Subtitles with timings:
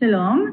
[0.00, 0.44] שלום,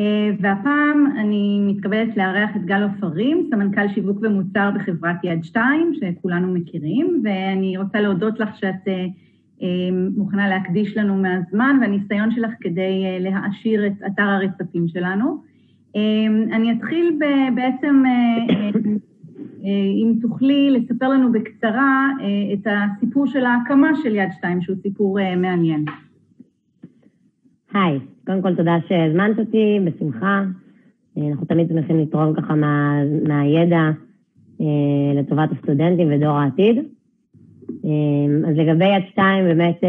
[0.00, 6.54] אה, והפעם אני מתכבדת לארח את גל עופרים, סמנכ"ל שיווק ומוצר בחברת יד 2, שכולנו
[6.54, 9.06] מכירים, ואני רוצה להודות לך שאת אה,
[9.62, 9.68] אה,
[10.16, 15.48] מוכנה להקדיש לנו מהזמן והניסיון שלך כדי להעשיר את אתר הרצפים שלנו.
[16.52, 17.18] אני אתחיל
[17.54, 18.02] בעצם,
[20.02, 22.08] אם תוכלי לספר לנו בקצרה
[22.52, 25.84] את הסיפור של ההקמה של יד 2, שהוא סיפור מעניין.
[27.74, 30.44] היי, קודם כל תודה שהזמנת אותי, בשמחה.
[31.18, 33.90] אה, אנחנו תמיד שמחים לתרום ככה מה, מהידע
[34.60, 34.66] אה,
[35.14, 36.76] לטובת הסטודנטים ודור העתיד.
[37.84, 39.80] אה, אז לגבי יד שתיים, באמת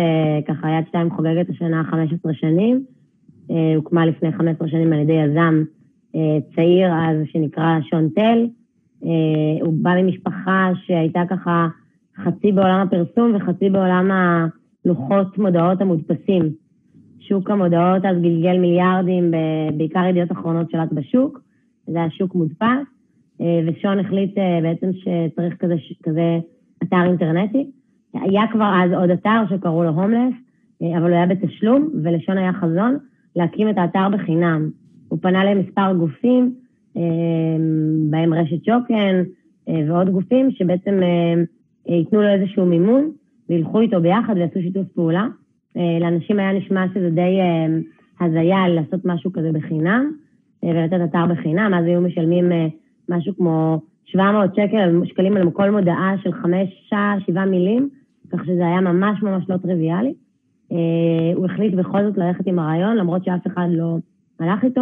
[0.48, 2.86] ככה יד שתיים חוגגת השנה 15 שנים.
[3.76, 5.64] הוקמה לפני 15 שנים על ידי יזם
[6.56, 8.48] צעיר אז שנקרא שון תל.
[9.62, 11.68] הוא בא ממשפחה שהייתה ככה
[12.24, 16.50] חצי בעולם הפרסום וחצי בעולם הלוחות מודעות המודפסים.
[17.20, 19.32] שוק המודעות אז גלגל מיליארדים,
[19.78, 21.42] בעיקר ידיעות אחרונות שלט בשוק,
[21.88, 22.88] זה היה שוק מודפס,
[23.42, 26.40] אה, ושון החליט אה, בעצם שצריך כזה, כזה
[26.84, 27.72] אתר אינטרנטי.
[28.14, 30.34] היה כבר אז עוד אתר שקראו לו הומלס,
[30.82, 32.98] אה, אבל הוא היה בתשלום, ולשון היה חזון
[33.36, 34.70] להקים את האתר בחינם.
[35.08, 36.56] הוא פנה למספר גופים,
[38.10, 39.24] בהם רשת שוקן
[39.88, 41.00] ועוד גופים, שבעצם
[41.88, 43.12] ייתנו לו איזשהו מימון,
[43.50, 45.28] וילכו איתו ביחד ויעשו שיתוף פעולה.
[45.80, 47.68] אה, לאנשים היה נשמע שזה די אה,
[48.26, 50.12] הזיה לעשות משהו כזה בחינם,
[50.64, 52.52] אה, ולתת אתר בחינם, אז היו משלמים
[53.10, 56.92] משהו כמו 700 שקל, שקלים על כל מודעה של חמש,
[57.28, 57.90] שבעה מילים,
[58.32, 60.14] כך שזה היה ממש ממש לא טריוויאלי.
[61.36, 63.98] הוא החליט בכל זאת ללכת עם הרעיון, למרות שאף אחד לא
[64.40, 64.82] הלך איתו,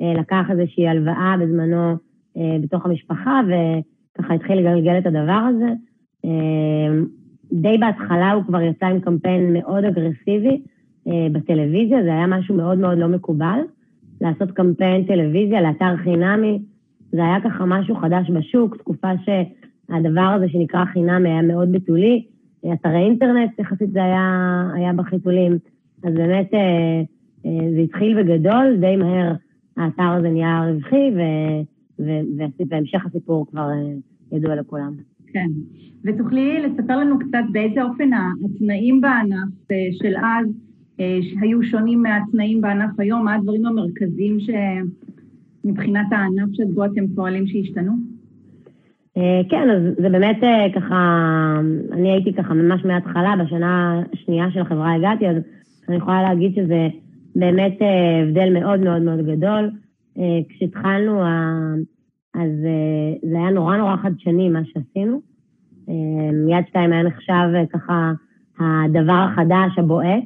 [0.00, 1.96] לקח איזושהי הלוואה בזמנו
[2.62, 5.72] בתוך המשפחה, וככה התחיל לגלגל את הדבר הזה.
[7.52, 10.60] די בהתחלה הוא כבר יצא עם קמפיין מאוד אגרסיבי
[11.08, 13.58] אה, בטלוויזיה, זה היה משהו מאוד מאוד לא מקובל.
[14.20, 16.58] לעשות קמפיין טלוויזיה לאתר חינמי,
[17.12, 22.24] זה היה ככה משהו חדש בשוק, תקופה שהדבר הזה שנקרא חינם היה מאוד ביטולי.
[22.72, 25.58] אתרי אינטרנט יחסית זה היה, היה בחיתולים.
[26.04, 27.02] אז באמת אה,
[27.46, 29.32] אה, זה התחיל בגדול, די מהר
[29.76, 31.10] האתר הזה נהיה רווחי,
[32.70, 33.68] והמשך הסיפור כבר
[34.32, 35.07] ידוע לכולם.
[35.32, 35.48] כן.
[36.04, 38.10] ותוכלי לספר לנו קצת באיזה אופן
[38.44, 40.46] התנאים בענף אה, של אז
[41.00, 43.24] אה, היו שונים מהתנאים בענף היום?
[43.24, 47.92] מה הדברים המרכזיים שמבחינת הענף שבו אתם פועלים שהשתנו?
[49.16, 50.38] אה, כן, אז זה באמת
[50.74, 50.96] ככה,
[51.92, 55.36] אני הייתי ככה ממש מההתחלה, בשנה השנייה של החברה הגעתי, אז
[55.88, 56.88] אני יכולה להגיד שזה
[57.36, 57.78] באמת
[58.22, 59.70] הבדל מאוד מאוד מאוד גדול.
[60.48, 61.22] כשהתחלנו,
[62.34, 62.50] אז
[63.22, 65.20] זה היה נורא נורא חדשני מה שעשינו.
[65.88, 68.12] אמ, יד שתיים היה נחשב אה, ככה
[68.58, 70.24] הדבר החדש, הבועט.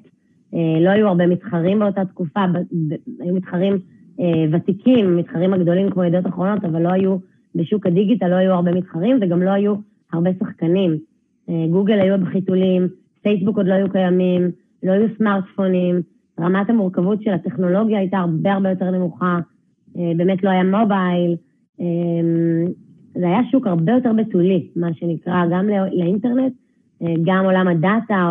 [0.54, 2.40] אה, לא היו הרבה מתחרים באותה תקופה,
[3.20, 3.78] היו מתחרים
[4.20, 7.16] אה, ותיקים, מתחרים הגדולים כמו ידיעות אחרונות, אבל לא היו,
[7.54, 9.74] בשוק הדיגיטל לא היו הרבה מתחרים וגם לא היו
[10.12, 10.98] הרבה שחקנים.
[11.70, 12.88] גוגל היו בחיתולים,
[13.22, 14.50] פייסבוק עוד לא היו קיימים,
[14.82, 16.00] לא היו סמארטפונים,
[16.40, 19.38] רמת המורכבות של הטכנולוגיה הייתה הרבה הרבה יותר נמוכה,
[19.94, 21.36] באמת לא היה מובייל.
[21.80, 22.66] אמ,
[23.14, 26.52] זה היה שוק הרבה יותר בתולי, מה שנקרא, גם לאינטרנט,
[27.02, 28.30] אה, גם עולם הדאטה,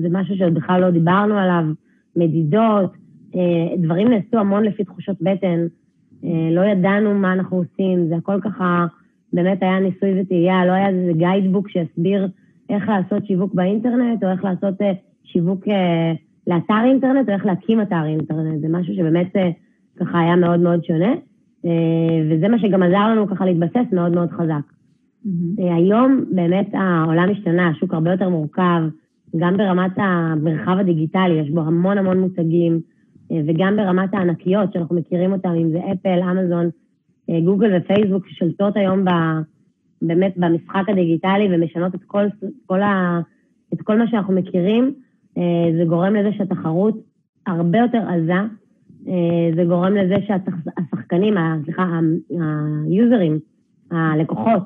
[0.00, 1.64] זה משהו שעוד בכלל לא דיברנו עליו,
[2.16, 2.92] מדידות,
[3.34, 5.66] אה, דברים נעשו המון לפי תחושות בטן,
[6.24, 8.86] אה, לא ידענו מה אנחנו עושים, זה הכל ככה,
[9.32, 12.28] באמת היה ניסוי וטעייה, לא היה איזה גיידבוק שיסביר
[12.70, 14.74] איך לעשות שיווק באינטרנט, או איך לעשות
[15.24, 15.64] שיווק
[16.46, 19.32] לאתר אינטרנט, או איך להקים אתר אינטרנט, זה משהו שבאמת
[19.96, 21.14] ככה היה מאוד מאוד שונה.
[21.64, 21.70] אה,
[22.30, 24.72] וזה מה שגם עזר לנו ככה להתבסס מאוד מאוד חזק.
[25.26, 25.62] Mm-hmm.
[25.76, 28.82] היום באמת העולם השתנה, השוק הרבה יותר מורכב,
[29.36, 32.80] גם ברמת המרחב הדיגיטלי, יש בו המון המון מותגים,
[33.32, 36.70] אה, וגם ברמת הענקיות שאנחנו מכירים אותם, אם זה אפל, אמזון,
[37.44, 39.10] גוגל ופייסבוק, ששולטות היום ב,
[40.02, 42.24] באמת במשחק הדיגיטלי ומשנות את כל,
[42.66, 43.20] כל, ה,
[43.74, 44.94] את כל מה שאנחנו מכירים,
[45.78, 46.94] זה גורם לזה שהתחרות
[47.48, 48.44] הרבה יותר עזה, אה,
[49.56, 51.34] זה גורם לזה שהשחקנים,
[51.64, 52.00] סליחה,
[52.86, 53.38] היוזרים,
[53.90, 54.62] הלקוחות,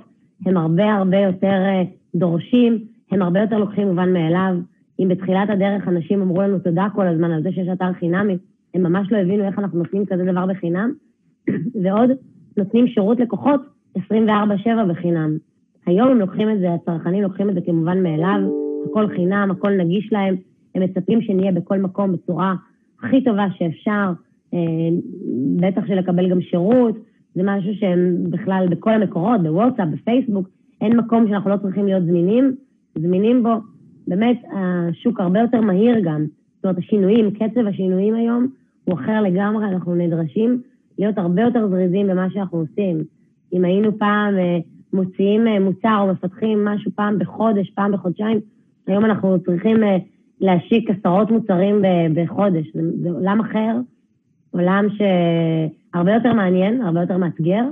[0.47, 1.83] הם הרבה הרבה יותר אה,
[2.15, 2.79] דורשים,
[3.11, 4.55] הם הרבה יותר לוקחים מובן מאליו.
[5.01, 8.39] אם בתחילת הדרך אנשים אמרו לנו תודה כל הזמן על זה שיש אתר חינמי,
[8.75, 10.93] הם ממש לא הבינו איך אנחנו נותנים כזה דבר בחינם,
[11.83, 12.11] ועוד
[12.57, 13.61] נותנים שירות לקוחות
[13.99, 14.01] 24/7
[14.91, 15.37] בחינם.
[15.87, 18.41] היום הם לוקחים את זה, הצרכנים לוקחים את זה כמובן מאליו,
[18.91, 20.37] הכל חינם, הכל נגיש להם,
[20.75, 22.55] הם מצפים שנהיה בכל מקום בצורה
[23.03, 24.13] הכי טובה שאפשר,
[24.55, 24.59] אה,
[25.57, 26.95] בטח שלקבל גם שירות,
[27.35, 30.49] זה משהו שהם בכלל בכל המקורות, בוואטסאפ, בפייסבוק,
[30.81, 32.55] אין מקום שאנחנו לא צריכים להיות זמינים,
[32.99, 33.55] זמינים בו.
[34.09, 36.25] באמת, השוק הרבה יותר מהיר גם.
[36.57, 38.47] זאת אומרת, השינויים, קצב השינויים היום
[38.85, 40.63] הוא אחר לגמרי, אנחנו נדרשים
[40.99, 43.05] להיות הרבה יותר זריזים במה שאנחנו עושים.
[43.53, 44.59] אם היינו פעם אה,
[44.93, 48.41] מוציאים אה, מוצר או מפתחים משהו פעם בחודש, פעם בחודשיים,
[48.87, 49.77] היום אנחנו צריכים
[50.43, 51.83] להשיק עשרות מוצרים
[52.15, 52.67] בחודש.
[53.03, 53.81] זה, עולם אחר,
[54.51, 57.65] עולם שהרבה יותר מעניין, הרבה יותר מאתגר,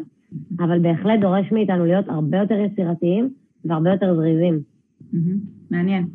[0.58, 3.28] אבל בהחלט דורש מאיתנו להיות הרבה יותר יצירתיים
[3.64, 4.58] והרבה יותר זריזים.
[5.70, 6.06] מעניין.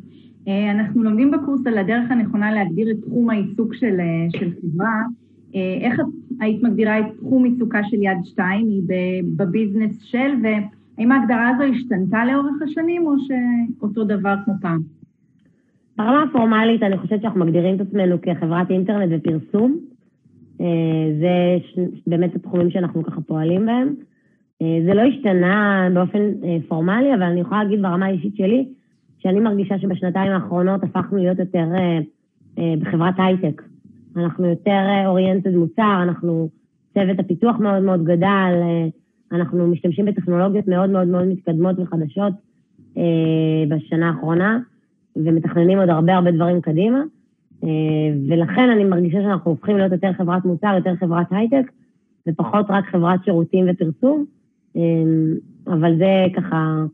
[0.74, 3.96] אנחנו לומדים בקורס על הדרך הנכונה להגדיר את תחום העיסוק של,
[4.36, 5.02] של חברה.
[5.54, 6.00] איך
[6.40, 8.68] היית מגדירה את תחום עיסוקה של יד שתיים?
[8.68, 8.82] היא
[9.36, 14.95] בביזנס של, והאם ההגדרה הזו השתנתה לאורך השנים, או שאותו דבר כמו פעם?
[15.96, 19.78] ברמה הפורמלית, אני חושבת שאנחנו מגדירים את עצמנו כחברת אינטרנט ופרסום.
[20.60, 20.66] אה,
[21.20, 21.58] זה
[22.06, 23.94] באמת התחומים שאנחנו ככה פועלים בהם.
[24.62, 28.68] אה, זה לא השתנה באופן אה, פורמלי, אבל אני יכולה להגיד ברמה האישית שלי,
[29.18, 31.64] שאני מרגישה שבשנתיים האחרונות הפכנו להיות יותר
[32.78, 33.62] בחברת הייטק.
[34.16, 36.48] אנחנו יותר אוריינטד מוצר, אנחנו,
[36.94, 38.52] צוות הפיתוח מאוד מאוד גדל,
[39.32, 42.32] אנחנו משתמשים בטכנולוגיות מאוד מאוד מאוד מתקדמות וחדשות
[43.68, 44.58] בשנה האחרונה.
[45.16, 47.02] ומתכננים עוד הרבה הרבה דברים קדימה,
[47.64, 47.68] אה,
[48.28, 51.72] ולכן אני מרגישה שאנחנו הופכים להיות יותר חברת מוצר, יותר חברת הייטק,
[52.28, 54.24] ופחות רק חברת שירותים ופרסום,
[54.76, 54.82] אה,
[55.66, 56.84] אבל זה ככה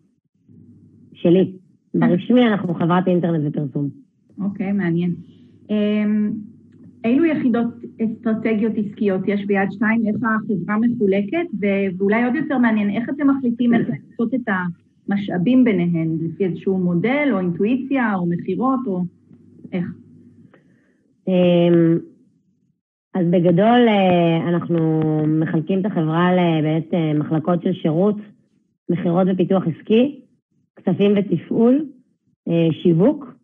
[1.12, 1.52] שלי.
[1.94, 3.88] ברשמי אנחנו חברת אינטרנט ופרסום.
[4.40, 5.14] אוקיי, okay, מעניין.
[5.70, 6.04] אה,
[7.04, 7.66] אילו יחידות
[8.04, 10.06] אסטרטגיות עסקיות יש ביד שתיים?
[10.06, 11.46] איך החברה מחולקת?
[11.98, 14.52] ואולי עוד יותר מעניין, איך אתם מחליטים איך לעשות את ה...
[15.08, 19.02] משאבים ביניהן, לפי איזשהו מודל, או אינטואיציה, או מכירות, או
[19.72, 19.86] איך?
[21.28, 21.98] אמ,
[23.14, 28.16] אז בגדול אה, אנחנו מחלקים את החברה לבאמת אה, מחלקות של שירות,
[28.90, 30.20] מכירות ופיתוח עסקי,
[30.76, 31.86] כספים ותפעול,
[32.48, 33.34] אה, שיווק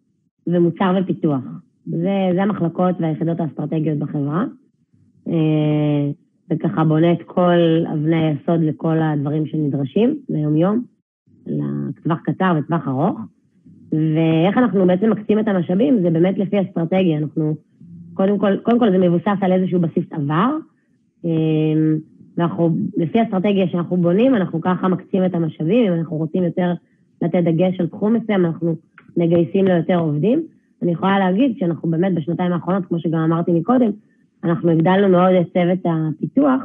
[0.46, 1.43] ומוצר ופיתוח.
[1.87, 4.44] זה, זה המחלקות והיחידות האסטרטגיות בחברה.
[6.50, 7.58] וככה בונה את כל
[7.93, 10.84] אבני היסוד לכל הדברים שנדרשים ליום-יום.
[11.49, 13.21] לטווח קצר וטווח ארוך.
[13.93, 17.19] ואיך אנחנו בעצם מקצים את המשאבים, זה באמת לפי אסטרטגיה.
[17.19, 17.55] אנחנו,
[18.15, 20.56] קודם כל, קודם כל זה מבוסס על איזשהו בסיס עבר.
[21.25, 21.99] אמ,
[22.37, 25.93] ואנחנו, לפי אסטרטגיה שאנחנו בונים, אנחנו ככה מקצים את המשאבים.
[25.93, 26.73] אם אנחנו רוצים יותר
[27.23, 28.77] לתת דגש על תחום מסוים, אנחנו
[29.17, 30.43] מגייסים לו יותר עובדים.
[30.83, 33.91] אני יכולה להגיד שאנחנו באמת בשנתיים האחרונות, כמו שגם אמרתי מקודם,
[34.45, 36.62] אנחנו הגדלנו מאוד את צוות הפיתוח,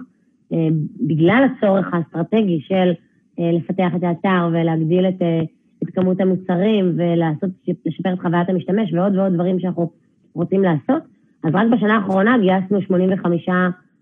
[0.53, 0.67] אה,
[1.07, 2.91] בגלל הצורך האסטרטגי של
[3.39, 5.41] לפתח את האתר ולהגדיל את, אה,
[5.83, 7.49] את כמות המוצרים ולעשות,
[7.85, 9.91] לשפר את חוויית המשתמש ועוד ועוד דברים שאנחנו
[10.35, 11.03] רוצים לעשות.
[11.43, 13.49] אז רק בשנה האחרונה גייסנו 85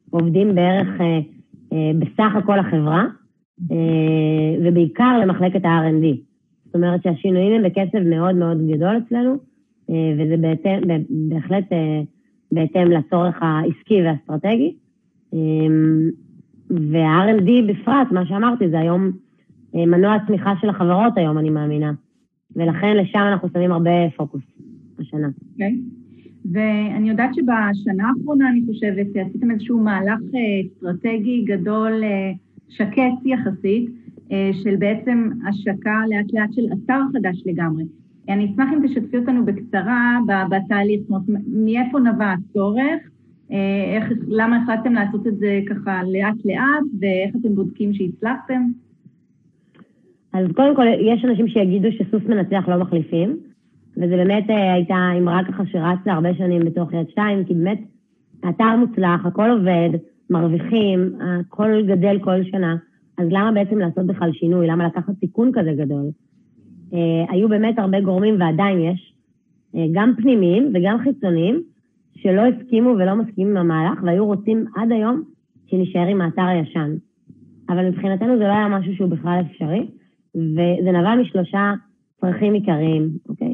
[0.09, 1.19] עובדים בערך אה,
[1.99, 3.05] בסך הכל החברה,
[4.63, 6.05] ובעיקר למחלקת ה-R&D.
[6.65, 9.35] זאת אומרת שהשינויים הם בקצב מאוד מאוד גדול אצלנו,
[9.89, 10.81] וזה בהתאם,
[11.29, 11.65] בהחלט
[12.51, 14.75] בהתאם לצורך העסקי והאסטרטגי.
[16.71, 19.11] וה-R&D בפרט, מה שאמרתי, זה היום
[19.75, 21.91] אה, מנוע הצמיחה של החברות היום, אני מאמינה.
[22.55, 24.41] ולכן לשם אנחנו שמים הרבה פוקוס
[24.99, 25.27] השנה.
[25.51, 25.75] אוקיי.
[25.77, 26.01] Okay.
[26.51, 32.31] ואני יודעת שבשנה האחרונה, אני חושבת, עשיתם איזשהו מהלך אה, אסטרטגי גדול, אה,
[32.69, 33.89] שקט יחסית,
[34.63, 37.83] של בעצם השקה לאט לאט של אתר חדש לגמרי.
[38.29, 40.19] אני אשמח אם תשתפי אותנו בקצרה
[40.49, 43.09] בתהליך, זאת אומרת, מאיפה נבע הצורך,
[43.95, 48.61] איך, למה החלטתם לעשות את זה ככה לאט-לאט, ואיך אתם בודקים שהצלחתם?
[50.33, 53.37] אז קודם כל, יש אנשים שיגידו שסוס מנצח לא מחליפים,
[53.97, 57.79] וזה באמת אה, הייתה אמרה ככה שרצה הרבה שנים בתוך יד שתיים, כי באמת
[58.43, 59.89] האתר מוצלח, הכל עובד,
[60.29, 62.75] מרוויחים, הכל גדל כל שנה,
[63.17, 64.67] אז למה בעצם לעשות בכלל שינוי?
[64.67, 66.05] למה לקחת סיכון כזה גדול?
[66.93, 69.13] אה, היו באמת הרבה גורמים, ועדיין יש,
[69.75, 71.61] אה, גם פנימיים וגם חיצוניים,
[72.23, 75.21] שלא הסכימו ולא מסכימים עם המהלך, והיו רוצים עד היום
[75.67, 76.95] שנשאר עם האתר הישן.
[77.69, 79.87] אבל מבחינתנו זה לא היה משהו שהוא בכלל אפשרי.
[80.35, 81.73] וזה נבע משלושה
[82.21, 83.53] צרכים עיקריים, אוקיי?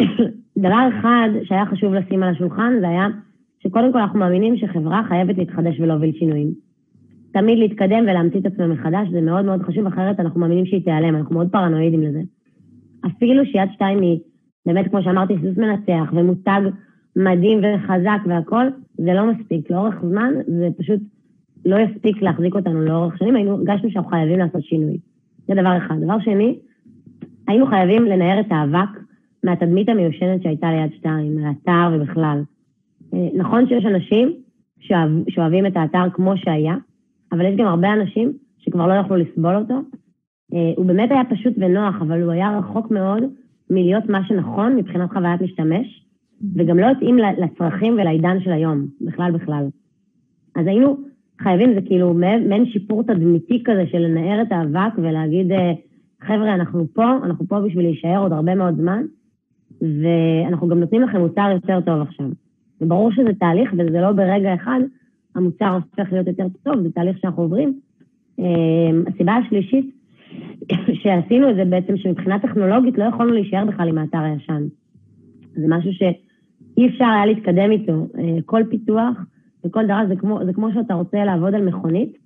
[0.64, 3.06] דבר אחד שהיה חשוב לשים על השולחן זה היה
[3.62, 6.52] שקודם כל אנחנו מאמינים שחברה חייבת להתחדש ולהוביל שינויים.
[7.32, 11.16] תמיד להתקדם ולהמציא את עצמם מחדש, זה מאוד מאוד חשוב, אחרת אנחנו מאמינים שהיא תיעלם,
[11.16, 12.20] אנחנו מאוד פרנואידים לזה.
[13.06, 14.18] אפילו שיד שתיים היא,
[14.66, 16.60] באמת, כמו שאמרתי, סוס מנצח ומותג
[17.16, 19.70] מדהים וחזק והכול, זה לא מספיק.
[19.70, 21.00] לאורך זמן זה פשוט
[21.66, 24.98] לא יספיק להחזיק אותנו לאורך שנים, היינו, הרגשנו שאנחנו חייבים לעשות שינוי.
[25.48, 25.94] זה דבר אחד.
[26.00, 26.58] דבר שני,
[27.48, 29.00] היינו חייבים לנער את האבק
[29.44, 32.42] מהתדמית המיושנת שהייתה ליד שתיים, מהאתר ובכלל.
[33.14, 34.32] אה, נכון שיש אנשים
[34.80, 36.76] שאוהב, שאוהבים את האתר כמו שהיה,
[37.32, 39.74] אבל יש גם הרבה אנשים שכבר לא יכלו לסבול אותו.
[40.54, 43.22] אה, הוא באמת היה פשוט ונוח, אבל הוא היה רחוק מאוד
[43.70, 45.99] מלהיות מה שנכון מבחינת חוויית משתמש,
[46.54, 49.66] וגם לא התאים לצרכים ולעידן של היום, בכלל בכלל.
[50.56, 50.96] אז היינו
[51.40, 55.72] חייבים, זה כאילו מעין שיפור תדמיתי כזה של לנער את האבק ולהגיד, אה,
[56.20, 59.02] חבר'ה, אנחנו פה, אנחנו פה בשביל להישאר עוד הרבה מאוד זמן,
[59.82, 62.26] ואנחנו גם נותנים לכם מוצר יותר טוב עכשיו.
[62.80, 64.80] וברור שזה תהליך, וזה לא ברגע אחד,
[65.34, 67.80] המוצר הופך להיות יותר טוב, זה תהליך שאנחנו עוברים.
[68.38, 68.44] אה,
[69.06, 69.96] הסיבה השלישית
[71.02, 74.62] שעשינו את זה בעצם, שמבחינה טכנולוגית לא יכולנו להישאר בכלל עם האתר הישן.
[75.54, 75.92] זה משהו
[76.80, 78.06] שאי אפשר היה להתקדם איתו.
[78.18, 79.16] אה, כל פיתוח
[79.64, 82.18] וכל דבר זה כמו, זה כמו שאתה רוצה לעבוד על מכונית,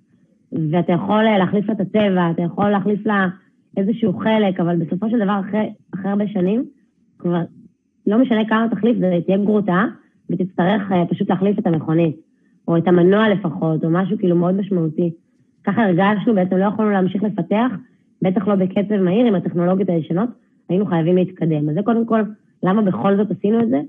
[0.71, 3.27] ואתה יכול אה, להחליף לה את הצבע, אתה יכול להחליף לה
[3.77, 6.65] איזשהו חלק, אבל בסופו של דבר, אחרי, אחרי הרבה שנים,
[7.19, 7.41] כבר
[8.07, 9.85] לא משנה כמה תחליף, זה תהיה גרוטה,
[10.29, 12.15] ותצטרך uh, פשוט להחליף את המכונית,
[12.67, 15.11] או את המנוע לפחות, או משהו כאילו מאוד משמעותי.
[15.63, 17.71] ככה הרגשנו, בעצם לא יכולנו להמשיך לפתח,
[18.21, 20.29] בטח לא בקצב מהיר עם הטכנולוגיות הישנות,
[20.69, 21.69] היינו חייבים להתקדם.
[21.69, 22.21] אז זה קודם כל,
[22.63, 23.81] למה בכל זאת עשינו את זה?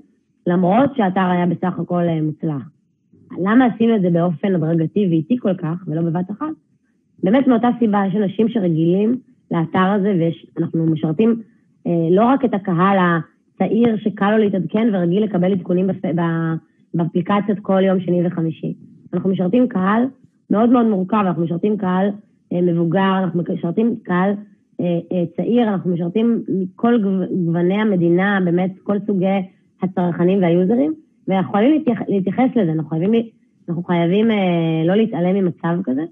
[0.47, 2.69] למרות שהאתר היה בסך הכל uh, מוצלח.
[3.43, 6.45] למה עשינו את זה באופן הדרגתי ואיטי כל כך, ולא בבת אחת?
[7.23, 9.19] באמת מאותה סיבה, יש אנשים שרגילים
[9.51, 10.19] לאתר הזה,
[10.57, 11.41] ואנחנו משרתים
[11.87, 16.05] אה, לא רק את הקהל הצעיר שקל לו להתעדכן ורגיל לקבל עדכונים בפ...
[16.93, 18.73] באפליקציות כל יום שני וחמישי.
[19.13, 20.03] אנחנו משרתים קהל
[20.49, 22.09] מאוד מאוד מורכב, אנחנו משרתים קהל
[22.53, 24.31] אה, מבוגר, אנחנו משרתים קהל
[24.79, 27.01] אה, אה, צעיר, אנחנו משרתים מכל
[27.45, 29.41] גווני המדינה, באמת כל סוגי
[29.81, 30.93] הצרכנים והיוזרים,
[31.27, 33.11] ואנחנו חייבים להתייח, להתייחס לזה, אנחנו חייבים,
[33.69, 36.03] אנחנו חייבים אה, לא להתעלם ממצב כזה,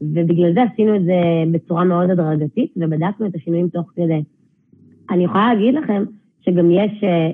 [0.00, 1.20] ובגלל זה עשינו את זה
[1.52, 4.22] בצורה מאוד הדרגתית, ובדקנו את השינויים תוך כדי.
[5.10, 6.04] אני יכולה להגיד לכם
[6.40, 7.30] שגם יש אה,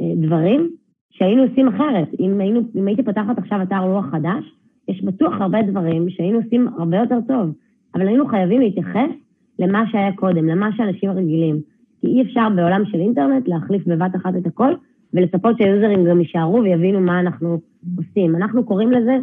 [0.00, 0.70] אה, דברים
[1.10, 2.08] שהיינו עושים אחרת.
[2.20, 4.44] אם, היינו, אם הייתי פותחת עכשיו אתר לוח חדש,
[4.88, 7.52] יש בטוח הרבה דברים שהיינו עושים הרבה יותר טוב,
[7.94, 9.10] אבל היינו חייבים להתייחס
[9.58, 11.60] למה שהיה קודם, למה שאנשים רגילים.
[12.00, 14.72] כי אי אפשר בעולם של אינטרנט להחליף בבת אחת את הכל,
[15.14, 17.58] ולצפות שהיוזרים גם יישארו ויבינו מה אנחנו
[17.96, 18.36] עושים.
[18.36, 19.16] אנחנו קוראים לזה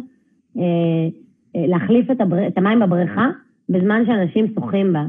[0.58, 0.62] אה,
[1.56, 2.46] אה, להחליף את, הבר...
[2.46, 3.30] את המים בבריכה
[3.68, 5.06] בזמן שאנשים שוחים בה.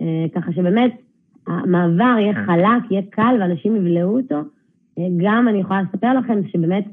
[0.00, 0.92] אה, ככה שבאמת
[1.46, 4.40] המעבר יהיה חלק, יהיה קל ואנשים יבלעו אותו.
[4.98, 6.84] אה, גם אני יכולה לספר לכם שבאמת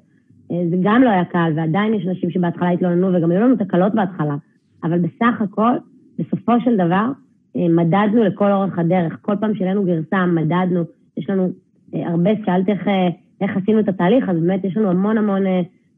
[0.52, 3.96] אה, זה גם לא היה קל, ועדיין יש אנשים שבהתחלה התלוננו וגם היו לנו תקלות
[3.96, 4.36] בהתחלה.
[4.84, 5.72] אבל בסך הכל,
[6.20, 7.06] בסופו של דבר,
[7.56, 9.18] אה, מדדנו לכל אורך הדרך.
[9.22, 10.84] כל פעם שהעלינו גרסה, מדדנו.
[11.18, 11.50] יש לנו
[11.94, 12.88] הרבה, שאלת איך,
[13.44, 15.42] איך עשינו את התהליך, אז באמת יש לנו המון המון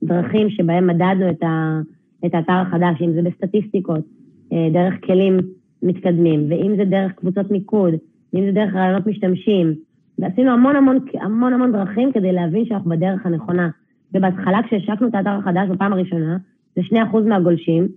[0.03, 1.81] דרכים שבהם מדדנו את, ה,
[2.25, 4.05] את האתר החדש, אם זה בסטטיסטיקות,
[4.51, 5.37] דרך כלים
[5.83, 7.93] מתקדמים, ואם זה דרך קבוצות מיקוד,
[8.33, 9.73] ואם זה דרך רעיונות משתמשים.
[10.19, 13.69] ועשינו המון המון המון המון דרכים כדי להבין שאנחנו בדרך הנכונה.
[14.13, 16.37] ובהתחלה כשהשקנו את האתר החדש בפעם הראשונה,
[16.75, 17.87] זה 2% מהגולשים,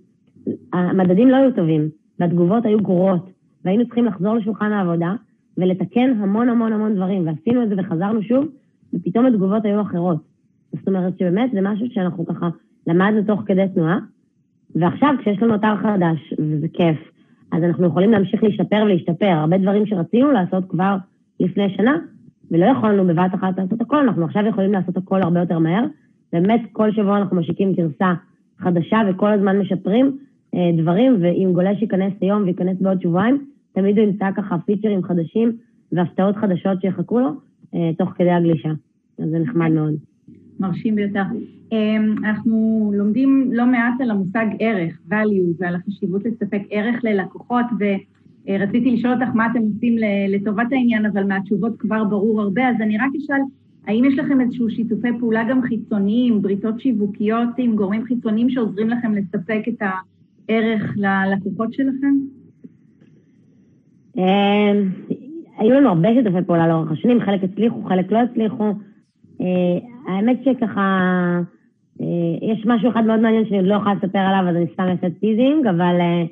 [0.73, 1.89] המדדים לא היו טובים,
[2.19, 3.29] והתגובות היו גרועות,
[3.65, 5.13] והיינו צריכים לחזור לשולחן העבודה
[5.57, 8.45] ולתקן המון המון המון דברים, ועשינו את זה וחזרנו שוב,
[8.93, 10.17] ופתאום התגובות היו אחרות.
[10.73, 12.49] זאת אומרת שבאמת זה משהו שאנחנו ככה
[12.87, 13.99] למדנו תוך כדי תנועה,
[14.75, 16.97] ועכשיו כשיש לנו אתר חדש, וזה כיף,
[17.51, 19.25] אז אנחנו יכולים להמשיך להשתפר ולהשתפר.
[19.25, 20.95] הרבה דברים שרצינו לעשות כבר
[21.39, 21.97] לפני שנה,
[22.51, 25.83] ולא יכולנו בבת אחת לעשות הכל, אנחנו עכשיו יכולים לעשות הכל הרבה יותר מהר.
[26.33, 28.13] באמת, כל שבוע אנחנו משיקים גרסה
[28.59, 30.17] חדשה וכל הזמן משפרים
[30.55, 35.51] אה, דברים, ואם גולש ייכנס היום וייכנס בעוד שבועיים, תמיד הוא ימצא ככה פיצ'רים חדשים
[35.91, 37.29] והפתעות חדשות שיחכו לו
[37.97, 38.69] תוך כדי הגלישה.
[39.19, 39.93] אז זה נחמד מאוד.
[40.59, 41.23] מרשים ביותר.
[41.71, 48.91] אמ, אנחנו לומדים לא מעט על המושג ערך, value, ועל החשיבות לספק ערך ללקוחות, ורציתי
[48.91, 49.95] לשאול אותך מה אתם עושים
[50.29, 53.41] לטובת העניין, אבל מהתשובות כבר ברור הרבה, אז אני רק אשאל,
[53.87, 59.13] האם יש לכם איזשהו שיתופי פעולה גם חיצוניים, בריתות שיווקיות עם גורמים חיצוניים שעוזרים לכם
[59.13, 62.15] לספק את הערך ללקוחות שלכם?
[65.59, 68.73] היו לנו הרבה שיתופי פעולה לאורך השנים, חלק הצליחו, חלק לא הצליחו.
[69.41, 70.99] אה, האמת שככה,
[72.01, 72.05] אה,
[72.41, 75.07] יש משהו אחד מאוד מעניין שאני עוד לא יכולה לספר עליו, אז אני סתם אעשה
[75.19, 76.23] teasing, אבל אה,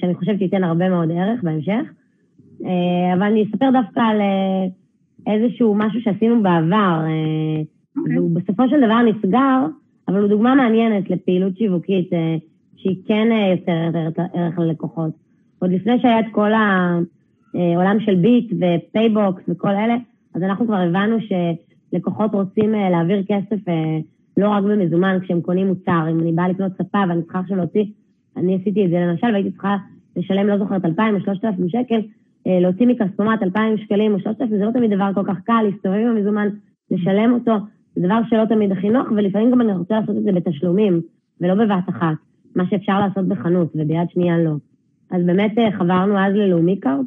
[0.00, 1.92] שאני חושבת שייתן הרבה מאוד ערך בהמשך.
[3.14, 4.20] אבל אני אספר דווקא על
[5.26, 7.98] איזשהו משהו שעשינו בעבר, okay.
[7.98, 8.18] אוקיי.
[8.18, 9.66] והוא בסופו של דבר נסגר,
[10.08, 12.10] אבל הוא דוגמה מעניינת לפעילות שיווקית
[12.76, 15.10] שהיא כן יוצרת ערך ללקוחות.
[15.58, 16.50] עוד לפני שהיה את כל
[17.54, 19.96] העולם של ביט ופייבוקס וכל אלה,
[20.34, 21.32] אז אנחנו כבר הבנו ש...
[21.94, 23.98] לקוחות רוצים אה, להעביר כסף אה,
[24.36, 26.06] לא רק במזומן כשהם קונים מוצר.
[26.10, 27.84] אם אני באה לקנות ספה ואני צריכה עכשיו להוציא,
[28.36, 29.76] אני עשיתי את זה למשל, והייתי צריכה
[30.16, 32.00] לשלם, לא זוכרת, 2,000 או 3,000 שקל,
[32.46, 35.96] אה, להוציא מכספומט 2,000 שקלים או 3,000, זה לא תמיד דבר כל כך קל, להסתובב
[35.96, 36.48] עם המזומן,
[36.90, 37.52] לשלם אותו,
[37.96, 41.00] זה דבר שלא תמיד הכי נוח, ולפעמים גם אני רוצה לעשות את זה בתשלומים,
[41.40, 42.16] ולא בבת אחת,
[42.56, 44.54] מה שאפשר לעשות בחנות, וביד שנייה לא.
[45.10, 47.04] אז באמת חברנו אז ללאומי קארד,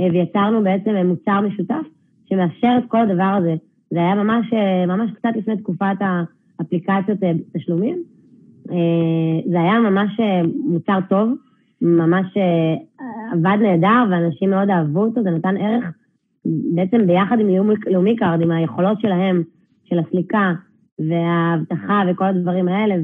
[0.00, 1.86] ויצרנו בעצם מוצר משותף
[2.28, 3.54] שמאפשר את כל הדבר הזה.
[3.90, 4.46] זה היה ממש,
[4.86, 7.18] ממש קצת לפני תקופת האפליקציות
[7.56, 8.02] תשלומים.
[9.50, 10.20] זה היה ממש
[10.64, 11.32] מוצר טוב,
[11.82, 12.26] ממש
[13.32, 15.84] עבד נהדר, ואנשים מאוד אהבו אותו, זה נתן ערך
[16.74, 17.48] בעצם ביחד עם
[17.86, 19.42] לאומי קארד, עם היכולות שלהם,
[19.84, 20.52] של הסליקה
[20.98, 22.94] והאבטחה וכל הדברים האלה,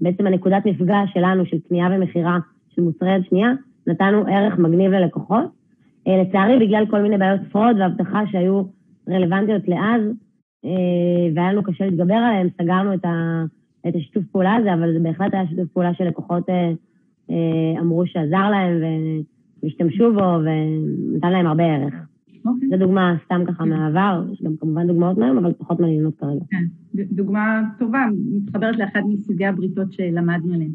[0.00, 3.48] ובעצם הנקודת מפגש שלנו של קנייה ומכירה של מוצרי יד שנייה,
[3.86, 5.59] נתנו ערך מגניב ללקוחות.
[6.08, 8.62] אה, לצערי, בגלל כל מיני בעיות fraud ואבטחה שהיו
[9.08, 10.02] רלוונטיות לאז,
[10.64, 13.44] אה, והיה לנו קשה להתגבר עליהן, סגרנו את, ה,
[13.88, 18.82] את השיתוף פעולה הזה, אבל זה בהחלט היה שיתוף פעולה שלקוחות אה, אמרו שעזר להם
[19.62, 21.94] והשתמשו בו ונתן להם הרבה ערך.
[21.94, 22.48] Okay.
[22.48, 22.68] אוקיי.
[22.68, 23.66] זו דוגמה סתם ככה okay.
[23.66, 26.44] מהעבר, יש גם כמובן דוגמאות מהיום, אבל פחות מעניינות כרגע.
[26.50, 26.64] כן,
[26.94, 30.70] דוגמה טובה, מתחברת לאחד מסוגי הבריתות שלמדנו עליהן.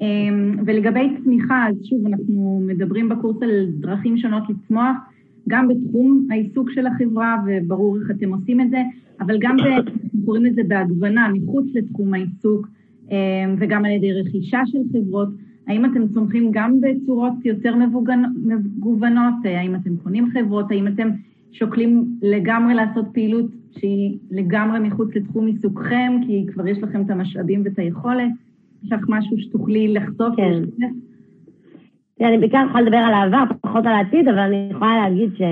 [0.00, 4.96] אמ, ולגבי צמיחה, אז שוב, אנחנו מדברים בקורס על דרכים שונות לצמוח,
[5.48, 8.82] גם בתחום העיסוק של החברה, וברור איך אתם עושים את זה,
[9.20, 12.68] אבל גם, אנחנו קוראים לזה בהגוונה, מחוץ לתחום העיסוק,
[13.10, 13.16] אמ,
[13.58, 15.28] וגם על ידי רכישה של חברות.
[15.66, 19.34] האם אתם צומחים גם בצורות יותר מגוונות?
[19.44, 20.70] האם אתם קונים חברות?
[20.70, 21.08] האם אתם
[21.52, 23.46] שוקלים לגמרי לעשות פעילות
[23.78, 28.30] שהיא לגמרי מחוץ לתחום עיסוקכם, כי כבר יש לכם את המשאבים ואת היכולת?
[28.84, 30.36] יש לך משהו שתוכלי לחשוף?
[30.36, 30.62] כן.
[32.18, 35.42] כן, אני בעיקר יכולה לדבר על העבר, פחות על העתיד, אבל אני יכולה להגיד ש...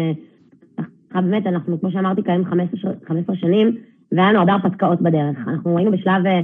[1.14, 3.76] באמת, אנחנו, כמו שאמרתי, קיימים 15, 15 שנים,
[4.12, 5.38] והיה לנו הרבה הרפתקאות בדרך.
[5.48, 6.40] אנחנו היינו בשלב אה,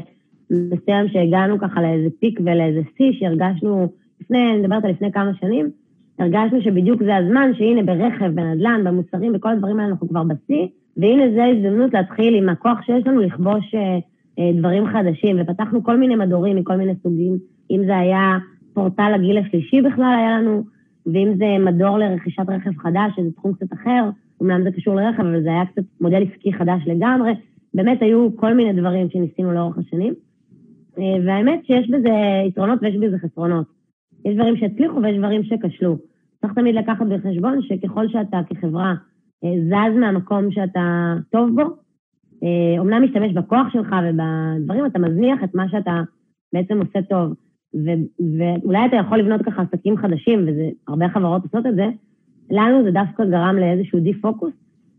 [0.51, 3.89] מסוים שהגענו ככה לאיזה פיק ולאיזה שיא, שהרגשנו,
[4.21, 5.71] לפני, אני מדברת על לפני כמה שנים,
[6.19, 10.67] הרגשנו שבדיוק זה הזמן, שהנה ברכב, בנדל"ן, במוצרים, בכל הדברים האלה אנחנו כבר בשיא,
[10.97, 13.99] והנה זו ההזדמנות להתחיל עם הכוח שיש לנו לכבוש אה,
[14.55, 17.39] דברים חדשים, ופתחנו כל מיני מדורים מכל מיני סוגים,
[17.71, 18.39] אם זה היה
[18.75, 20.65] פורטל הגיל השלישי בכלל היה לנו,
[21.07, 24.11] ואם זה מדור לרכישת רכב חדש, שזה תחום קצת אחר,
[24.43, 27.33] אמנם זה קשור לרכב, אבל זה היה קצת מודל עסקי חדש לגמרי.
[27.75, 30.15] באמת היו כל מיני דברים שניסינו לאורך השנים.
[30.99, 32.11] אה, והאמת שיש בזה
[32.49, 33.67] יתרונות ויש בזה חסרונות.
[34.25, 35.97] יש דברים שהצליחו ויש דברים שכשלו.
[36.41, 38.95] צריך תמיד לקחת בחשבון שככל שאתה כחברה
[39.45, 41.63] אה, זז מהמקום שאתה טוב בו,
[42.79, 46.03] אומנם אה, משתמש בכוח שלך ובדברים, אתה מזניח את מה שאתה
[46.53, 47.35] בעצם עושה טוב.
[47.75, 51.87] ו- ואולי אתה יכול לבנות ככה עסקים חדשים, והרבה חברות עושות את זה,
[52.51, 54.53] לנו זה דווקא גרם לאיזשהו די-פוקוס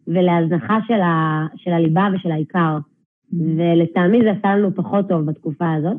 [0.07, 2.77] ולהזנחה של, ה- של הליבה ושל העיקר.
[3.33, 5.97] ולטעמי זה עשה לנו פחות טוב בתקופה הזאת.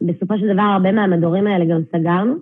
[0.00, 2.34] בסופו של דבר, הרבה מהמדורים האלה גם סגרנו.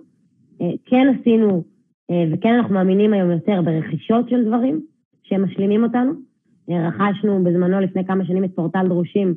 [0.61, 1.63] אה, כן עשינו,
[2.11, 4.81] אה, וכן אנחנו מאמינים היום יותר ברכישות של דברים
[5.23, 6.11] שהם משלימים אותנו.
[6.69, 9.33] אה, רכשנו בזמנו לפני כמה שנים את פורטל דרושים,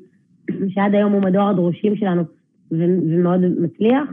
[0.74, 2.22] שעד היום הוא מדור הדרושים שלנו
[2.70, 4.08] ומאוד מצליח.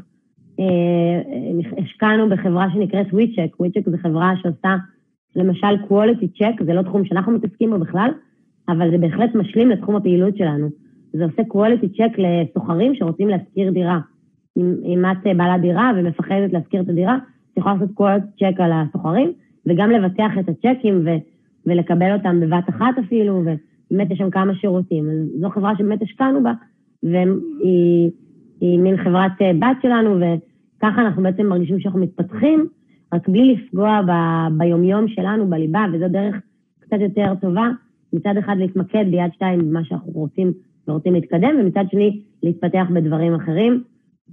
[1.77, 4.75] השקענו בחברה שנקראת וויצ'ק, וויצ'ק זו חברה שעושה
[5.35, 8.09] למשל quality check, זה לא תחום שאנחנו מתעסקים בו בכלל,
[8.69, 10.69] אבל זה בהחלט משלים לתחום הפעילות שלנו.
[11.13, 13.99] זה עושה quality check לסוחרים שרוצים להשכיר דירה.
[14.57, 17.17] אם, אם את בעלת דירה ומפחדת להשכיר את הדירה,
[17.53, 19.31] את יכולה לעשות quality check על הסוחרים,
[19.65, 21.09] וגם לבטח את הצ'קים ו,
[21.65, 25.05] ולקבל אותם בבת אחת אפילו, ובאמת יש שם כמה שירותים.
[25.39, 26.53] זו חברה שבאמת השקענו בה,
[27.03, 28.11] והיא
[28.61, 32.67] היא מין חברת בת שלנו, וככה אנחנו בעצם מרגישים שאנחנו מתפתחים,
[33.13, 34.11] רק בלי לפגוע ב,
[34.57, 36.35] ביומיום שלנו, בליבה, וזו דרך
[36.79, 37.69] קצת יותר טובה.
[38.13, 40.53] מצד אחד להתמקד ביד שתיים במה שאנחנו רוצים
[40.87, 43.83] ורוצים להתקדם, ומצד שני להתפתח בדברים אחרים,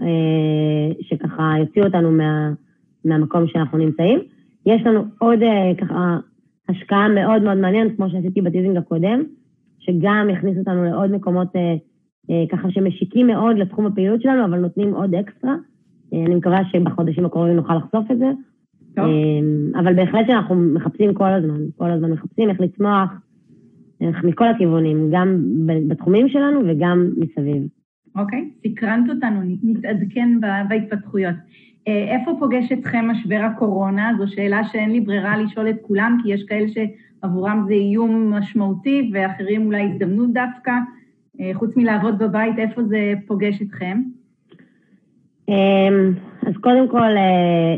[0.03, 0.07] אה,
[1.01, 2.53] שככה יוציאו אותנו מה,
[3.05, 4.21] מהמקום שאנחנו נמצאים.
[4.67, 6.19] יש לנו עוד אה, ככה
[6.71, 9.23] השקעה מאוד מאוד מעניינת, כמו שעשיתי בטיזינג הקודם,
[9.79, 15.15] שגם יכניס אותנו לעוד מקומות אה, ככה שמשיקים מאוד לתחום הפעילות שלנו, אבל נותנים עוד
[15.15, 15.55] אקסטרה.
[16.13, 18.31] אני מקווה שבחודשים הקרובים נוכל לחשוף את זה.
[18.95, 19.07] טוב.
[19.75, 23.11] אבל בהחלט שאנחנו מחפשים כל הזמן, כל הזמן מחפשים איך לצמוח,
[24.25, 25.45] מכל הכיוונים, גם
[25.89, 27.63] בתחומים שלנו וגם מסביב.
[28.17, 31.35] אוקיי, סקרנת אותנו, נתעדכן בהתפתחויות.
[31.89, 34.13] אה, איפה פוגש אתכם משבר הקורונה?
[34.19, 39.11] זו שאלה שאין לי ברירה לשאול את כולם, כי יש כאלה שעבורם זה איום משמעותי,
[39.13, 40.73] ואחרים אולי הזדמנות דווקא.
[41.41, 44.03] אה, חוץ מלעבוד בבית, איפה זה פוגש אתכם?
[45.49, 46.13] אמ,
[46.47, 47.75] אז קודם כל, אה,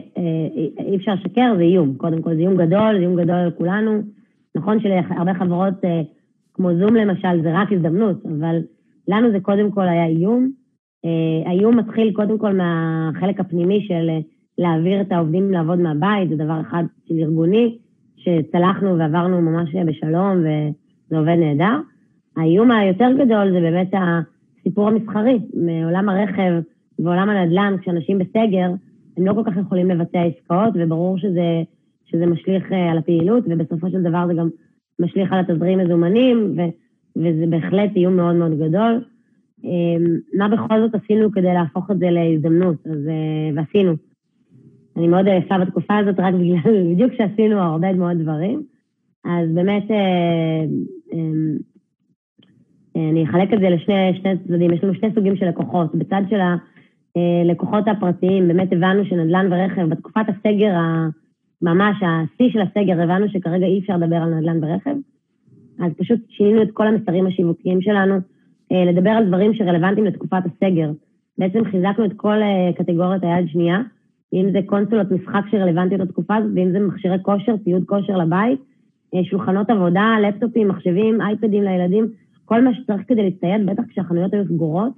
[0.78, 1.94] אי אפשר לשקר, זה איום.
[1.94, 4.02] קודם כל, זה איום גדול, זה איום גדול על כולנו.
[4.54, 6.02] נכון שלהרבה חברות, אה,
[6.54, 8.58] כמו זום למשל, זה רק הזדמנות, אבל
[9.08, 10.61] לנו זה קודם כל היה איום.
[11.04, 14.18] אה, האיום מתחיל קודם כל מהחלק הפנימי של אה,
[14.58, 17.78] להעביר את העובדים לעבוד מהבית, זה דבר אחד של ארגוני,
[18.16, 21.78] שצלחנו ועברנו ממש בשלום, וזה עובד נהדר.
[22.36, 23.90] האיום היותר גדול זה באמת
[24.60, 26.52] הסיפור המסחרי, מעולם הרכב
[26.98, 28.70] ועולם הנדל"ן, כשאנשים בסגר,
[29.16, 31.62] הם לא כל כך יכולים לבצע עסקאות, וברור שזה
[32.04, 34.48] שזה משליך אה, על הפעילות, ובסופו של דבר זה גם
[34.98, 36.56] משליך על התזרים מזומנים,
[37.16, 39.04] וזה בהחלט איום מאוד מאוד גדול.
[40.34, 43.08] מה בכל זאת עשינו כדי להפוך את זה להזדמנות, אז,
[43.54, 43.92] ועשינו.
[44.96, 48.62] אני מאוד עייפה בתקופה הזאת, רק בגלל, בדיוק שעשינו הרבה מאוד דברים.
[49.24, 49.84] אז באמת,
[52.96, 54.72] אני אחלק את זה לשני צדדים.
[54.72, 55.94] יש לנו שני סוגים של לקוחות.
[55.94, 56.40] בצד של
[57.16, 60.74] הלקוחות הפרטיים, באמת הבנו שנדל"ן ורכב, בתקופת הסגר,
[61.62, 64.94] ממש השיא של הסגר, הבנו שכרגע אי אפשר לדבר על נדל"ן ורכב.
[65.78, 68.20] אז פשוט שינינו את כל המסרים השיווקיים שלנו, אה,
[68.70, 70.90] לדבר על דברים שרלוונטיים לתקופת הסגר.
[71.38, 73.80] בעצם חיזקנו את כל אה, קטגוריות היד שנייה,
[74.32, 78.60] אם זה קונסולות משחק שרלוונטיות לתקופה הזאת, ואם זה מכשירי כושר, ציוד כושר לבית,
[79.14, 82.08] אה, שולחנות עבודה, לפטופים, מחשבים, אייפדים לילדים,
[82.44, 84.92] כל מה שצריך כדי להצטייד, בטח כשהחנויות היו סגורות.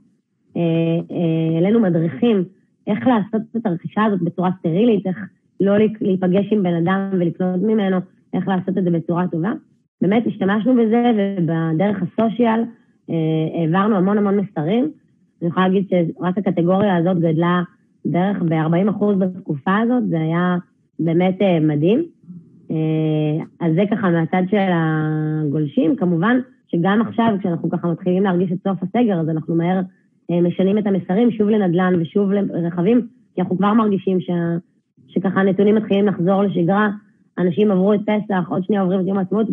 [1.55, 2.45] העלינו מדריכים
[2.87, 5.19] איך לעשות את הרכישה הזאת בצורה סטרילית, איך
[5.61, 7.97] לא להיפגש עם בן אדם ולקנות ממנו,
[8.35, 9.53] איך לעשות את זה בצורה טובה.
[10.01, 12.65] באמת השתמשנו בזה, ובדרך הסושיאל אה,
[13.55, 14.91] העברנו המון המון מסרים.
[15.43, 17.63] אני יכולה להגיד שרק הקטגוריה הזאת גדלה
[18.05, 20.57] בערך ב-40% בתקופה הזאת, זה היה
[20.99, 22.05] באמת אה, מדהים.
[22.71, 25.97] אה, אז זה ככה מהצד של הגולשים.
[25.97, 26.37] כמובן
[26.69, 29.81] שגם עכשיו, כשאנחנו ככה מתחילים להרגיש את סוף הסגר, אז אנחנו מהר
[30.31, 34.57] משנים את המסרים שוב לנדל"ן ושוב לרכבים, כי אנחנו כבר מרגישים שה...
[35.09, 36.89] שככה הנתונים מתחילים לחזור לשגרה,
[37.39, 39.47] אנשים עברו את פסח, עוד שנייה עוברים את יום העצמאות,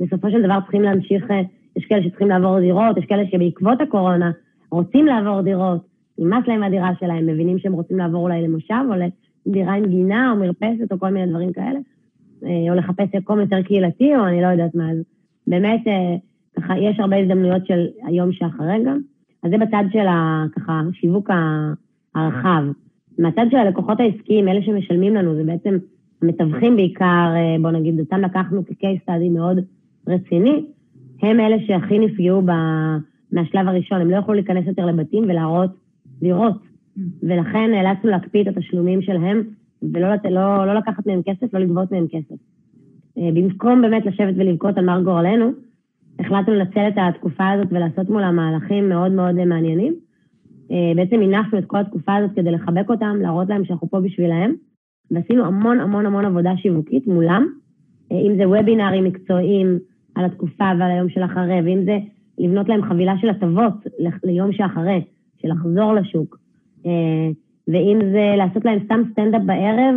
[0.00, 1.42] ובסופו של דבר צריכים להמשיך, אה,
[1.78, 4.30] יש כאלה שצריכים לעבור דירות, יש כאלה שבעקבות הקורונה
[4.70, 5.80] רוצים לעבור דירות,
[6.18, 8.94] נמאס להם מהדירה שלהם, מבינים שהם רוצים לעבור אולי למושב, או
[9.46, 11.78] לדירה עם גינה, או מרפסת, או כל מיני דברים כאלה,
[12.44, 14.90] אה, או לחפש יקום יותר קהילתי, או אני לא יודעת מה.
[14.90, 14.96] אז
[15.46, 16.16] באמת, אה,
[16.56, 19.00] ככה, יש הרבה הזדמנויות של היום שאחרי גם.
[19.42, 21.30] אז זה בצד של ה, ככה, שיווק
[22.14, 22.62] הרחב.
[23.18, 25.78] מהצד של הלקוחות העסקיים, אלה שמשלמים לנו, זה בעצם
[26.22, 29.60] המתווכים בעיקר, אה, בוא נגיד, אותם לקחנו כ-case study מאוד
[30.08, 30.64] רציני,
[31.22, 32.50] הם אלה שהכי נפגעו ב...
[33.32, 35.70] מהשלב הראשון, הם לא יכלו להיכנס יותר לבתים ולהראות
[36.20, 36.54] דירות,
[37.22, 39.42] ולכן נאלצנו להקפיא את התשלומים שלהם,
[39.82, 42.36] ולא לא, לא לקחת מהם כסף, לא לגבות מהם כסף.
[43.18, 45.50] אה, במקום באמת לשבת ולבכות על מר גורלנו,
[46.18, 49.94] החלטנו לנצל את התקופה הזאת ולעשות מולה מהלכים מאוד מאוד מעניינים.
[50.70, 54.54] אה, בעצם הנפנו את כל התקופה הזאת כדי לחבק אותם, להראות להם שאנחנו פה בשבילהם,
[55.10, 57.48] ועשינו המון המון המון עבודה שיווקית מולם,
[58.12, 59.78] אה, אם זה וובינארים מקצועיים
[60.18, 61.98] על התקופה ועל היום של אחרי, ואם זה
[62.38, 63.74] לבנות להם חבילה של הטבות
[64.24, 65.04] ליום שאחרי,
[65.42, 66.38] של לחזור לשוק,
[66.86, 67.28] אה,
[67.68, 69.94] ואם זה לעשות להם סתם סטנדאפ בערב,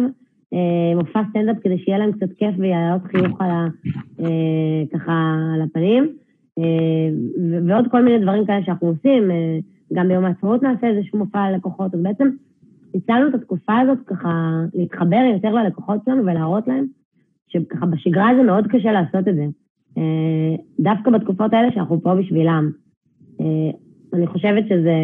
[0.96, 3.68] מופע סטנדאפ כדי שיהיה להם קצת כיף ויעלות חיוך על ה,
[4.94, 6.10] ככה על הפנים,
[7.68, 9.32] ועוד כל מיני דברים כאלה שאנחנו עושים.
[9.94, 12.30] גם ביום העצמאות נעשה איזשהו מופע ללקוחות, אז בעצם
[12.94, 16.86] ניצלנו את התקופה הזאת ככה להתחבר יותר ללקוחות שלנו ולהראות להם
[17.48, 19.46] שככה בשגרה זה מאוד קשה לעשות את זה.
[19.98, 22.72] אה, דווקא בתקופות האלה שאנחנו פה בשבילם.
[23.42, 23.72] אה,
[24.14, 24.96] אני חושבת שזה,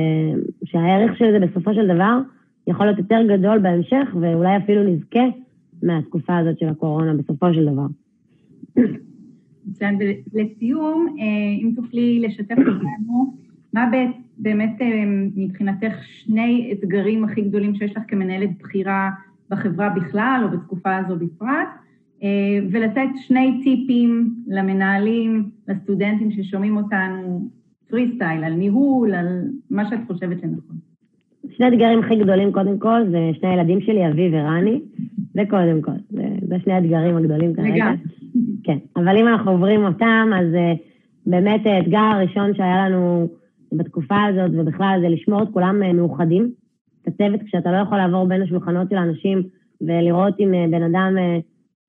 [0.63, 2.19] שהערך של זה בסופו של דבר
[2.67, 5.23] יכול להיות יותר גדול בהמשך, ואולי אפילו נזכה
[5.84, 7.86] מהתקופה הזאת של הקורונה בסופו של דבר.
[10.34, 13.34] לסיום, אה, אם תוכלי לשתף אותנו,
[13.73, 13.89] מה
[14.38, 14.82] באמת
[15.36, 19.10] מבחינתך שני אתגרים הכי גדולים שיש לך כמנהלת בכירה
[19.50, 21.67] בחברה בכלל, או בתקופה הזו בפרט,
[22.71, 27.49] ולתת שני טיפים למנהלים, לסטודנטים ששומעים אותנו,
[27.89, 29.27] פרי סטייל, על ניהול, על
[29.71, 30.77] מה שאת חושבת לנכון.
[31.49, 34.82] שני אתגרים הכי גדולים, קודם כל, זה שני הילדים שלי, אבי ורני,
[35.34, 35.91] זה קודם כל.
[36.10, 37.73] זה, זה שני האתגרים הגדולים כרגע.
[37.73, 37.95] וגם.
[38.63, 40.73] כן, אבל אם אנחנו עוברים אותם, אז אה,
[41.25, 43.27] באמת האתגר הראשון שהיה לנו
[43.71, 46.51] בתקופה הזאת, ובכלל זה לשמור את כולם אה, מאוחדים.
[47.01, 49.43] את הצוות, כשאתה לא יכול לעבור בין השולחנות של האנשים
[49.82, 51.39] ולראות אם אה, בן אדם אה,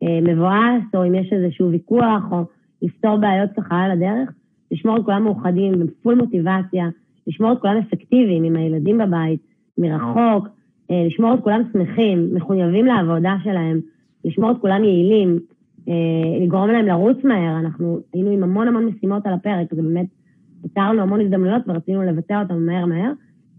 [0.04, 2.44] מבואס, או אם יש איזשהו ויכוח, או
[2.82, 4.32] לפתור בעיות ככה על הדרך,
[4.70, 6.88] לשמור את כולם מאוחדים, בפול מוטיבציה,
[7.26, 9.40] לשמור את כולם אפקטיביים עם הילדים בבית,
[9.78, 10.48] מרחוק,
[10.90, 13.80] לשמור את כולם שמחים, מחויבים לעבודה שלהם,
[14.24, 15.38] לשמור את כולם יעילים,
[16.42, 17.58] לגרום להם לרוץ מהר.
[17.58, 20.06] אנחנו היינו עם המון המון משימות על הפרק, זה באמת
[20.64, 23.12] יצרנו המון הזדמנויות ורצינו לבצע אותן מהר מהר.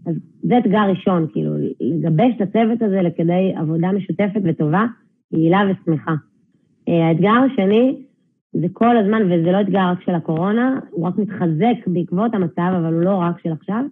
[0.06, 4.84] אז זה אתגר ראשון, כאילו, לגבש את הצוות הזה לכדי עבודה משותפת וטובה,
[5.32, 6.14] יעילה ושמחה.
[6.90, 7.96] אה, האתגר השני
[8.52, 12.94] זה כל הזמן, וזה לא אתגר רק של הקורונה, הוא רק מתחזק בעקבות המצב, אבל
[12.94, 13.84] הוא לא רק של עכשיו,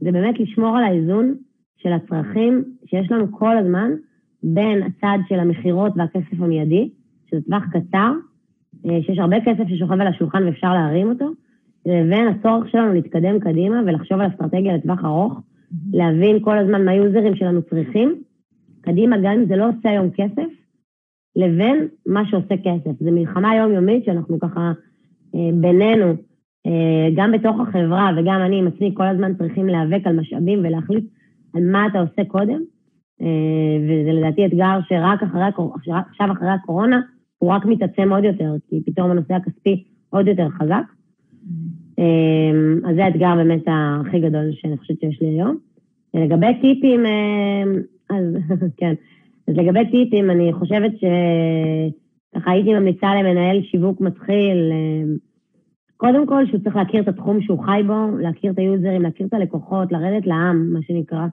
[0.00, 1.34] זה באמת לשמור על האיזון
[1.76, 3.90] של הצרכים שיש לנו כל הזמן
[4.42, 6.90] בין הצד של המכירות והכסף המיידי,
[7.30, 8.12] שזה טווח קצר,
[8.86, 11.30] אה, שיש הרבה כסף ששוכב על השולחן ואפשר להרים אותו,
[11.86, 15.40] לבין הצורך שלנו להתקדם קדימה ולחשוב על אסטרטגיה לטווח ארוך,
[15.92, 18.14] להבין כל הזמן מה היוזרים שלנו צריכים,
[18.80, 20.55] קדימה, גם אם זה לא עושה היום כסף,
[21.36, 23.00] לבין מה שעושה כסף.
[23.00, 24.72] זו מלחמה יומיומית שאנחנו ככה
[25.34, 26.14] אה, בינינו
[27.16, 31.04] גם בתוך החברה וגם אני עם עצמי כל הזמן צריכים להיאבק על משאבים ולהחליט
[31.54, 32.60] על מה אתה עושה קודם.
[33.82, 35.42] וזה לדעתי אתגר שרק אחרי,
[36.10, 37.00] עכשיו אחרי הקורונה,
[37.38, 40.84] הוא רק מתעצם עוד יותר, כי פתאום הנושא הכספי עוד יותר חזק.
[42.84, 45.56] אז זה האתגר באמת הכי גדול שאני חושבת שיש לי היום.
[46.14, 47.00] לגבי טיפים,
[48.10, 48.24] אז
[48.78, 48.94] כן,
[49.48, 54.72] אז לגבי טיפים, אני חושבת שככה הייתי ממליצה למנהל שיווק מתחיל,
[55.96, 59.34] קודם כל שהוא צריך להכיר את התחום שהוא חי בו, להכיר את היוזרים, להכיר את
[59.34, 61.26] הלקוחות, לרדת לעם, מה שנקרא.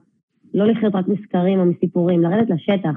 [0.54, 2.96] לא לחיות רק מסקרים או מסיפורים, לרדת לשטח,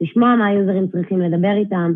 [0.00, 1.92] לשמוע מה היוזרים צריכים, לדבר איתם,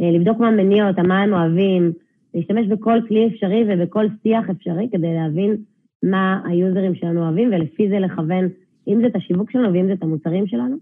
[0.00, 1.92] לבדוק מה מניע אותם, מה הם אוהבים,
[2.34, 5.56] להשתמש בכל כלי אפשרי ובכל שיח אפשרי כדי להבין
[6.02, 8.48] מה היוזרים שלנו אוהבים, ולפי זה לכוון,
[8.88, 10.76] אם זה את השיווק שלנו ואם זה את המוצרים שלנו.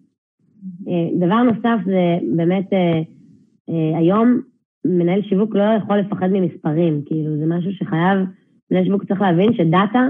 [1.19, 2.71] דבר נוסף זה באמת,
[3.69, 4.41] היום
[4.85, 8.19] מנהל שיווק לא יכול לפחד ממספרים, כאילו זה משהו שחייב,
[8.71, 10.09] מנהל שיווק צריך להבין שדאטה,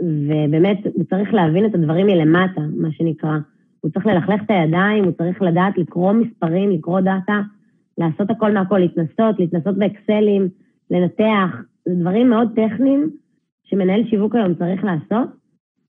[0.00, 3.38] ובאמת הוא צריך להבין את הדברים מלמטה, מה שנקרא.
[3.80, 7.40] הוא צריך ללכלך את הידיים, הוא צריך לדעת לקרוא מספרים, לקרוא דאטה,
[7.98, 10.48] לעשות הכל מהכל, להתנסות, להתנסות באקסלים,
[10.90, 13.10] לנתח, זה דברים מאוד טכניים
[13.64, 15.28] שמנהל שיווק היום צריך לעשות,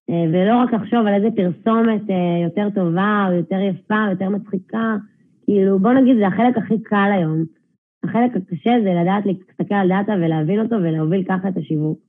[0.10, 2.02] ולא רק לחשוב על איזה פרסומת
[2.44, 4.96] יותר טובה, או יותר יפה, או יותר מצחיקה,
[5.44, 7.44] כאילו, בוא נגיד, זה החלק הכי קל היום.
[8.04, 12.00] החלק הקשה זה לדעת להסתכל על דאטה ולהבין אותו ולהוביל ככה את השיווק.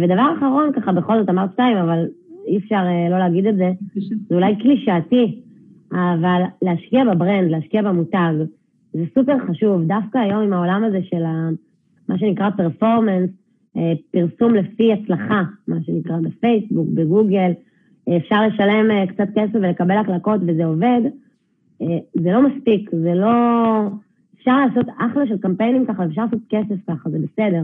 [0.00, 2.06] ודבר אחרון, ככה בכל זאת אמרת שתיים, אבל
[2.46, 3.72] אי אפשר לא להגיד את זה,
[4.28, 5.40] זה אולי קלישאתי,
[5.92, 8.32] אבל להשקיע ב brand, להשקיע במותג,
[8.92, 9.82] זה סופר חשוב.
[9.82, 11.22] דווקא היום עם העולם הזה של
[12.08, 13.30] מה שנקרא performance,
[14.10, 17.50] פרסום לפי הצלחה, מה שנקרא בפייסבוק, בגוגל,
[18.16, 21.00] אפשר לשלם קצת כסף ולקבל הקלקות וזה עובד,
[22.14, 23.32] זה לא מספיק, זה לא...
[24.36, 27.62] אפשר לעשות אחלה של קמפיינים ככה, אפשר לעשות כסף ככה, זה בסדר.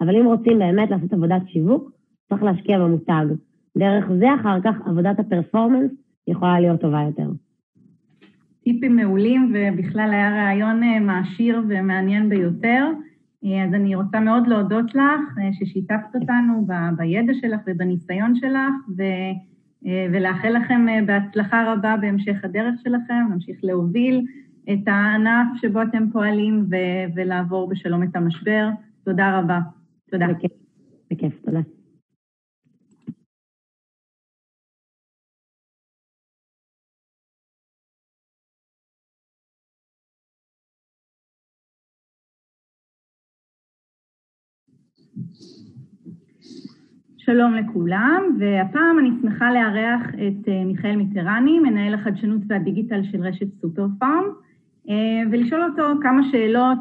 [0.00, 1.90] אבל אם רוצים באמת לעשות עבודת שיווק,
[2.28, 3.26] צריך להשקיע במותג.
[3.78, 5.90] דרך זה אחר כך עבודת הפרפורמנס
[6.28, 7.30] יכולה להיות טובה יותר.
[8.64, 12.86] טיפים מעולים, ובכלל היה רעיון מעשיר ומעניין ביותר.
[13.44, 19.02] אז אני רוצה מאוד להודות לך ששיתפת אותנו בידע שלך ובניסיון שלך, ו...
[20.12, 24.26] ולאחל לכם בהצלחה רבה בהמשך הדרך שלכם, להמשיך להוביל
[24.72, 28.68] את הענף שבו אתם פועלים ו- ולעבור בשלום את המשבר.
[29.04, 29.60] תודה רבה.
[30.10, 30.26] תודה.
[30.28, 30.52] בכיף,
[31.10, 31.75] בכיף, תודה.
[47.26, 53.86] שלום לכולם, והפעם אני שמחה לארח את מיכאל מיטרני, מנהל החדשנות והדיגיטל של רשת סופר
[53.98, 54.24] פארם,
[55.30, 56.78] ולשאול אותו כמה שאלות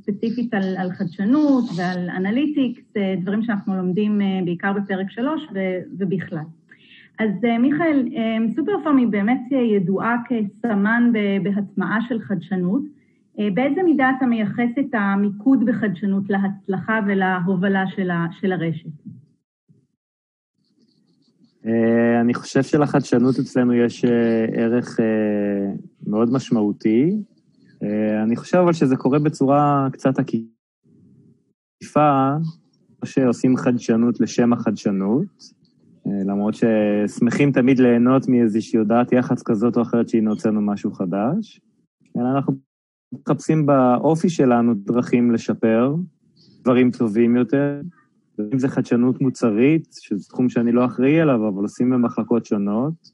[0.00, 2.82] ספציפית על, על חדשנות ועל analytics,
[3.20, 5.48] דברים שאנחנו לומדים בעיקר בפרק שלוש
[5.98, 6.44] ובכלל.
[7.18, 8.08] אז מיכאל,
[8.54, 9.42] סופר פארם היא באמת
[9.76, 12.82] ידועה כסמן בהטמעה של חדשנות.
[13.54, 17.84] באיזה מידה אתה מייחס את המיקוד בחדשנות להצלחה ולהובלה
[18.40, 19.21] של הרשת?
[22.20, 24.04] אני חושב שלחדשנות אצלנו יש
[24.52, 25.00] ערך
[26.06, 27.16] מאוד משמעותי.
[28.22, 30.46] אני חושב אבל שזה קורה בצורה קצת עקיפה,
[33.04, 35.52] שעושים חדשנות לשם החדשנות,
[36.06, 41.60] למרות ששמחים תמיד ליהנות מאיזושהי הודעת יח"צ כזאת או אחרת שהנה הוצאנו משהו חדש.
[42.16, 42.54] אלא אנחנו
[43.12, 45.94] מחפשים באופי שלנו דרכים לשפר,
[46.62, 47.80] דברים טובים יותר.
[48.40, 53.12] אם זה חדשנות מוצרית, שזה תחום שאני לא אחראי עליו, אבל עושים במחלקות שונות,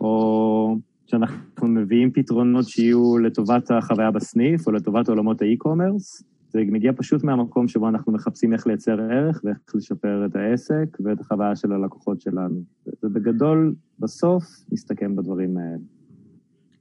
[0.00, 6.22] או שאנחנו מביאים פתרונות שיהיו לטובת החוויה בסניף, או לטובת עולמות האי-קומרס.
[6.50, 11.20] זה מגיע פשוט מהמקום שבו אנחנו מחפשים איך לייצר ערך ואיך לשפר את העסק ואת
[11.20, 12.62] החוויה של הלקוחות שלנו.
[13.02, 15.97] ובגדול, בסוף, מסתכם בדברים האלה.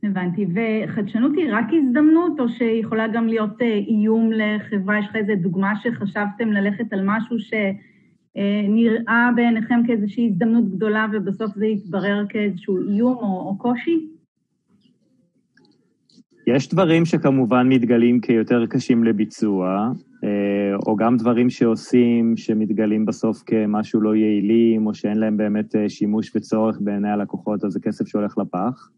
[0.08, 0.46] הבנתי.
[0.54, 5.00] וחדשנות היא רק הזדמנות, או שיכולה גם להיות איום לחברה?
[5.00, 11.66] יש לך איזו דוגמה שחשבתם ללכת על משהו שנראה בעיניכם כאיזושהי הזדמנות גדולה, ובסוף זה
[11.66, 14.08] יתברר כאיזשהו איום או, או קושי?
[16.48, 19.92] יש דברים שכמובן מתגלים כיותר קשים לביצוע,
[20.88, 26.78] או גם דברים שעושים שמתגלים בסוף כמשהו לא יעילים, או שאין להם באמת שימוש וצורך
[26.82, 28.90] בעיני הלקוחות, אז זה כסף שהולך לפח.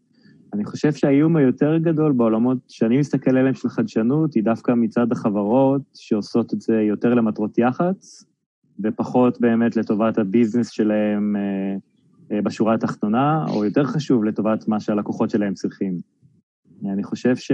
[0.54, 5.82] אני חושב שהאיום היותר גדול בעולמות שאני מסתכל עליהם של חדשנות, היא דווקא מצד החברות
[5.94, 8.24] שעושות את זה יותר למטרות יח"צ,
[8.84, 11.36] ופחות באמת לטובת הביזנס שלהם
[12.44, 15.98] בשורה התחתונה, או יותר חשוב, לטובת מה שהלקוחות שלהם צריכים.
[16.92, 17.52] אני חושב ש...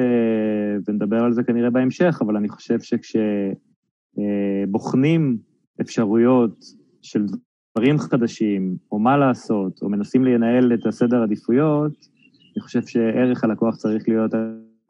[0.89, 3.17] ונדבר על זה כנראה בהמשך, אבל אני חושב שכש...
[4.69, 5.39] בוחנים
[5.81, 6.65] אפשרויות
[7.03, 7.27] של
[7.77, 12.07] דברים חדשים, או מה לעשות, או מנסים לנהל את הסדר עדיפויות,
[12.57, 14.31] אני חושב שערך הלקוח צריך להיות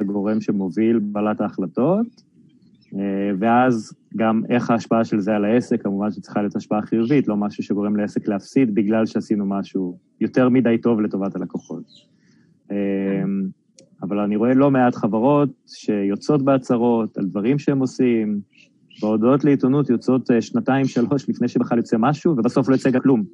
[0.00, 2.06] הגורם שמוביל בעלת ההחלטות,
[2.94, 7.36] אה, ואז גם איך ההשפעה של זה על העסק, כמובן שצריכה להיות השפעה חיובית, לא
[7.36, 11.84] משהו שגורם לעסק להפסיד בגלל שעשינו משהו יותר מדי טוב לטובת הלקוחות.
[12.70, 12.76] אה,
[14.02, 18.40] אבל אני רואה לא מעט חברות שיוצאות בהצהרות על דברים שהם עושים,
[19.02, 23.24] והודעות לעיתונות יוצאות אה, שנתיים, שלוש, לפני שבכלל יוצא משהו, ובסוף לא יוצא גם כלום.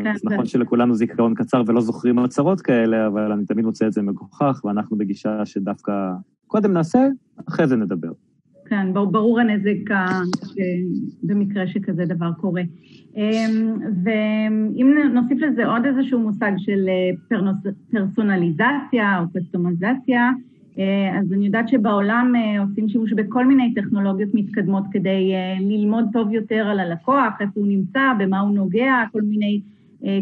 [0.00, 3.92] כן, אז נכון שלכולנו זיכרון קצר ולא זוכרים הצהרות כאלה, אבל אני תמיד מוצא את
[3.92, 5.92] זה מגוחך, ואנחנו בגישה שדווקא
[6.46, 7.08] קודם נעשה,
[7.48, 8.12] אחרי זה נדבר.
[8.66, 9.94] כן, ברור הנזק
[11.22, 12.62] במקרה שכזה דבר קורה.
[13.16, 17.38] אמ, ואם נוסיף לזה עוד איזשהו מושג של אה,
[17.90, 20.30] פרסונליזציה או קסטומיזציה,
[20.78, 26.32] אה, אז אני יודעת שבעולם אה, עושים שימוש בכל מיני טכנולוגיות מתקדמות כדי ללמוד טוב
[26.32, 29.60] יותר על הלקוח, איפה הוא נמצא, במה הוא נוגע, כל מיני,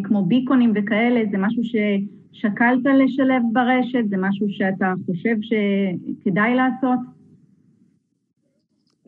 [0.05, 6.99] כמו ביקונים וכאלה, זה משהו ששקלת לשלב ברשת, זה משהו שאתה חושב שכדאי לעשות?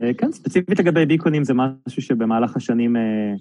[0.03, 3.33] אה, כן, ספציפית לגבי ביקונים זה משהו שבמהלך השנים אה,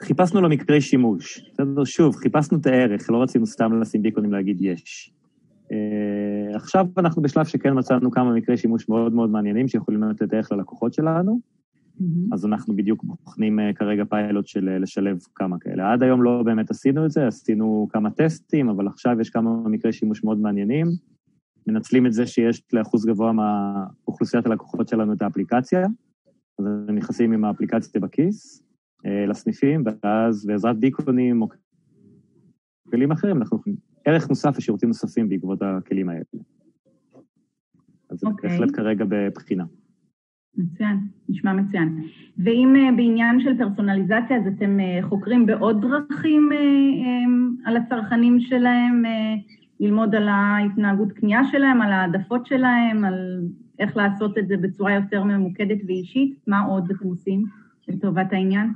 [0.00, 1.50] חיפשנו לו מקרי שימוש.
[1.52, 5.12] בסדר, שוב, חיפשנו את הערך, לא רצינו סתם לשים ביקונים להגיד יש.
[6.54, 10.94] עכשיו אנחנו בשלב שכן מצאנו כמה מקרי שימוש מאוד מאוד מעניינים שיכולים לתת ערך ללקוחות
[10.94, 11.40] שלנו,
[12.02, 12.34] mm-hmm.
[12.34, 15.92] אז אנחנו בדיוק בוחנים uh, כרגע פיילוט של uh, לשלב כמה כאלה.
[15.92, 19.92] עד היום לא באמת עשינו את זה, עשינו כמה טסטים, אבל עכשיו יש כמה מקרי
[19.92, 20.86] שימוש מאוד מעניינים.
[21.66, 25.86] מנצלים את זה שיש לאחוז גבוה מאוכלוסיית הלקוחות שלנו את האפליקציה,
[26.58, 28.62] אז הם נכנסים עם האפליקציה בכיס
[29.06, 31.48] אה, לסניפים, ואז בעזרת ביקונים או
[32.90, 33.58] כלים אחרים, אנחנו
[34.04, 36.22] ערך מוסף ושירותים נוספים בעקבות הכלים האלה.
[38.10, 38.30] אז זה okay.
[38.30, 38.50] אוקיי.
[38.50, 39.64] בהחלט כרגע בבחינה.
[40.56, 42.02] מצוין, נשמע מצוין.
[42.38, 49.02] ואם uh, בעניין של פרסונליזציה, אז אתם uh, חוקרים בעוד דרכים um, על הצרכנים שלהם,
[49.80, 53.40] ללמוד על ההתנהגות קנייה שלהם, על העדפות שלהם, על
[53.78, 56.34] איך לעשות את זה בצורה יותר ממוקדת ואישית.
[56.46, 57.44] מה עוד אתם עושים
[57.88, 58.66] לטובת העניין?
[58.66, 58.72] אה,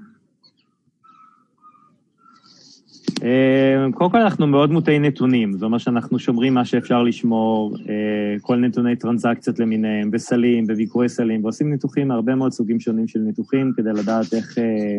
[3.94, 8.56] קודם כל אנחנו מאוד מוטי נתונים, זאת אומרת שאנחנו שומרים מה שאפשר לשמור, אה, כל
[8.56, 13.90] נתוני טרנזקציות למיניהם, וסלים, וביקורי סלים, ועושים ניתוחים, הרבה מאוד סוגים שונים של ניתוחים, כדי
[13.92, 14.98] לדעת איך אה,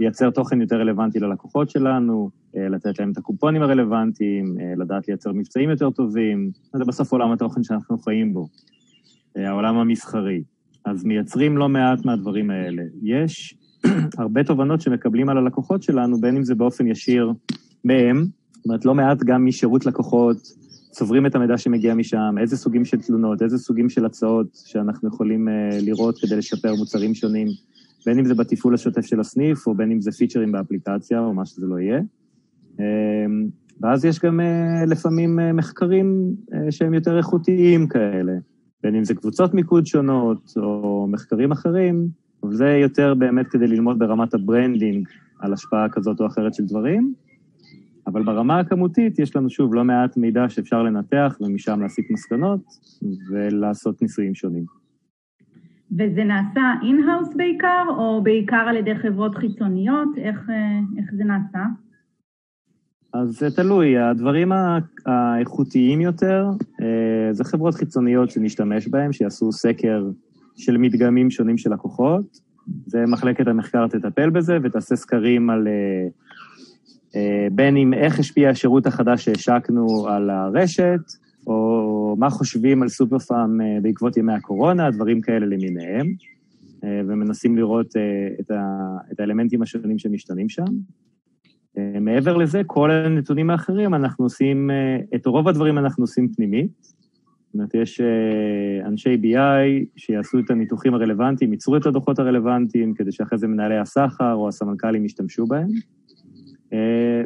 [0.00, 5.32] לייצר תוכן יותר רלוונטי ללקוחות שלנו, אה, לתת להם את הקופונים הרלוונטיים, אה, לדעת לייצר
[5.32, 6.50] מבצעים יותר טובים.
[6.72, 8.48] זה בסוף עולם התוכן שאנחנו חיים בו,
[9.36, 10.42] אה, העולם המסחרי.
[10.84, 12.82] אז מייצרים לא מעט מהדברים האלה.
[13.02, 13.54] יש
[14.18, 17.32] הרבה תובנות שמקבלים על הלקוחות שלנו, בין אם זה באופן ישיר
[17.84, 20.36] מהם, זאת אומרת, לא מעט גם משירות לקוחות,
[20.90, 25.48] צוברים את המידע שמגיע משם, איזה סוגים של תלונות, איזה סוגים של הצעות שאנחנו יכולים
[25.80, 27.48] לראות כדי לשפר מוצרים שונים,
[28.06, 31.46] בין אם זה בתפעול השוטף של הסניף, או בין אם זה פיצ'רים באפליקציה, או מה
[31.46, 32.00] שזה לא יהיה.
[32.78, 33.46] אמ,
[33.80, 38.32] ואז יש גם אה, לפעמים אה, מחקרים אה, שהם יותר איכותיים כאלה,
[38.82, 42.08] בין אם זה קבוצות מיקוד שונות או מחקרים אחרים,
[42.50, 45.08] זה יותר באמת כדי ללמוד ברמת ה branding
[45.38, 47.14] על השפעה כזאת או אחרת של דברים.
[48.06, 52.60] אבל ברמה הכמותית יש לנו שוב לא מעט מידע שאפשר לנתח ומשם להסיק מסקנות
[53.30, 54.64] ולעשות ניסויים שונים.
[55.92, 60.08] וזה נעשה in-house בעיקר, או בעיקר על ידי חברות חיצוניות?
[60.18, 60.50] איך,
[60.98, 61.64] איך זה נעשה?
[63.14, 64.52] אז זה תלוי, הדברים
[65.06, 66.46] האיכותיים יותר,
[66.82, 70.10] אה, זה חברות חיצוניות שנשתמש בהן, שיעשו סקר
[70.56, 72.38] של מדגמים שונים של לקוחות.
[72.86, 76.08] זה מחלקת המחקר תטפל בזה ותעשה סקרים על אה,
[77.16, 81.00] אה, בין אם איך השפיע השירות החדש שהשקנו על הרשת,
[81.46, 86.06] או מה חושבים על סופר פארם בעקבות ימי הקורונה, דברים כאלה למיניהם,
[86.82, 87.86] ומנסים לראות
[89.10, 90.64] את האלמנטים השונים שמשתנים שם.
[91.78, 97.01] אה, מעבר לזה, כל הנתונים האחרים, אנחנו עושים, אה, את רוב הדברים אנחנו עושים פנימית.
[97.52, 103.12] זאת אומרת, יש אה, אנשי BI שיעשו את הניתוחים הרלוונטיים, ייצרו את הדוחות הרלוונטיים, כדי
[103.12, 105.68] שאחרי זה מנהלי הסחר או הסמנכ"לים ישתמשו בהם.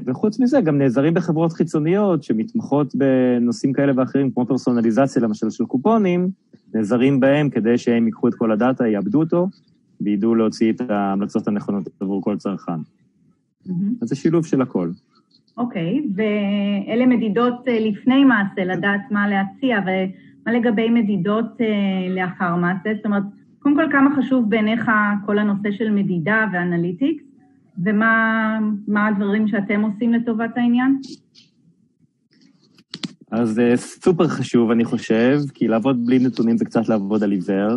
[0.06, 6.30] וחוץ מזה, גם נעזרים בחברות חיצוניות שמתמחות בנושאים כאלה ואחרים, כמו פרסונליזציה, למשל, של קופונים,
[6.74, 9.48] נעזרים בהם כדי שהם ייקחו את כל הדאטה, יאבדו אותו,
[10.00, 12.72] וידעו להוציא את ההמלצות הנכונות עבור כל צרכן.
[12.72, 13.70] Mm-hmm.
[14.02, 14.90] אז זה שילוב של הכל.
[15.56, 22.90] אוקיי, ואלה מדידות אה, לפני מעשה, לדעת מה להציע, ומה לגבי מדידות אה, לאחר מעשה?
[22.96, 23.22] זאת אומרת,
[23.58, 24.90] קודם כל, כמה חשוב בעיניך
[25.26, 27.24] כל הנושא של מדידה ואנליטיקס,
[27.84, 31.00] ומה הדברים שאתם עושים לטובת העניין?
[33.30, 37.76] אז זה סופר חשוב, אני חושב, כי לעבוד בלי נתונים זה קצת לעבוד על עיוור.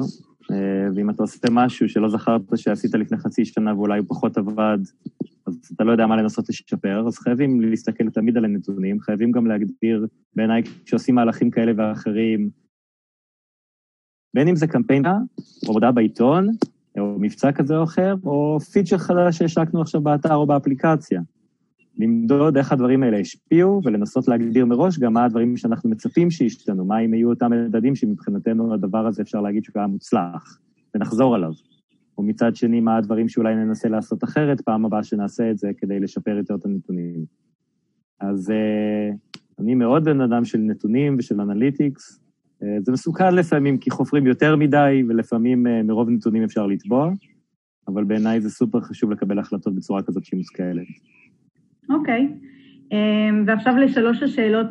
[0.52, 4.78] אה, ואם אתה עושה משהו שלא זכרת שעשית לפני חצי שנה ואולי הוא פחות עבד,
[5.50, 9.48] אז אתה לא יודע מה לנסות לשפר, אז חייבים להסתכל תמיד על הנתונים, חייבים גם
[9.48, 12.50] להגדיר, בעיניי, כשעושים מהלכים כאלה ואחרים,
[14.34, 15.12] בין אם זה קמפיין או
[15.70, 16.48] עבודה בעיתון,
[17.00, 21.22] או מבצע כזה או אחר, או פיצ'ר חדש שהשקנו עכשיו באתר או באפליקציה.
[21.98, 27.00] למדוד איך הדברים האלה השפיעו, ולנסות להגדיר מראש גם מה הדברים שאנחנו מצפים שישתנו, מה
[27.00, 30.60] אם יהיו אותם מדדים שמבחינתנו הדבר הזה אפשר להגיד שהוא היה מוצלח,
[30.96, 31.52] ונחזור עליו.
[32.20, 36.38] ומצד שני, מה הדברים שאולי ננסה לעשות אחרת פעם הבאה שנעשה את זה כדי לשפר
[36.38, 37.26] יותר את הנתונים.
[38.20, 39.16] אז uh,
[39.60, 42.20] אני מאוד בן אדם של נתונים ושל analytics.
[42.62, 47.12] Uh, זה מסוכן לפעמים כי חופרים יותר מדי, ולפעמים uh, מרוב נתונים אפשר לטבוע,
[47.88, 50.88] אבל בעיניי זה סופר חשוב לקבל החלטות בצורה כזאת שהיא מושכלת.
[51.90, 52.30] אוקיי.
[52.30, 52.94] Okay.
[53.46, 54.68] ועכשיו לשלוש השאלות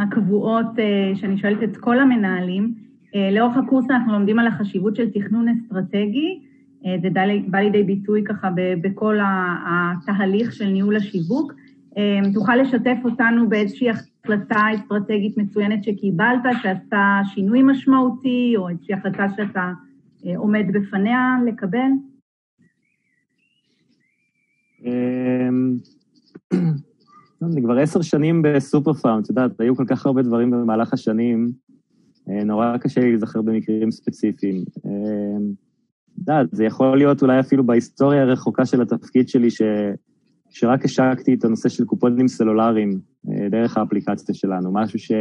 [0.00, 0.66] הקבועות
[1.14, 2.85] שאני שואלת את כל המנהלים.
[3.16, 6.40] אה, לאורך הקורס אנחנו לומדים על החשיבות של תכנון אסטרטגי,
[6.86, 7.08] אה, זה
[7.46, 8.50] בא לידי ביטוי ככה
[8.82, 9.18] בכל
[9.68, 11.52] התהליך של ניהול השיווק.
[11.98, 19.26] אה, תוכל לשתף אותנו באיזושהי החלטה אסטרטגית מצוינת שקיבלת, שעשתה שינוי משמעותי, או איזושהי החלטה
[19.36, 19.72] שאתה
[20.36, 21.90] עומד בפניה לקבל?
[27.42, 31.52] אני כבר עשר שנים בסופר פארם, את יודעת, היו כל כך הרבה דברים במהלך השנים,
[32.26, 34.64] נורא קשה לי להיזכר במקרים ספציפיים.
[34.86, 34.90] אה,
[36.14, 39.62] את יודעת, זה יכול להיות אולי אפילו בהיסטוריה הרחוקה של התפקיד שלי, ש...
[40.50, 45.12] שרק השקתי את הנושא של קופונים סלולריים אה, דרך האפליקציה שלנו, משהו ש...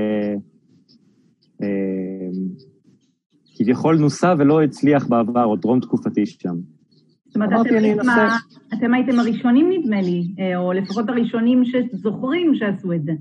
[3.57, 6.55] כביכול נוסה ולא הצליח בעבר, או טרום תקופתי שם.
[7.25, 8.37] זאת אומרת, אתם, מה,
[8.73, 13.11] אתם הייתם הראשונים, נדמה לי, או לפחות הראשונים שזוכרים שעשו את זה.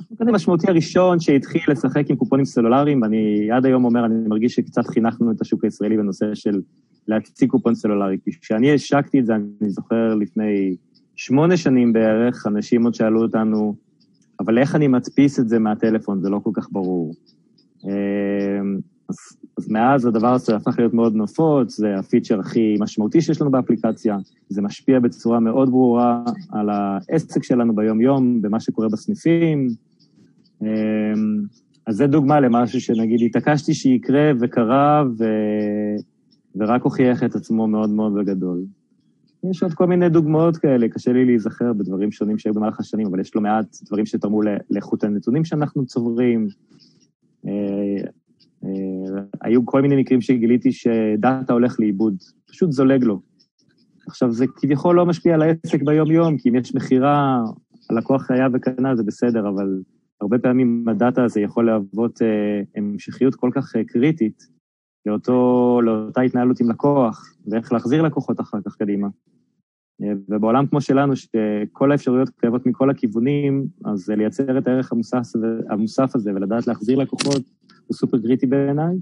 [0.00, 4.86] השחקן המשמעותי הראשון שהתחיל לשחק עם קופונים סלולריים, ואני עד היום אומר, אני מרגיש שקצת
[4.86, 6.60] חינכנו את השוק הישראלי בנושא של
[7.08, 8.18] להציג קופון סלולרי.
[8.40, 10.76] כשאני השקתי את זה, אני זוכר לפני
[11.16, 13.74] שמונה שנים בערך, אנשים עוד שאלו אותנו,
[14.40, 16.20] אבל איך אני מדפיס את זה מהטלפון?
[16.20, 17.14] זה לא כל כך ברור.
[19.08, 19.16] אז,
[19.58, 24.16] אז מאז הדבר הזה הפך להיות מאוד נפוץ, זה הפיצ'ר הכי משמעותי שיש לנו באפליקציה,
[24.48, 29.68] זה משפיע בצורה מאוד ברורה על העסק שלנו ביום-יום, במה שקורה בסניפים,
[30.62, 30.66] אמ,
[31.86, 35.24] אז זה דוגמה למשהו שנגיד התעקשתי שיקרה וקרה, ו...
[36.56, 38.64] ורק הוכיח את עצמו מאוד מאוד בגדול.
[39.50, 43.20] יש עוד כל מיני דוגמאות כאלה, קשה לי להיזכר בדברים שונים שהיו במהלך השנים, אבל
[43.20, 44.40] יש לא מעט דברים שתרמו
[44.70, 46.48] לאיכות הנתונים שאנחנו צוברים.
[48.66, 53.20] אה, היו כל מיני מקרים שגיליתי שדאטה הולך לאיבוד, פשוט זולג לו.
[54.06, 57.40] עכשיו, זה כביכול לא משפיע על העסק ביום-יום, כי אם יש מכירה,
[57.90, 59.80] הלקוח היה וקנה, זה בסדר, אבל
[60.20, 64.42] הרבה פעמים הדאטה הזה יכול להוות אה, המשכיות כל כך אה, קריטית
[65.06, 69.08] לאותו, לאותה התנהלות עם לקוח, ואיך להחזיר לקוחות אחר כך קדימה.
[70.02, 75.22] אה, ובעולם כמו שלנו, שכל האפשרויות קיימות מכל הכיוונים, אז לייצר את הערך המוסף,
[75.70, 77.42] המוסף הזה ולדעת להחזיר לקוחות
[77.86, 78.96] הוא סופר קריטי בעיניי,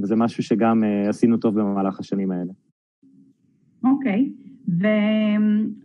[0.00, 2.52] וזה משהו שגם עשינו טוב במהלך השנים האלה.
[3.84, 4.48] אוקיי, okay.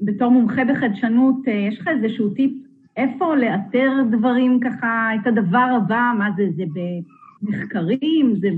[0.01, 2.63] ובתור מומחה בחדשנות, יש לך איזשהו טיפ
[2.97, 8.49] איפה לאתר דברים ככה, את הדבר הבא, מה זה, זה במחקרים, זה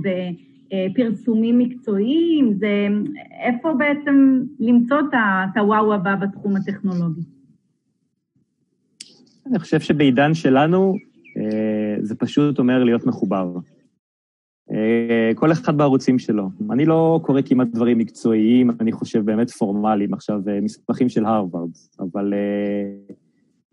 [0.73, 2.87] בפרסומים מקצועיים, זה
[3.41, 7.21] איפה בעצם למצוא את הוואו הבא בתחום הטכנולוגי?
[9.49, 10.95] אני חושב שבעידן שלנו
[11.37, 13.51] אה, זה פשוט אומר להיות מחובר.
[14.71, 16.49] אה, כל אחד בערוצים שלו.
[16.71, 21.69] אני לא קורא כמעט דברים מקצועיים, אני חושב באמת פורמליים, עכשיו אה, מסמכים של הרווארד,
[21.99, 22.33] אבל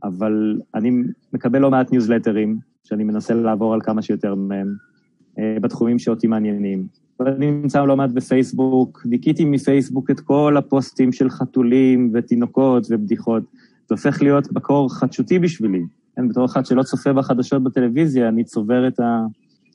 [0.05, 0.91] אבל אני
[1.33, 4.92] מקבל לא מעט ניוזלטרים, שאני מנסה לעבור על כמה שיותר מהם, אה,
[5.39, 6.87] בתחומים שאותי מעניינים.
[7.21, 13.43] אני נמצא לא מעט בפייסבוק, דיכיתי מפייסבוק את כל הפוסטים של חתולים ותינוקות ובדיחות.
[13.89, 15.83] זה הופך להיות מקור חדשותי בשבילי.
[16.17, 19.25] כן, בתור אחד שלא צופה בחדשות בטלוויזיה, אני צובר את, ה,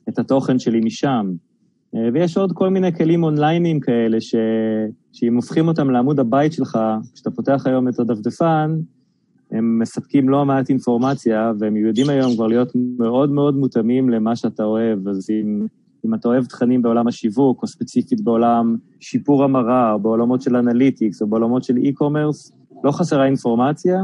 [0.09, 1.31] את התוכן שלי משם.
[1.95, 4.35] אה, ויש עוד כל מיני כלים אונליינים כאלה, ש,
[5.13, 6.79] שאם הופכים אותם לעמוד הבית שלך,
[7.13, 8.71] כשאתה פותח היום את הדפדפן,
[9.51, 14.63] הם מספקים לא מעט אינפורמציה, והם יודעים היום כבר להיות מאוד מאוד מותאמים למה שאתה
[14.63, 15.07] אוהב.
[15.07, 15.67] אז אם,
[16.05, 21.21] אם אתה אוהב תכנים בעולם השיווק, או ספציפית בעולם שיפור המרה, או בעולמות של analytics,
[21.21, 22.51] או בעולמות של e-commerce,
[22.83, 24.03] לא חסרה אינפורמציה.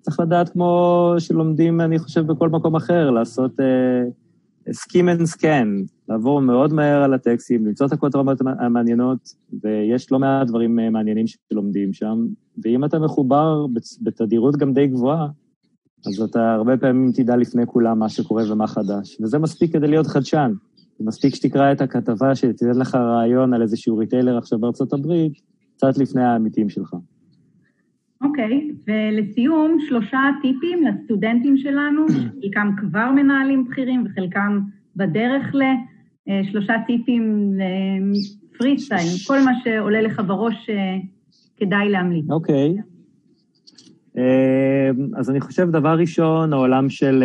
[0.00, 5.22] צריך לדעת, כמו שלומדים, אני חושב, בכל מקום אחר, לעשות uh, skimming,
[6.10, 11.24] לעבור מאוד מהר על הטקסטים, למצוא את הכותרות המעניינות, ויש לא מעט דברים אה, מעניינים
[11.26, 12.26] שלומדים שם,
[12.64, 13.66] ואם אתה מחובר
[14.00, 15.26] בתדירות גם די גבוהה,
[16.06, 20.06] אז אתה הרבה פעמים תדע לפני כולם מה שקורה ומה חדש, וזה מספיק כדי להיות
[20.06, 20.52] חדשן.
[21.00, 25.32] מספיק שתקרא את הכתבה שתיתן לך רעיון על איזשהו ריטיילר עכשיו בארצות הברית,
[25.76, 26.94] קצת לפני העמיתים שלך.
[28.24, 34.60] אוקיי, okay, ולסיום, שלושה טיפים לסטודנטים שלנו, חלקם כבר מנהלים בכירים וחלקם
[34.96, 35.62] בדרך ל...
[36.28, 37.52] אה, שלושה טיפים
[38.54, 40.96] לפרי סטייל, כל מה שעולה לך בראש אה,
[41.56, 42.30] כדאי להמליץ.
[42.30, 42.74] אוקיי.
[42.78, 42.82] Okay.
[44.18, 47.24] אה, אז אני חושב, דבר ראשון, העולם של,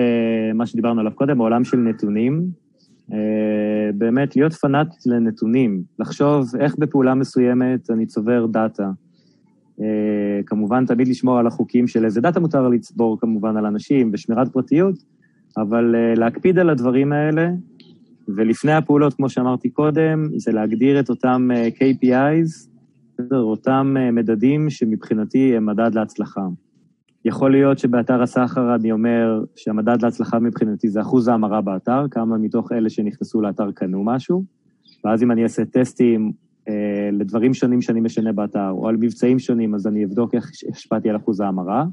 [0.54, 2.66] מה שדיברנו עליו קודם, העולם של נתונים.
[3.94, 8.90] באמת, להיות פנאט לנתונים, לחשוב איך בפעולה מסוימת אני צובר דאטה.
[10.46, 14.96] כמובן, תמיד לשמור על החוקים של איזה דאטה מותר לצבור, כמובן, על אנשים ושמירת פרטיות,
[15.58, 17.50] אבל להקפיד על הדברים האלה,
[18.28, 22.70] ולפני הפעולות, כמו שאמרתי קודם, זה להגדיר את אותם אה, KPIs,
[23.32, 26.42] אותם אה, מדדים שמבחינתי הם מדד להצלחה.
[27.26, 32.72] יכול להיות שבאתר הסחר אני אומר שהמדד להצלחה מבחינתי זה אחוז ההמרה באתר, כמה מתוך
[32.72, 34.44] אלה שנכנסו לאתר קנו משהו,
[35.06, 36.32] ואז אם אני אעשה טסטים
[36.70, 41.10] אה, לדברים שונים שאני משנה באתר, או על מבצעים שונים, אז אני אבדוק איך השפעתי
[41.10, 41.86] על אחוז ההמרה.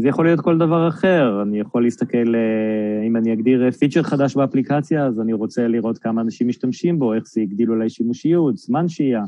[0.00, 4.36] זה יכול להיות כל דבר אחר, אני יכול להסתכל, אה, אם אני אגדיר פיצ'ר חדש
[4.36, 8.88] באפליקציה, אז אני רוצה לראות כמה אנשים משתמשים בו, איך זה הגדיל אולי שימושיות, זמן
[8.88, 9.22] שהייה.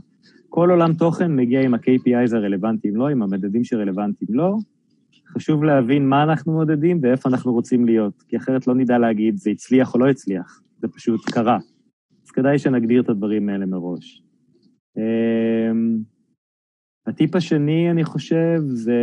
[0.48, 4.58] כל עולם תוכן מגיע עם ה-KPIs הרלוונטיים לו, עם המדדים שרלוונטיים לו.
[5.28, 9.50] חשוב להבין מה אנחנו מודדים ואיפה אנחנו רוצים להיות, כי אחרת לא נדע להגיד זה
[9.50, 11.58] הצליח או לא הצליח, זה פשוט קרה.
[12.24, 14.22] אז כדאי שנגדיר את הדברים האלה מראש.
[14.96, 15.98] אמ,
[17.06, 19.00] הטיפ השני, אני חושב, זה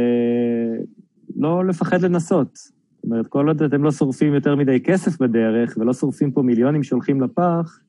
[1.35, 2.55] לא לפחד לנסות.
[2.55, 6.83] זאת אומרת, כל עוד אתם לא שורפים יותר מדי כסף בדרך, ולא שורפים פה מיליונים
[6.83, 7.79] שהולכים לפח,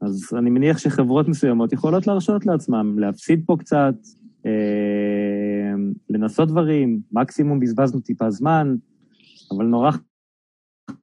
[0.00, 3.94] אז אני מניח שחברות מסוימות יכולות להרשות לעצמם להפסיד פה קצת,
[4.46, 5.74] אה,
[6.10, 8.74] לנסות דברים, מקסימום בזבזנו טיפה זמן,
[9.56, 9.90] אבל נורא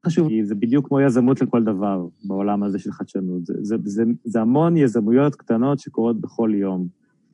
[0.05, 3.45] חשוב, כי זה בדיוק כמו יזמות לכל דבר בעולם הזה של חדשנות.
[3.45, 6.87] זה, זה, זה, זה המון יזמויות קטנות שקורות בכל יום.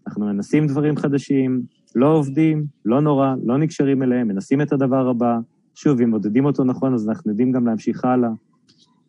[0.07, 1.61] אנחנו מנסים דברים חדשים,
[1.95, 5.39] לא עובדים, לא נורא, לא נקשרים אליהם, מנסים את הדבר הבא.
[5.75, 8.29] שוב, אם מודדים אותו נכון, אז אנחנו יודעים גם להמשיך הלאה.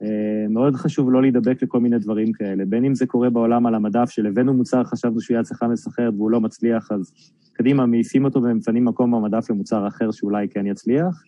[0.02, 3.74] אה, מאוד חשוב לא להידבק לכל מיני דברים כאלה, בין אם זה קורה בעולם על
[3.74, 7.12] המדף, של הבאנו מוצר, חשבנו שהוא יד צריכה מסחרת והוא לא מצליח, אז
[7.52, 11.22] קדימה, מעיפים אותו ומפנים מקום במדף למוצר אחר שאולי כן יצליח,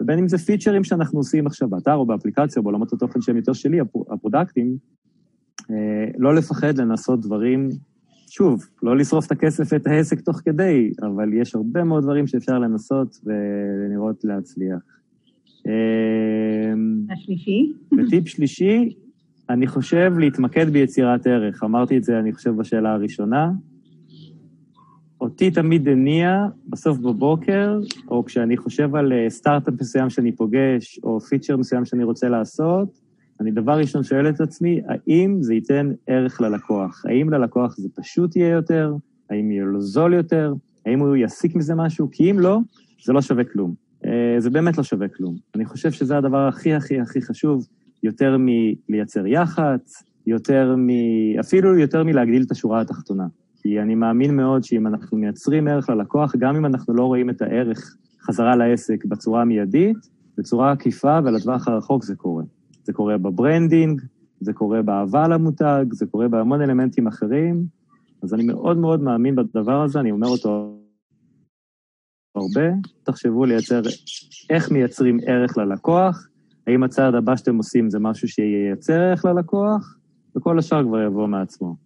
[0.00, 3.52] ובין אם זה פיצ'רים שאנחנו עושים עכשיו באתר או באפליקציה או בעולמות התוכן שהם יותר
[3.52, 3.80] שלי,
[4.10, 4.76] הפרודקטים,
[5.70, 7.68] אה, לא לפחד לנסות דברים
[8.30, 12.58] שוב, לא לשרוף את הכסף ואת העסק תוך כדי, אבל יש הרבה מאוד דברים שאפשר
[12.58, 14.78] לנסות ולראות להצליח.
[15.66, 17.72] אמ, השלישי?
[17.98, 18.94] וטיפ שלישי,
[19.50, 21.64] אני חושב להתמקד ביצירת ערך.
[21.64, 23.50] אמרתי את זה, אני חושב, בשאלה הראשונה.
[25.20, 31.20] אותי תמיד הניע, בסוף בבוקר, או כשאני חושב על אה, סטארט-אפ מסוים שאני פוגש, או
[31.20, 32.99] פיצ'ר מסוים שאני רוצה לעשות,
[33.40, 37.02] אני דבר ראשון שואל את עצמי, האם זה ייתן ערך ללקוח?
[37.08, 38.94] האם ללקוח זה פשוט יהיה יותר?
[39.30, 40.54] האם יהיה לו זול יותר?
[40.86, 42.08] האם הוא יסיק מזה משהו?
[42.12, 42.58] כי אם לא,
[43.04, 43.74] זה לא שווה כלום.
[44.06, 45.36] אה, זה באמת לא שווה כלום.
[45.54, 47.66] אני חושב שזה הדבר הכי הכי הכי חשוב,
[48.02, 48.36] יותר
[48.88, 50.88] מלייצר יח"צ, יותר מ...
[51.40, 53.26] אפילו יותר מלהגדיל את השורה התחתונה.
[53.62, 57.42] כי אני מאמין מאוד שאם אנחנו מייצרים ערך ללקוח, גם אם אנחנו לא רואים את
[57.42, 59.96] הערך חזרה לעסק בצורה המיידית,
[60.38, 62.42] בצורה עקיפה ולטווח הרחוק זה קורה.
[62.84, 64.02] זה קורה ב branding,
[64.40, 67.64] זה קורה באהבה למותג, זה קורה בהמון אלמנטים אחרים,
[68.22, 70.76] אז אני מאוד מאוד מאמין בדבר הזה, אני אומר אותו
[72.34, 72.74] הרבה.
[73.02, 73.80] תחשבו לייצר,
[74.50, 76.28] איך מייצרים ערך ללקוח,
[76.66, 79.98] האם הצעד הבא שאתם עושים זה משהו שייצר ערך ללקוח,
[80.36, 81.76] וכל השאר כבר יבוא מעצמו.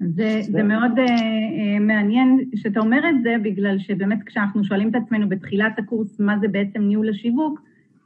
[0.00, 4.94] זה, זה מאוד uh, uh, מעניין שאתה אומר את זה, בגלל שבאמת כשאנחנו שואלים את
[4.94, 7.60] עצמנו בתחילת הקורס מה זה בעצם ניהול השיווק,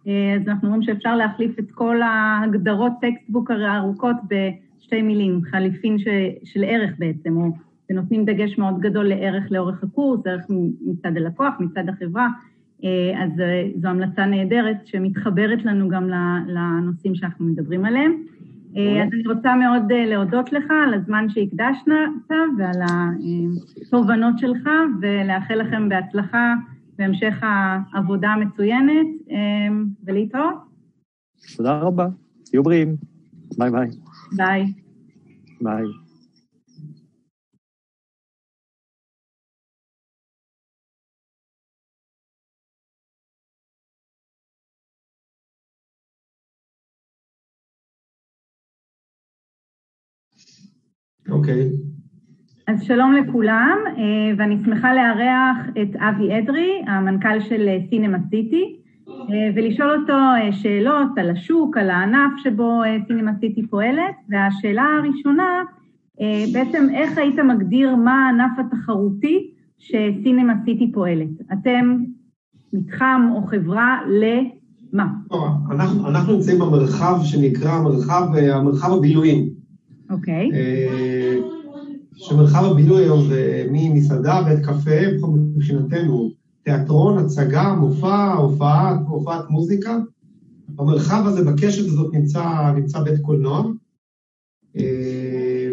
[0.06, 6.04] אז אנחנו אומרים שאפשר להחליף את כל ההגדרות textbook הארוכות בשתי מילים, חליפין ש,
[6.44, 7.50] של ערך בעצם, או
[7.90, 10.46] ונותנים דגש מאוד גדול לערך לאורך הקורס, ערך
[10.80, 12.28] מצד הלקוח, מצד החברה,
[12.84, 16.08] אה, אז אה, זו המלצה נהדרת שמתחברת לנו גם
[16.46, 18.12] לנושאים שאנחנו מדברים עליהם.
[18.70, 21.86] אז אני רוצה מאוד להודות לך על הזמן שהקדשת
[22.58, 22.82] ועל
[23.86, 24.68] התובנות שלך,
[25.00, 26.54] ולאחל לכם בהצלחה
[27.00, 27.34] בהמשך
[27.92, 30.54] העבודה המצוינת, אמ, ולהתראות.
[31.56, 32.08] תודה רבה,
[32.44, 32.96] תהיו בריאים.
[33.58, 33.88] ביי ביי.
[34.36, 34.64] ביי.
[35.60, 35.84] ביי.
[51.30, 51.68] אוקיי.
[51.68, 51.99] Okay.
[52.70, 58.76] אז שלום לכולם, אה, ואני שמחה לארח את אבי אדרי, המנכ"ל של סינמה סיטי.
[59.56, 60.18] ולשאול אותו
[60.52, 65.62] שאלות על השוק, על הענף שבו סינמה סיטי פועלת, והשאלה הראשונה,
[66.52, 71.28] בעצם איך היית מגדיר מה הענף התחרותי שסינמה סיטי פועלת?
[71.52, 71.96] אתם
[72.72, 75.06] מתחם או חברה למה?
[75.70, 79.48] אנחנו, אנחנו נמצאים במרחב שנקרא מרחב, המרחב הבילויים.
[80.10, 80.48] אוקיי.
[80.48, 81.59] Okay.
[82.22, 86.30] שמרחב הבילוי היום זה ממסעדה, בית קפה, מבחינתנו,
[86.62, 89.98] תיאטרון, הצגה, מופע, הופעת, הופעת מוזיקה.
[90.68, 93.62] במרחב הזה, בקשת הזאת, נמצא, נמצא בית קולנוע.
[94.76, 95.70] אה,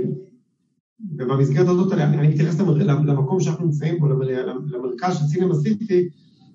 [1.18, 6.10] ובמסגרת הזאת, אני, אני מתייחס למקום שאנחנו נמצאים בו, למרכז של סינמה סיטי,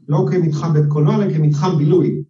[0.08, 2.22] לא כמתחם בית קולנוע, אלא כמתחם בילוי.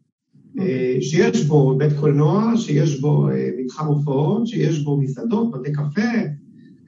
[0.58, 6.10] אה, שיש בו בית קולנוע, שיש בו אה, מתחם הופעות, שיש בו מסעדות, בתי קפה,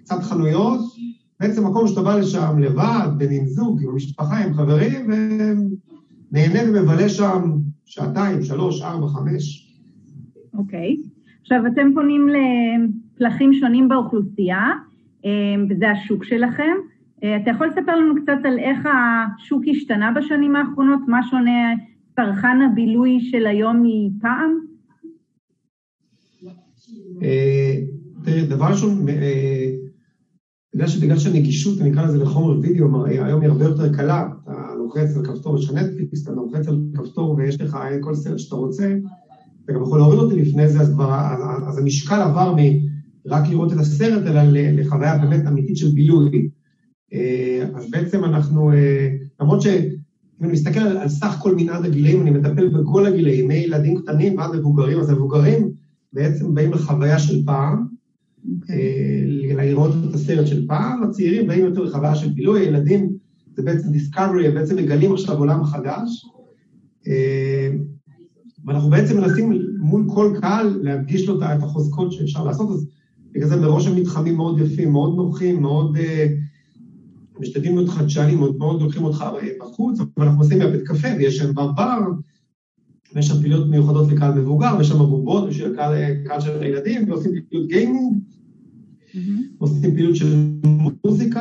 [0.05, 0.81] קצת חנויות,
[1.41, 7.09] בעצם מקום שאתה בא לשם לבד, בין עם זוג, עם המשפחה, עם חברים, ונהנה ומבלה
[7.09, 7.43] שם
[7.85, 9.75] שעתיים, שלוש, ארבע, חמש.
[10.55, 10.97] אוקיי.
[10.97, 11.09] Okay.
[11.41, 14.71] עכשיו, אתם פונים לפלחים שונים באוכלוסייה,
[15.25, 15.31] אה,
[15.71, 16.73] וזה השוק שלכם.
[17.25, 21.01] אה, אתה יכול לספר לנו קצת על איך השוק השתנה בשנים האחרונות?
[21.09, 21.75] מה שונה
[22.17, 24.51] צרכן הבילוי של היום מפעם?
[27.23, 27.75] אה,
[28.25, 29.07] תראה, דבר ראשון,
[30.75, 35.17] בגלל שבגלל שהנגישות, אני אקרא לזה לחומר וידאו, היום היא הרבה יותר קלה, אתה לוחץ
[35.17, 38.95] על כפתור, יש לך נטפליקס, אתה לוחץ על כפתור ויש לך כל סרט שאתה רוצה,
[39.65, 41.19] אתה גם יכול להוריד אותי לפני זה, אז כבר,
[41.69, 46.49] אז המשקל עבר מרק לראות את הסרט, אלא לחוויה באמת אמיתית של בילוי.
[47.13, 49.09] אה, אז בעצם אנחנו, אה,
[49.41, 49.89] למרות שאם
[50.41, 54.57] אני מסתכל על, על סך כל מנעד הגילאים, אני מטפל בכל הגילאים, מילדים קטנים ועד
[54.57, 55.71] מבוגרים, אז המבוגרים
[56.13, 57.94] בעצם באים לחוויה של פעם,
[58.71, 59.23] אה,
[59.65, 63.17] לראות את הסרט של פעם, הצעירים באים יותר לחוויה של בילוי, הילדים
[63.57, 66.27] זה בעצם דיסקאברי, הם בעצם מגלים עכשיו עולם חדש,
[67.07, 67.71] אה,
[68.65, 72.87] ואנחנו בעצם מנסים מול כל קהל להדגיש לו את החוזקות שאפשר לעשות, אז
[73.33, 75.97] בגלל זה מראש הם מתחמים מאוד יפים, מאוד נוחים, מאוד...
[75.97, 76.27] אה,
[77.41, 79.25] משתדלים להיות חדשנים, מאוד, מאוד לוקחים אותך
[79.61, 81.99] בחוץ, אבל אנחנו עושים מהבית קפה, ויש שם בר,
[83.15, 87.33] ויש שם פעילויות מיוחדות לקהל מבוגר, ויש שם בובות בשביל קהל, קהל של הילדים, ועושים
[87.49, 88.19] פעילות גיימינג.
[89.59, 90.51] עושים פעילות של
[91.05, 91.41] מוזיקה,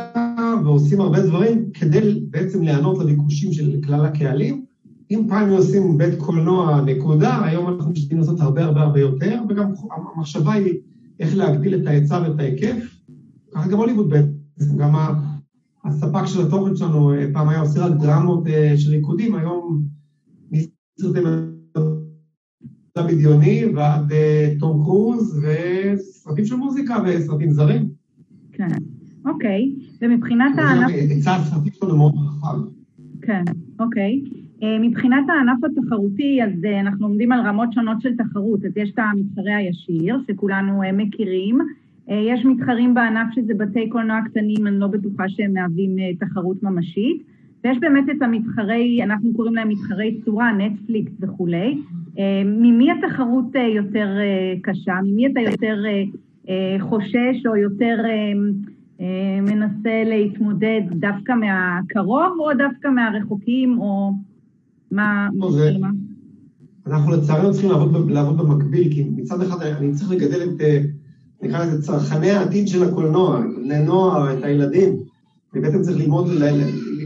[0.64, 4.66] ועושים הרבה דברים כדי בעצם להיענות לביקושים של כלל הקהלים.
[5.12, 9.72] אם פעם עושים בית קולנוע נקודה, היום אנחנו משתדלים לעשות הרבה הרבה הרבה יותר, וגם
[10.16, 10.74] המחשבה היא
[11.20, 13.00] איך להגדיל את ההיצע ואת ההיקף.
[13.54, 14.96] ככה גם הוליווד בעצם, גם
[15.84, 19.84] הספק של התוכן שלנו פעם היה עושה רק דרמות אה, של ריקודים, היום
[20.52, 21.20] מסרטי
[22.98, 27.88] בדיוני ועד אה, תום קרוז וסרטים של מוזיקה וסרטים זרים.
[28.52, 28.68] כן,
[29.26, 29.72] אוקיי.
[30.02, 30.90] ומבחינת הענף...
[30.90, 32.58] היצע הסרטים שלנו מאוד רחב.
[33.22, 33.44] כן,
[33.80, 34.22] אוקיי.
[34.64, 38.66] אה, מבחינת הענף התחרותי, אז אה, אנחנו עומדים על רמות שונות של תחרות.
[38.66, 41.58] אז יש את המתחרה הישיר, שכולנו מכירים.
[42.08, 47.24] יש מתחרים בענף שזה בתי קולנוע קטנים, אני לא בטוחה שהם מהווים תחרות ממשית.
[47.64, 51.78] ויש באמת את המתחרי, אנחנו קוראים להם מתחרי צורה, נטפליקס וכולי.
[52.20, 54.94] אה, ממי התחרות אה, יותר אה, קשה?
[55.04, 55.84] ממי אתה יותר
[56.80, 57.96] חושש או יותר
[59.42, 64.12] מנסה להתמודד דווקא מהקרוב או דווקא מהרחוקים, או
[64.92, 65.28] מה...
[65.52, 65.72] זה...
[66.88, 70.62] אנחנו לצערנו צריכים לעבוד, לעבוד במקביל, כי מצד אחד אני צריך לגדל את,
[71.44, 74.98] נקרא לזה, צרכני העתיד של הקולנוע, בני נוער, את הילדים.
[75.54, 76.28] אני בעצם צריך ללמוד,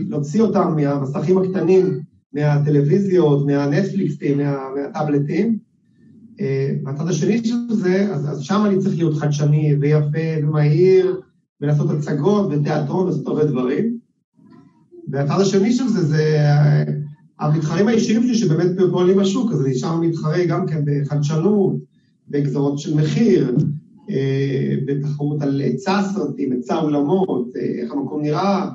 [0.09, 1.85] להוציא אותם מהמסכים הקטנים,
[2.37, 5.57] מהטלוויזיות, מהנטפליקסים, מה, מהטאבלטים.
[6.41, 11.21] אה, מהצד השני של זה, אז, אז שם אני צריך להיות חדשני ויפה ומהיר,
[11.61, 13.97] ולעשות הצגות ותיאטרון ולעשות הרבה דברים.
[15.07, 16.83] והצד השני של זה, זה אה,
[17.39, 21.75] המתחרים הישירים שלי שבאמת פועלים בשוק, אז אני שם מתחרה גם כן בחדשנות,
[22.29, 23.55] בגזרות של מחיר,
[24.09, 28.69] אה, בתחרות על היצע סרטים, היצע אולמות, איך המקום נראה.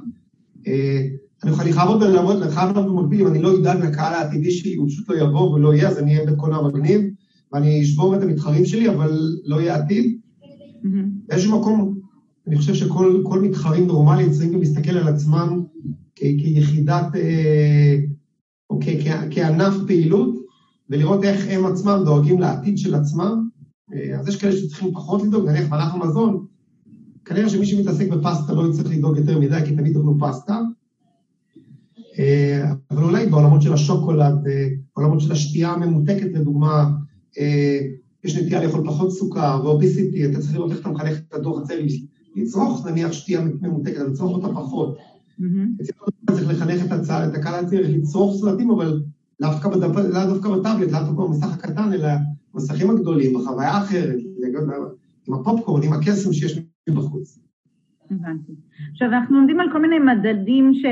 [1.44, 4.74] אני חייב לעבוד ולעבוד, אני חייב לעבוד במקביל, אם אני לא אדאג לקהל העתידי שלי,
[4.74, 7.00] הוא פשוט לא יבוא ולא יהיה, אז אני אהיה בקולנוע מגניב,
[7.52, 10.18] ואני אשבור את המתחרים שלי, אבל לא יהיה עתיד.
[11.28, 11.98] באיזשהו מקום,
[12.46, 15.62] אני חושב שכל מתחרים נורמליים צריכים גם להסתכל על עצמם
[16.14, 17.96] כיחידת, אה,
[18.70, 18.78] או
[19.30, 20.34] כענף פעילות,
[20.90, 23.48] ולראות איך הם עצמם דואגים לעתיד של עצמם.
[23.94, 26.46] אה, אז יש כאלה שצריכים פחות לדאוג, נניח בענף המזון,
[27.24, 30.60] כנראה שמי שמתעסק בפסטה לא יצטרך לדאוג יותר מדי, כי תמיד יאכלו פסטה.
[32.18, 36.90] אה, אבל אולי בעולמות של השוקולד, אה, בעולמות של השתייה הממותקת לדוגמה,
[37.38, 37.80] אה,
[38.24, 41.86] יש נטייה לאכול פחות סוכר ואוביסיטי, אתה צריך לראות איך אתה מחנך את הדור הצעיר
[42.36, 44.96] לצרוך נניח שתייה ממותקת, לצרוך אותה פחות.
[45.40, 45.84] Mm-hmm.
[46.32, 49.02] צריך לחנך את הקהל הצעיר לצרוך סרטים, אבל
[49.40, 52.08] לאו דווקא בטאבלט, לאו דווקא במסך הקטן, אלא
[52.54, 54.16] במסכים הגדולים, בחוויה אחרת,
[55.28, 56.58] עם הפופקורן, עם הקסם שיש
[56.88, 57.38] מבחוץ.
[58.20, 58.52] הבנתי.
[58.90, 60.84] עכשיו, אנחנו עומדים על כל מיני מדדים ש...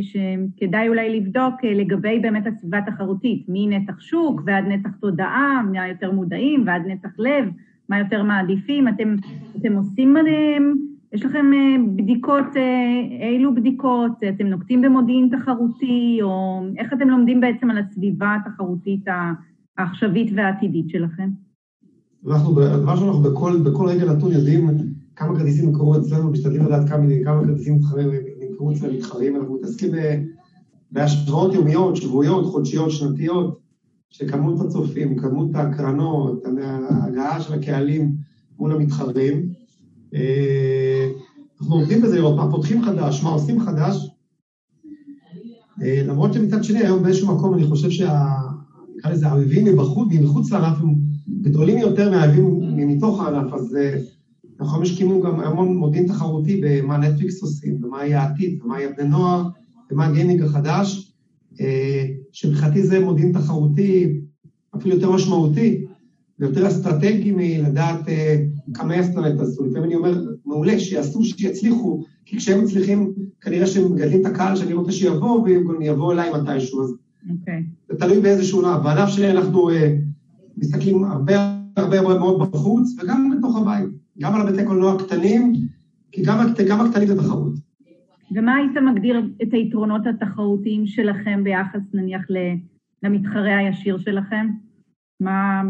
[0.00, 6.12] שכדאי אולי לבדוק אה, לגבי באמת הסביבה התחרותית, מנתח שוק ועד נתח תודעה, מה יותר
[6.12, 7.44] מודעים, ועד נתח לב,
[7.88, 8.88] מה יותר מעדיפים.
[8.88, 9.16] אתם,
[9.56, 10.74] אתם עושים עליהם,
[11.12, 17.40] יש לכם אה, בדיקות, אה, אילו בדיקות, אתם נוקטים במודיעין תחרותי, או איך אתם לומדים
[17.40, 19.04] בעצם על הסביבה התחרותית
[19.78, 21.28] העכשווית והעתידית שלכם?
[22.30, 24.68] אנחנו, דבר שאנחנו בכל, בכל רגע נתון יודעים
[25.16, 27.80] כמה כרטיסים נמכרו אצלנו, משתדלים לדעת כמה, כמה כרטיסים
[28.40, 29.90] נמכרו אצל המתחרים, אנחנו מתעסקים
[30.90, 33.58] בהשוואות יומיות, שבועיות, חודשיות, שנתיות,
[34.10, 36.42] של כמות הצופים, כמות ההקרנות,
[36.90, 38.16] ההגעה של הקהלים
[38.58, 39.48] מול המתחרים.
[40.14, 41.10] אה,
[41.60, 44.10] אנחנו עובדים בזה לראות מה פותחים חדש, מה עושים חדש.
[45.82, 48.24] אה, למרות שמצד שני, היום באיזשהו מקום אני חושב שה...
[48.96, 50.94] נקרא לזה האויבים מבחוץ, מחוץ לענף הם
[51.42, 53.98] גדולים יותר מהאויבים מתוך הענף, אז אה,
[54.60, 59.08] אנחנו משקיעים גם המון מודיעין תחרותי במה נטפליקס עושים, ומה יהיה העתיד, ומה יהיה בני
[59.08, 59.48] נוער,
[59.90, 61.14] ומה הגיימינג החדש,
[61.60, 64.20] אה, שמבחינתי זה מודיעין תחרותי
[64.76, 65.84] אפילו יותר משמעותי,
[66.38, 68.44] ויותר אסטרטגי מלדעת אה,
[68.74, 69.64] כמה אסטרנט עשו.
[69.64, 74.72] לפעמים אני אומר, מעולה, שיעשו, שיצליחו, כי כשהם מצליחים, כנראה שהם מגדלים את הקהל שאני
[74.72, 76.82] רוצה שיבוא, והם גם יבואו אליי מתישהו.
[76.82, 77.30] אז okay.
[77.40, 77.64] אוקיי.
[77.88, 78.82] זה תלוי באיזשהו ענף.
[78.82, 79.74] בענף שלי אנחנו uh,
[80.56, 84.03] מסתכלים הרבה הרבה מאוד בחוץ, וגם בתוך הבית.
[84.18, 85.52] גם על הבתי קולנוע הקטנים,
[86.12, 86.38] כי גם,
[86.68, 87.52] גם הקטנים זה תחרות.
[88.34, 92.22] ומה היית מגדיר את היתרונות התחרותיים שלכם ביחס נניח
[93.02, 94.46] למתחרה הישיר שלכם?
[95.20, 95.62] מה...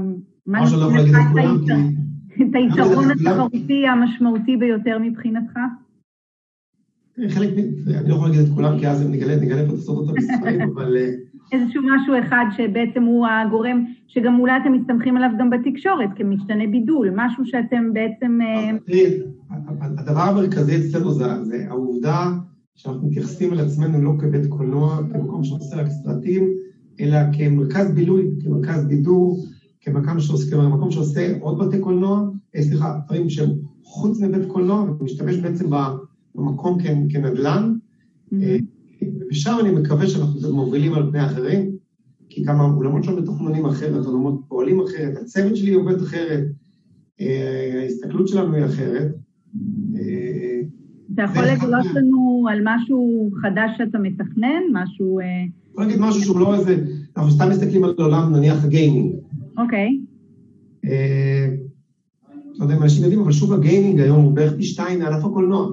[0.46, 2.42] מה שאני לא יכול להגיד את כולם, כי...
[2.42, 5.58] את היתרון התחרותי המשמעותי ביותר מבחינתך?
[7.28, 7.48] חלק,
[7.86, 10.96] אני לא יכול להגיד את כולם, כי אז נגלה, נגלה פה את הסודות המספרים, אבל...
[11.54, 17.10] איזשהו משהו אחד שבעצם הוא הגורם, שגם אולי אתם מסתמכים עליו גם בתקשורת, כמשתנה בידול,
[17.14, 18.38] משהו שאתם בעצם...
[18.42, 18.70] אה,
[19.80, 22.32] הדבר המרכזי אצלנו זה, זה העובדה
[22.74, 26.48] שאנחנו מתייחסים על עצמנו לא כבית קולנוע, כמקום שעושה רק סרטים,
[27.00, 29.44] אלא כמרכז בילוי, כמרכז בידור,
[29.80, 33.50] כמקום שעושה, כמקום שעושה עוד בתי קולנוע, אה, סליחה, דברים שהם
[33.82, 35.70] חוץ מבית קולנוע, ומשתמש בעצם
[36.34, 36.78] במקום
[37.08, 37.74] כנדל"ן.
[38.32, 38.73] Mm-hmm.
[39.34, 41.70] ושם אני מקווה שאנחנו מובילים על פני אחרים,
[42.28, 46.44] כי גם האולמות שלנו מתוכננים אחרת, האולמות פועלים אחרת, הצוות שלי עובד אחרת,
[47.20, 49.14] אה, ההסתכלות שלנו היא אחרת.
[49.96, 50.60] אה,
[51.14, 54.62] אתה יכול לגלות לנו על משהו חדש שאתה מתכנן?
[54.72, 55.20] משהו...
[55.20, 56.84] אני אה, יכול להגיד משהו שהוא לא איזה...
[57.16, 59.14] אנחנו סתם מסתכלים על עולם, נניח, הגיימינג.
[59.58, 60.00] אוקיי.
[62.58, 65.72] לא יודע אם אנשים יודעים, אבל שוק הגיימינג היום הוא בערך פי שתיים מענף הקולנוע.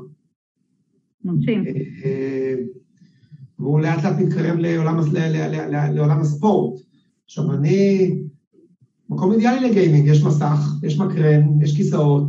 [1.25, 1.63] מרשים.
[3.61, 4.99] והוא לאט לאט מתקרב לעולם,
[5.93, 6.81] לעולם הספורט.
[7.25, 8.11] עכשיו, אני...
[9.11, 12.23] מקום אידיאלי לגיימינג, יש מסך, יש מקרן, יש כיסאות,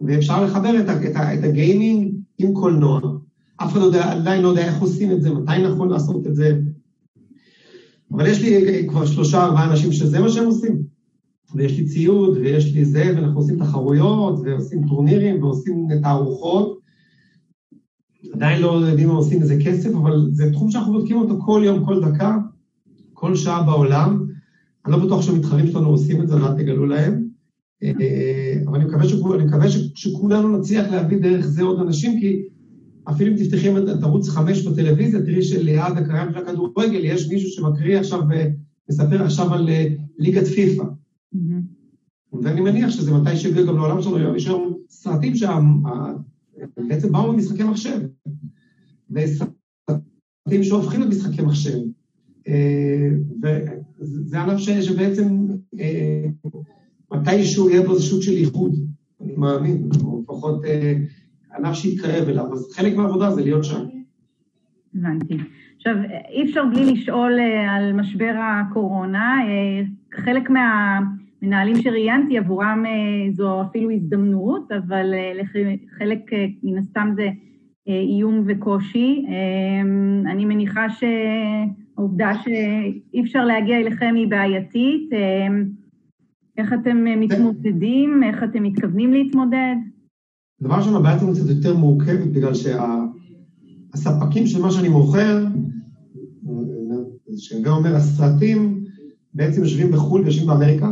[0.00, 3.00] ואפשר לחבר את, את, את הגיימינג עם קולנוע.
[3.56, 6.34] אף אחד לא יודע, עדיין לא יודע איך עושים את זה, מתי נכון לעשות את
[6.34, 6.58] זה.
[8.12, 10.82] אבל יש לי כבר שלושה, ארבעה אנשים שזה מה שהם עושים.
[11.54, 16.78] ויש לי ציוד, ויש לי זה, ואנחנו עושים תחרויות, ועושים טורנירים, ועושים תערוכות,
[18.32, 21.84] עדיין לא יודעים אם עושים איזה כסף, אבל זה תחום שאנחנו בודקים אותו כל יום,
[21.84, 22.36] כל דקה,
[23.12, 24.26] כל שעה בעולם.
[24.86, 27.24] אני לא בטוח שהמתחרים שלנו עושים את זה, ואל תגלו להם.
[27.82, 32.42] אה, אבל אני מקווה, שכול, אני מקווה שכולנו נצליח להביא דרך זה עוד אנשים, כי
[33.10, 37.98] אפילו אם תפתחי את ערוץ 5 בטלוויזיה, תראי שליד הקריין של הכדורגל יש מישהו שמקריא
[37.98, 38.20] עכשיו,
[38.90, 39.86] מספר עכשיו על אה,
[40.18, 40.84] ליגת פיפ"א.
[42.42, 45.58] ואני מניח שזה מתי שיגיעו גם לעולם שלנו, יש היום סרטים שה...
[46.76, 48.00] בעצם באו ממשחקי מחשב.
[49.10, 51.78] וסרטים שהופכים למשחקי מחשב.
[52.48, 53.08] אה,
[53.42, 55.46] וזה ענף שבעצם
[55.80, 56.24] אה,
[57.12, 58.74] מתישהו יהיה בו איזה שוק של איחוד,
[59.20, 60.94] אני מאמין, או לפחות אה,
[61.58, 62.52] ענף שיתקרב אליו.
[62.52, 63.84] אז חלק מהעבודה זה להיות שם.
[64.94, 65.36] הבנתי.
[65.76, 65.94] עכשיו,
[66.28, 67.32] אי אפשר בלי לשאול
[67.68, 69.36] על משבר הקורונה.
[70.14, 70.98] חלק מה...
[71.42, 77.28] מנהלים שראיינתי, עבורם אה, זו אפילו הזדמנות, אבל אה, לחלק אה, מן הסתם זה
[77.86, 79.26] איום וקושי.
[80.26, 85.10] אני מניחה שהעובדה שאי אפשר להגיע אליכם היא בעייתית.
[86.58, 88.22] איך אתם מתמודדים?
[88.22, 89.74] איך אתם מתכוונים להתמודד?
[90.62, 92.52] דבר ראשון, הבעיה שלנו קצת יותר מורכבת, בגלל
[93.94, 95.44] שהספקים של מה שאני מוכר,
[97.36, 98.84] שזה אומר הסרטים,
[99.34, 100.90] בעצם יושבים בחו"ל ויושבים באמריקה,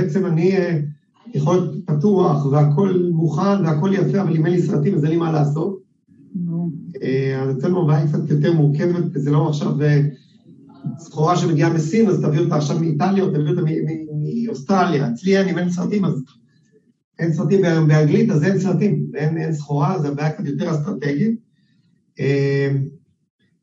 [0.00, 0.80] אה, ובעצם אני אה,
[1.34, 5.18] יכול להיות פתוח והכל מוכן והכל יפה, אבל אם אין לי סרטים אז אין לי
[5.18, 5.80] מה לעשות.
[7.02, 9.72] אה, אז אצלנו הבעיה קצת יותר מורכבת, וזה לא עכשיו
[10.98, 13.62] סחורה שמגיעה מסין, אז תביא אותה עכשיו מאיטליה, או תביא אותה
[14.46, 15.08] מאוסטרליה.
[15.08, 16.22] אצלי אין, אם אין סרטים, אז
[17.18, 21.40] אין סרטים באנגלית, אז אין סרטים, אין, אין סחורה, זה בעיה קצת יותר אסטרטגית.
[22.20, 22.68] אה,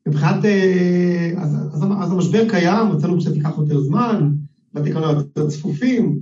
[0.08, 4.32] מבחינת, אה, אז, אז, אז המשבר קיים, רצינו קצת ייקח יותר זמן,
[4.80, 6.20] בתי קולנוע יותר צפופים,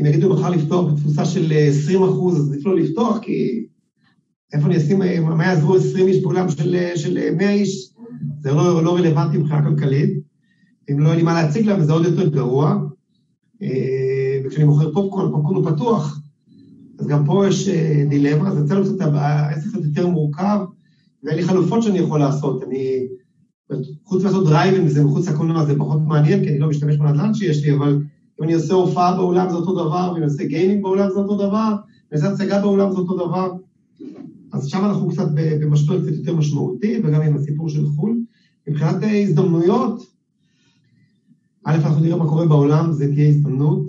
[0.00, 3.66] אם יגידו מחר לפתוח בתפוסה של 20 אחוז, אז עדיף לא לפתוח, כי
[4.52, 7.92] איפה אני אשים, מה יעזרו 20 איש באולם של, של 100 איש?
[8.40, 10.18] זה לא, לא רלוונטי מבחינה כלכלית.
[10.90, 12.78] אם לא יהיה לי מה להציג להם, זה עוד יותר גרוע.
[13.62, 16.20] אה, וכשאני מוכר פופקורן, פופקורן הוא פתוח,
[16.98, 20.58] אז גם פה יש אה, דילמה, אז אצלנו קצת העסק קצת יותר מורכב,
[21.24, 22.62] ואין לי חלופות שאני יכול לעשות.
[22.62, 23.06] אני,
[24.04, 27.64] חוץ מלעשות דרייבים וזה מחוץ לקולנוע זה פחות מעניין, כי אני לא משתמש בנדל"ן שיש
[27.64, 28.02] לי, אבל
[28.40, 31.34] אם אני עושה הופעה באולם זה אותו דבר, ואם אני עושה גיימינג באולם זה אותו
[31.34, 31.74] דבר,
[32.10, 33.52] ואני עושה הצגה באולם זה אותו דבר.
[34.52, 38.20] אז שם אנחנו קצת במשבר קצת יותר משמעותי, וגם עם הסיפור של חו"ל.
[38.68, 40.06] מבחינת הזדמנויות,
[41.64, 43.86] א', אנחנו נראה מה קורה בעולם, זה תהיה הזדמנות.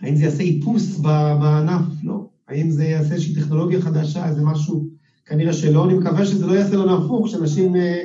[0.00, 0.98] האם זה יעשה איפוס
[1.40, 1.84] בענף?
[2.02, 2.26] לא.
[2.48, 4.88] האם זה יעשה איזושהי טכנולוגיה חדשה, איזה משהו?
[5.26, 5.84] כנראה שלא.
[5.84, 8.02] אני מקווה שזה לא יעשה לנו הפוך, שאנשים אה,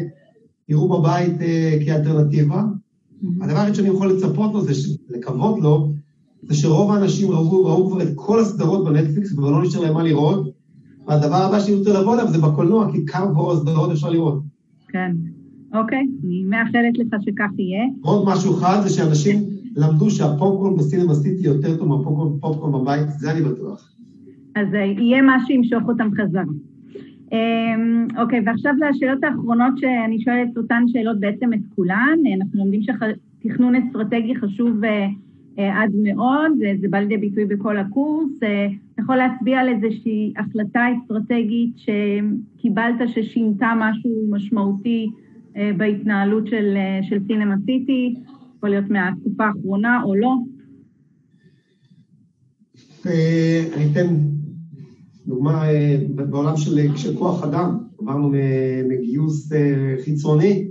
[0.69, 2.61] יראו בבית אה, כאלטרנטיבה.
[2.63, 3.43] Mm-hmm.
[3.43, 4.73] הדבר היחיד שאני יכול לצפות לו, זה
[5.09, 5.91] לקוות לו,
[6.43, 10.03] זה שרוב האנשים ראו, ראו כבר את כל הסדרות בנטפליקס, וכבר לא נשאר להם מה
[10.03, 10.47] לראות,
[11.07, 14.41] והדבר הבא שאני רוצה לבוא אליו זה בקולנוע, כי כמה כבר הסדרות אפשר לראות.
[14.87, 15.15] כן,
[15.73, 17.83] אוקיי, אני מאחלת לך שכך יהיה.
[18.01, 19.43] עוד משהו אחד זה שאנשים
[19.75, 23.93] למדו שהפופקורן בסינמה סיטי יותר טוב מהפופקורן בבית, זה אני בטוח.
[24.55, 26.43] אז אה, יהיה מה שימשוך אותם חזרה.
[27.31, 32.17] אמ, אוקיי, ועכשיו לשאלות האחרונות שאני שואלת אותן שאלות בעצם את כולן.
[32.37, 35.07] אנחנו לומדים שתכנון אסטרטגי חשוב אה,
[35.59, 36.51] אה, עד מאוד,
[36.81, 38.37] זה בא לידי ביטוי בכל הקורס.
[38.37, 45.09] אתה יכול להצביע על איזושהי החלטה אסטרטגית שקיבלת ששינתה משהו משמעותי
[45.77, 46.77] בהתנהלות של,
[47.09, 48.15] של סינמה סיטי,
[48.57, 50.35] יכול להיות מהתקופה האחרונה או לא?
[53.05, 54.07] אני אתן
[55.27, 58.31] דוגמה אה, בעולם של, של כוח אדם, עברנו
[58.87, 60.67] מגיוס אה, חיצוני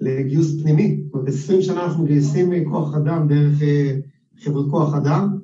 [0.00, 1.00] לגיוס פנימי.
[1.04, 3.96] זאת אומרת, 20 שנה אנחנו מגייסים כוח אדם דרך אה,
[4.38, 5.38] חברות כוח אדם,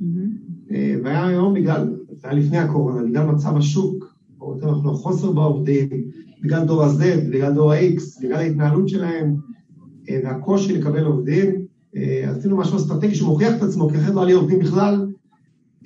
[0.00, 0.72] mm-hmm.
[1.04, 5.88] והיה היום בגלל, זה היה לפני הקורונה, בגלל מצב השוק, או יותר נכון החוסר בעובדים,
[6.42, 9.36] בגלל דור ה-Z, בגלל דור ה-X, בגלל ההתנהלות שלהם,
[10.24, 11.66] והקושי לקבל עובדים,
[12.26, 15.11] עשינו משהו אסטרטגי שמוכיח את עצמו, כי אחרת לא היה לי עובדים בכלל, אה,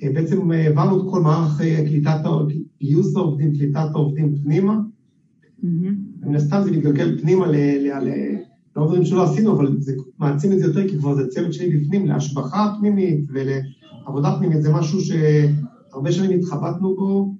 [0.03, 2.19] בעצם אה, העברנו את כל מערך אה, קליטת,
[2.81, 4.79] גיוס העובדים, קליטת העובדים פנימה.
[6.21, 7.55] מן הסתם זה מתגלגל פנימה ל...
[8.75, 11.77] לא דברים שלא עשינו, אבל זה מעצים את זה יותר, כי כבר זה צוות שלי
[11.77, 17.35] בפנים, להשבחה פנימית ולעבודה פנימית, זה משהו שהרבה שנים התחבטנו בו,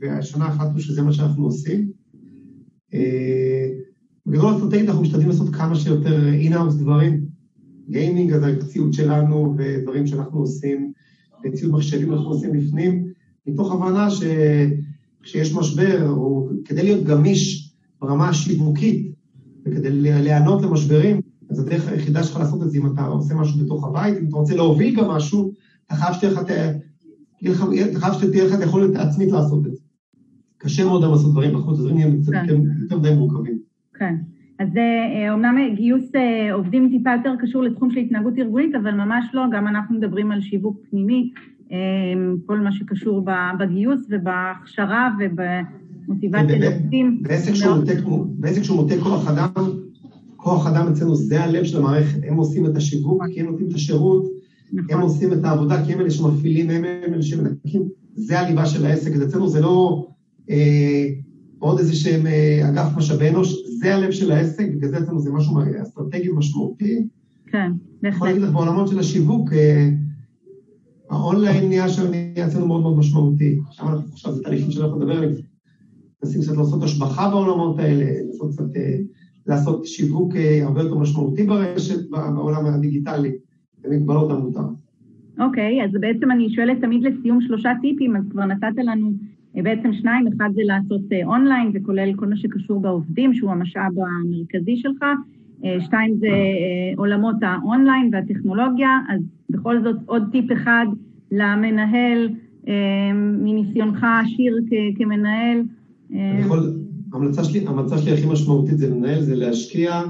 [0.00, 1.90] והשנה החלטנו שזה מה שאנחנו עושים.
[4.26, 7.26] בגדול אסטרטגית אנחנו משתדלים לעשות כמה שיותר in-house דברים.
[7.90, 10.92] gaming, אז הציוד שלנו ודברים שאנחנו עושים.
[11.54, 13.06] ציוד מחשבים אנחנו עושים בפנים,
[13.46, 19.12] מתוך הבנה שכשיש משבר, או כדי להיות גמיש ברמה השיווקית,
[19.66, 21.20] וכדי להיענות למשברים,
[21.50, 24.36] אז הדרך היחידה שלך לעשות את זה, אם אתה עושה משהו בתוך הבית, אם אתה
[24.36, 25.52] רוצה להוביל גם משהו,
[25.86, 29.80] אתה חייב שתהיה לך, שתהיה לך את היכולת עצמית לעשות את זה.
[30.58, 32.32] קשה מאוד לעשות דברים בחוץ, הדברים נהיים קצת.
[32.82, 33.58] יותר מדי מורכבים.
[33.94, 34.14] כן.
[34.58, 38.90] אז זה אה, אומנם גיוס אה, עובדים טיפה יותר קשור לתחום של התנהגות ארגונית, אבל
[38.90, 41.30] ממש לא, גם אנחנו מדברים על שיווק פנימי,
[41.72, 41.76] אה,
[42.46, 43.26] כל מה שקשור
[43.58, 47.22] בגיוס ובהכשרה ובמוטיבציה לעובדים.
[48.38, 49.70] בעסק שהוא מוטה כוח אדם,
[50.36, 53.74] כוח אדם אצלנו זה הלב של המערכת, הם עושים את השיווק, כי הם נותנים את
[53.74, 54.24] השירות,
[54.72, 54.96] נכון.
[54.96, 57.82] הם עושים את העבודה, כי הם אלה שמפעילים, הם אלה שמנקים,
[58.14, 60.06] זה הליבה של העסק, אז אצלנו זה לא
[61.66, 62.26] עוד איזה שהם
[62.68, 67.06] אגף משאבי אנוש, זה הלב של העסק, בגלל זה אצלנו זה משהו אסטרטגי משמעותי.
[67.46, 68.16] כן, בהחלט.
[68.16, 69.88] יכול להגיד לך בעולמות של השיווק, אה,
[71.10, 73.58] האונליין נהיה שם נהיה אצלנו מאוד מאוד משמעותי.
[73.68, 75.32] עכשיו אנחנו עכשיו זה תהליכים שאנחנו נדבר עליהם.
[76.22, 78.98] מנסים קצת לעשות השבחה בעולמות האלה, לעשות קצת, אה,
[79.46, 83.32] לעשות שיווק אה, הרבה יותר משמעותי ברשת, בעולם הדיגיטלי,
[83.82, 84.60] במגבלות המותר.
[85.40, 89.12] אוקיי, אז בעצם אני שואלת תמיד לסיום שלושה טיפים, אז כבר נתת לנו
[89.62, 94.76] בעצם שניים, אחד זה לעשות אונליין, זה כולל כל מה שקשור בעובדים, שהוא המשאב המרכזי
[94.76, 95.04] שלך,
[95.64, 100.86] אה, שתיים זה אה, עולמות האונליין והטכנולוגיה, אז בכל זאת עוד טיפ אחד
[101.32, 102.28] למנהל,
[102.68, 102.74] אה,
[103.14, 104.56] מניסיונך העשיר
[104.96, 105.62] כמנהל.
[106.10, 106.42] אני
[107.12, 110.02] ההמלצה שלי, ההמלצה שלי הכי משמעותית זה לנהל, זה להשקיע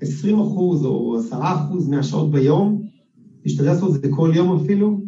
[0.00, 2.82] 20 אחוז או 10 אחוז מהשעות ביום,
[3.44, 5.00] להשתדל לעשות את זה כל יום אפילו,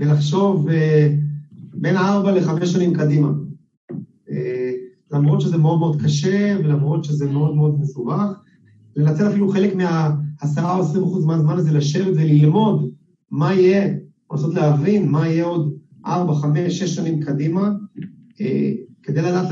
[0.00, 0.68] ולחשוב
[1.80, 3.28] בין ארבע לחמש שנים קדימה.
[5.12, 8.40] למרות שזה מאוד מאוד קשה ולמרות שזה מאוד מאוד מסובך,
[8.96, 12.90] לנצל אפילו חלק מה-10 או 20 אחוז מהזמן הזה, לשבת וללמוד
[13.30, 13.94] מה יהיה,
[14.30, 15.74] או לנסות להבין מה יהיה עוד
[16.06, 17.72] 4, 5, 6 שנים קדימה,
[18.40, 18.72] אה,
[19.02, 19.50] כדי לדעת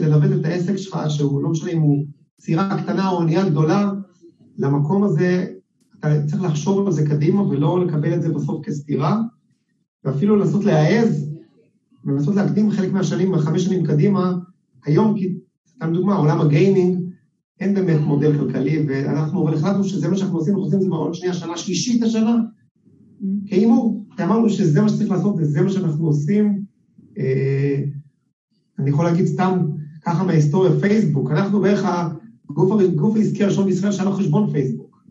[0.00, 2.04] לנווט את העסק שלך, שהוא לא משנה אם הוא
[2.40, 3.92] סירה קטנה או אונייה גדולה,
[4.58, 5.46] למקום הזה,
[5.98, 9.20] אתה צריך לחשוב על זה קדימה ולא לקבל את זה בסוף כסתירה,
[10.04, 11.33] ואפילו לנסות להעז
[12.06, 14.34] ולנסות להקדים חלק מהשנים, חמש שנים קדימה,
[14.84, 15.34] היום, כי,
[15.68, 17.04] סתם דוגמה, עולם הגיימינג,
[17.60, 20.88] אין באמת מודל כלכלי, ואנחנו, אבל החלטנו שזה מה שאנחנו עושים, אנחנו עושים את זה
[20.88, 22.36] בעוד שנייה, שנה שלישית השנה,
[23.46, 26.62] כהימור, כי אמרנו שזה מה שצריך לעשות וזה מה שאנחנו עושים.
[27.18, 27.82] אה,
[28.78, 29.58] אני יכול להגיד סתם
[30.02, 31.84] ככה מההיסטוריה, פייסבוק, אנחנו בערך
[32.50, 35.04] הגוף העסקי הראשון בישראל שהיה לו חשבון פייסבוק.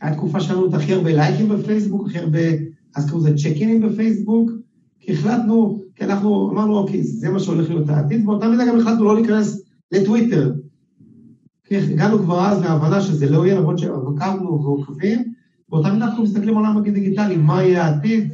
[0.00, 2.38] הייתה תקופה שהיה לנו את הכי הרבה לייקים בפייסבוק, הכי הרבה,
[2.96, 4.50] אז קראו לזה צ'ק בפייסבוק,
[5.02, 9.04] כי החלטנו, כי אנחנו אמרנו, אוקיי, זה מה שהולך להיות העתיד, באותה מידה גם החלטנו
[9.04, 10.52] לא להיכנס לטוויטר.
[11.64, 15.32] כי הגענו כבר אז להבנה שזה לא יהיה, למרות שעקבנו ועוקבים,
[15.68, 18.32] באותה מידה אנחנו מסתכלים על העולם הדיגיטלי, מה יהיה העתיד,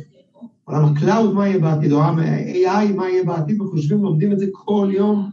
[0.64, 4.38] עולם ה cloud, מה יהיה בעתיד, עולם ה AI, מה יהיה בעתיד, וחושבים, לומדים את
[4.38, 5.30] זה כל יום,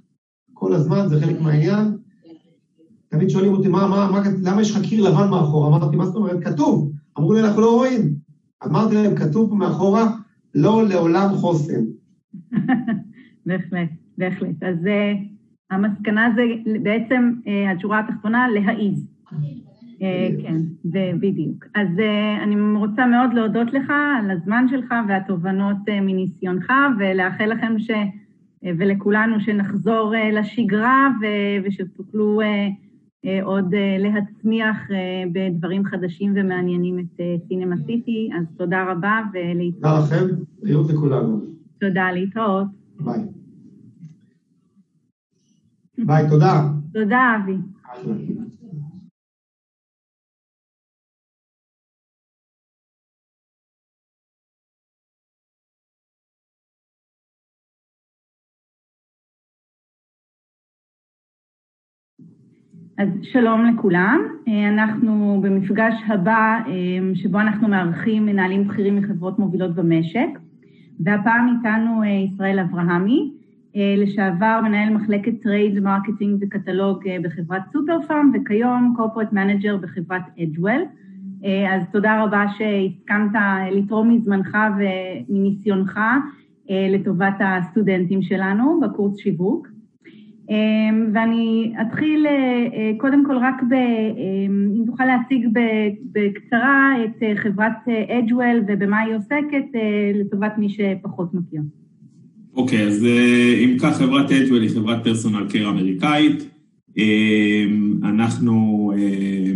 [0.54, 1.98] כל הזמן, זה חלק מהעניין.
[3.10, 5.68] תמיד שואלים אותי, מה, מה, מה, למה יש לך קיר לבן מאחור?
[5.68, 6.44] אמרתי, מה זאת אומרת?
[6.44, 6.92] כתוב.
[7.18, 8.16] אמרו לי, אנחנו לא רואים.
[8.66, 10.16] אמרתי להם, כתוב פה מאחורה,
[10.56, 11.84] לא לעולם חוסן.
[13.46, 14.64] בהחלט, בהחלט.
[14.64, 15.18] אז uh,
[15.72, 16.42] המסקנה זה
[16.84, 19.08] בעצם, uh, השורה התחתונה, להעיז.
[19.32, 20.02] Uh,
[20.42, 20.62] כן,
[21.20, 21.66] בדיוק.
[21.76, 21.88] אז
[22.44, 27.92] אני רוצה מאוד להודות לך על הזמן שלך והתובנות מניסיונך, ולאחל לכם ש...
[28.78, 31.10] ולכולנו שנחזור לשגרה
[31.64, 32.42] ושתוכלו
[33.44, 34.94] עוד uh, להצמיח uh,
[35.32, 39.84] בדברים חדשים ומעניינים את סינמה סיטי, אז תודה רבה ולהתראות.
[39.84, 41.42] תודה לכם, בריאות לכולנו.
[41.80, 42.68] תודה, להתראות.
[43.00, 43.20] ביי.
[45.98, 46.68] ביי, תודה.
[46.94, 47.58] תודה, אבי.
[62.98, 64.22] אז שלום לכולם,
[64.74, 66.60] אנחנו במפגש הבא
[67.14, 70.28] שבו אנחנו מארחים מנהלים בכירים מחברות מובילות במשק
[71.00, 73.32] והפעם איתנו ישראל אברהמי,
[73.76, 80.82] לשעבר מנהל מחלקת trade marketing וקטלוג בחברת סופר פארם וכיום corporate manager בחברת אדג'וול.
[81.44, 83.42] אז תודה רבה שהסכמת
[83.72, 86.00] לתרום מזמנך ומניסיונך
[86.70, 89.75] לטובת הסטודנטים שלנו בקורס שיווק.
[91.14, 92.26] ואני אתחיל
[92.98, 93.74] קודם כל רק, ב,
[94.78, 95.48] אם תוכל להציג
[96.12, 99.66] בקצרה את חברת אדג'וול ובמה היא עוסקת
[100.14, 101.62] לטובת מי שפחות מכיר.
[102.56, 103.06] אוקיי, okay, אז
[103.64, 106.50] אם כך, חברת אדג'וול היא חברת פרסונל קר אמריקאית.
[108.04, 108.92] אנחנו,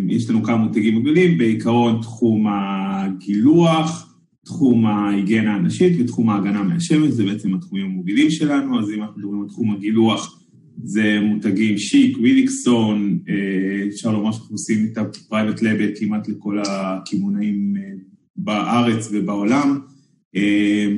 [0.08, 4.16] יש לנו כמה מותגים גדולים, בעיקרון תחום הגילוח,
[4.46, 9.42] תחום ההיגיינה הנשית ותחום ההגנה מהשמש, זה בעצם התחומים המובילים שלנו, אז אם אנחנו מדברים
[9.42, 10.39] על תחום הגילוח,
[10.84, 13.19] זה מותגים שיק, וויליקסון,
[13.88, 17.74] אפשר לומר שאנחנו עושים את ה private label כמעט לכל הקמעונאים
[18.36, 19.80] בארץ ובעולם.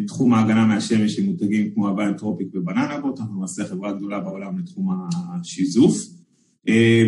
[0.08, 4.60] תחום ההגנה מהשמש עם מותגים כמו הוואיין טרופיק ובננה בוט, אנחנו נעשה חברה גדולה בעולם
[4.60, 4.90] לתחום
[5.34, 5.98] השיזוף.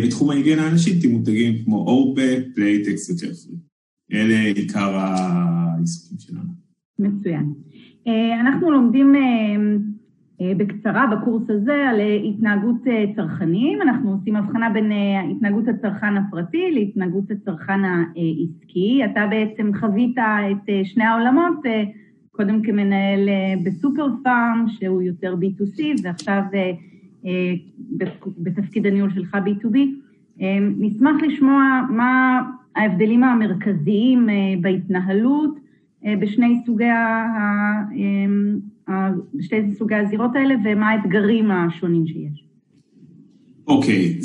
[0.04, 3.56] בתחום ההיגיינה האנשית עם מותגים כמו אורבט, פלייטקס וג'פרי.
[4.12, 6.50] אלה עיקר העיסוקים שלנו.
[6.98, 7.52] מצוין.
[8.40, 9.12] אנחנו לומדים
[10.42, 12.82] בקצרה בקורס הזה על התנהגות
[13.16, 13.82] צרכנים.
[13.82, 14.92] אנחנו עושים הבחנה בין
[15.30, 19.04] התנהגות הצרכן הפרטי להתנהגות הצרכן העסקי.
[19.04, 21.62] אתה בעצם חווית את שני העולמות,
[22.30, 23.28] קודם כמנהל
[23.64, 26.42] בסופר פארם, שהוא יותר B2C, ועכשיו
[28.38, 29.78] בתפקיד הניהול שלך B2B.
[30.78, 32.42] נשמח לשמוע מה
[32.76, 34.28] ההבדלים המרכזיים
[34.60, 35.58] בהתנהלות
[36.20, 36.84] בשני סוגי
[39.34, 42.44] בשתי סוגי הזירות האלה, ומה האתגרים השונים שיש.
[43.66, 44.18] אוקיי,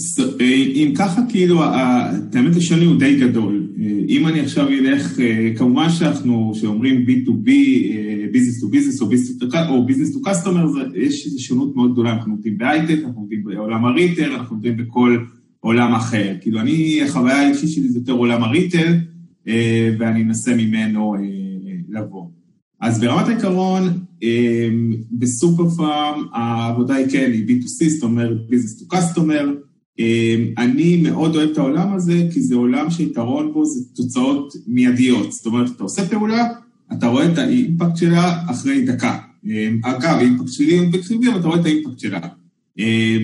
[0.75, 3.67] אם ככה, כאילו, האמת השוני הוא די גדול.
[4.09, 5.19] אם אני עכשיו אלך,
[5.57, 7.49] כמובן שאנחנו, שאומרים B2B,
[8.33, 9.01] Business to Business
[9.69, 13.85] או Business to Customer, יש איזו שונות מאוד גדולה, אנחנו עובדים בהייטק, אנחנו עובדים בעולם
[13.85, 15.17] הריטל, אנחנו עובדים בכל
[15.59, 16.33] עולם אחר.
[16.41, 18.93] כאילו, אני, החוויה האישית שלי זה יותר עולם הריטל,
[19.99, 21.15] ואני אנסה ממנו
[21.89, 22.28] לבוא.
[22.81, 23.83] אז ברמת העיקרון,
[25.11, 29.45] בסופר פארם העבודה היא כן, היא B2C, זאת אומרת Business to Customer.
[30.57, 35.31] אני מאוד אוהב את העולם הזה, כי זה עולם שהיתרון בו זה תוצאות מיידיות.
[35.31, 36.47] זאת אומרת, אתה עושה פעולה,
[36.93, 39.17] אתה רואה את האימפקט שלה אחרי דקה.
[39.83, 42.19] אגב, האימפקט שלי הוא אימפקט חיובי, אבל אתה רואה את האימפקט שלה.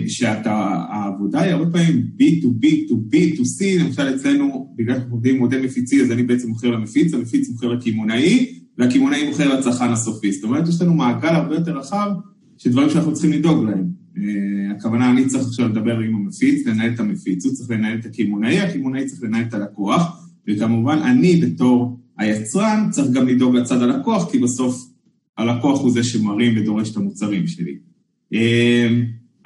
[0.08, 5.62] שהעבודה היא הרבה פעמים B2B, to B, to C, למשל אצלנו, בגלל שאנחנו עובדים מודל
[5.66, 10.32] מפיצי, אז אני בעצם מוכר למפיץ, המפיץ מוכר לקמעונאי, והקמעונאי מוכר לצרכן הסופי.
[10.32, 12.10] זאת אומרת, יש לנו מעגל הרבה יותר רחב
[12.58, 14.06] של דברים שאנחנו צריכים לדאוג להם.
[14.78, 18.60] הכוונה, אני צריך עכשיו לדבר עם המפיץ, לנהל את המפיץ, הוא צריך לנהל את הקמעונאי,
[18.60, 24.40] הקמעונאי צריך לנהל את הלקוח, וכמובן, אני בתור היצרן צריך גם לדאוג לצד הלקוח, כי
[24.40, 24.92] בסוף
[25.38, 27.78] הלקוח הוא זה שמרים ודורש את המוצרים שלי.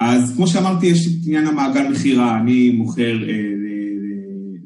[0.00, 3.50] אז כמו שאמרתי, יש את עניין המעגל מכירה, אני מוכר אה,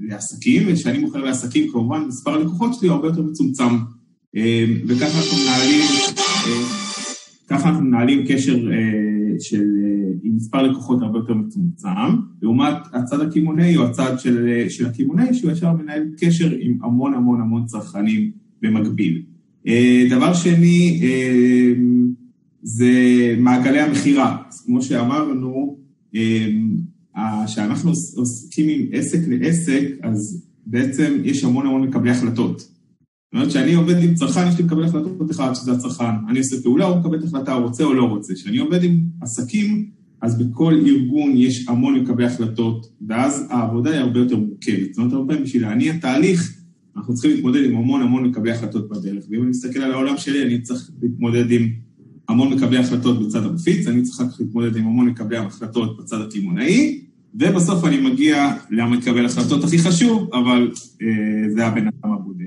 [0.00, 3.74] לעסקים, וכשאני מוכר לעסקים, כמובן, מספר הלקוחות שלי הוא הרבה יותר מצומצם.
[4.36, 5.80] אה, וככה אנחנו מנהלים,
[6.46, 6.64] אה,
[7.48, 11.88] ככה אנחנו מנהלים קשר אה, של, אה, עם מספר לקוחות הרבה יותר מצומצם,
[12.42, 17.40] לעומת הצד הקמעונאי או הצד של, של הקמעונאי, שהוא ישר מנהל קשר עם המון המון
[17.40, 18.30] המון צרכנים
[18.62, 19.22] במקביל.
[20.10, 21.00] דבר שני,
[22.62, 22.90] זה
[23.38, 24.36] מעגלי המכירה.
[24.48, 25.78] אז כמו שאמרנו,
[27.46, 32.73] כשאנחנו עוסקים עם עסק לעסק, אז בעצם יש המון המון מקבלי החלטות.
[33.34, 36.04] זאת אומרת, כשאני עובד עם צרכן, יש לי מקבל החלטות אחד, שזה הצרכן.
[36.28, 38.34] אני עושה פעולה, הוא מקבל החלטה, רוצה או לא רוצה.
[38.34, 39.90] כשאני עובד עם עסקים,
[40.22, 44.94] אז בכל ארגון יש המון מקבלי החלטות, ואז העבודה היא הרבה יותר מורכבת.
[44.94, 46.54] זאת אומרת, הרבה פעמים בשביל להניע תהליך,
[46.96, 49.24] אנחנו צריכים להתמודד עם המון המון מקבלי החלטות בדרך.
[49.30, 51.68] ואם אני מסתכל על העולם שלי, אני צריך להתמודד עם
[52.28, 57.00] המון מקבלי החלטות בצד המפיץ, אני צריך להתמודד עם המון מקבלי החלטות בצד הקמעונאי,
[57.34, 60.70] ובסוף אני מגיע למקבל החלטות הכי חשוב, אבל
[61.02, 62.43] אה, זה הבן אדם הבודד.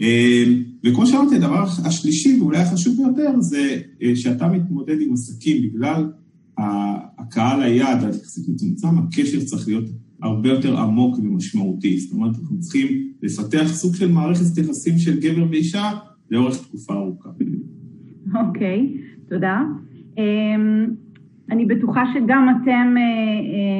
[0.00, 0.44] אה,
[0.84, 6.10] וכמו שאמרתי, הדבר השלישי ואולי החשוב ביותר זה אה, שאתה מתמודד עם עסקים בגלל
[7.18, 9.84] הקהל היעד, היחסית מצומצם, הקשר צריך להיות
[10.22, 12.00] הרבה יותר עמוק ומשמעותי.
[12.00, 15.90] זאת אומרת, אנחנו צריכים לפתח סוג של מערכת יחסים של גבר ואישה
[16.30, 17.30] לאורך תקופה ארוכה.
[18.34, 18.96] אוקיי,
[19.28, 19.60] תודה.
[20.18, 20.94] אמ,
[21.50, 23.02] אני בטוחה שגם אתם אה,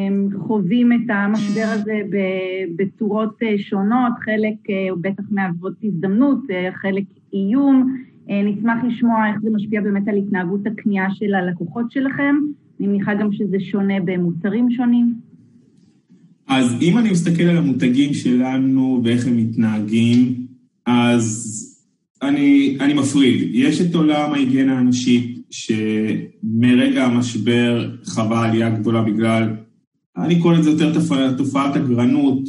[0.09, 2.01] אמ, חווים את המשבר הזה
[2.77, 6.39] בצורות אה, שונות, חלק אה, בטח מהוות הזדמנות,
[6.83, 7.97] חלק איום.
[8.45, 12.35] נשמח לשמוע איך זה משפיע באמת על התנהגות הקנייה של הלקוחות שלכם.
[12.81, 15.14] אני מניחה גם שזה שונה במוצרים שונים.
[16.49, 20.47] אז אם אני מסתכל על המותגים שלנו ואיך הם מתנהגים,
[20.87, 21.57] אז
[22.23, 23.51] אני, אני מפריד.
[23.53, 29.48] יש את עולם ההיגיינה הנשית, שמרגע המשבר חווה עלייה גדולה בגלל,
[30.16, 32.48] אני קורא לזה יותר תופע, תופעת הגרנות,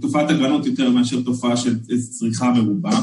[0.00, 1.78] תופעת הגרנות יותר מאשר תופעה של
[2.10, 3.00] צריכה מרובה.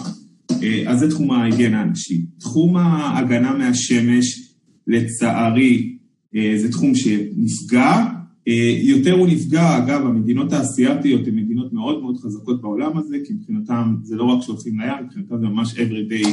[0.88, 2.26] אז זה תחום ההיגיינה הנשית.
[2.40, 4.54] תחום ההגנה מהשמש,
[4.88, 5.98] לצערי,
[6.34, 8.06] זה תחום שנפגע,
[8.50, 13.34] אה, יותר הוא נפגע, אגב, המדינות האסייתיות הן מדינות מאוד מאוד חזקות בעולם הזה, כי
[13.34, 16.28] מבחינתם זה לא רק שהולכים לים, מבחינתם זה ממש everyday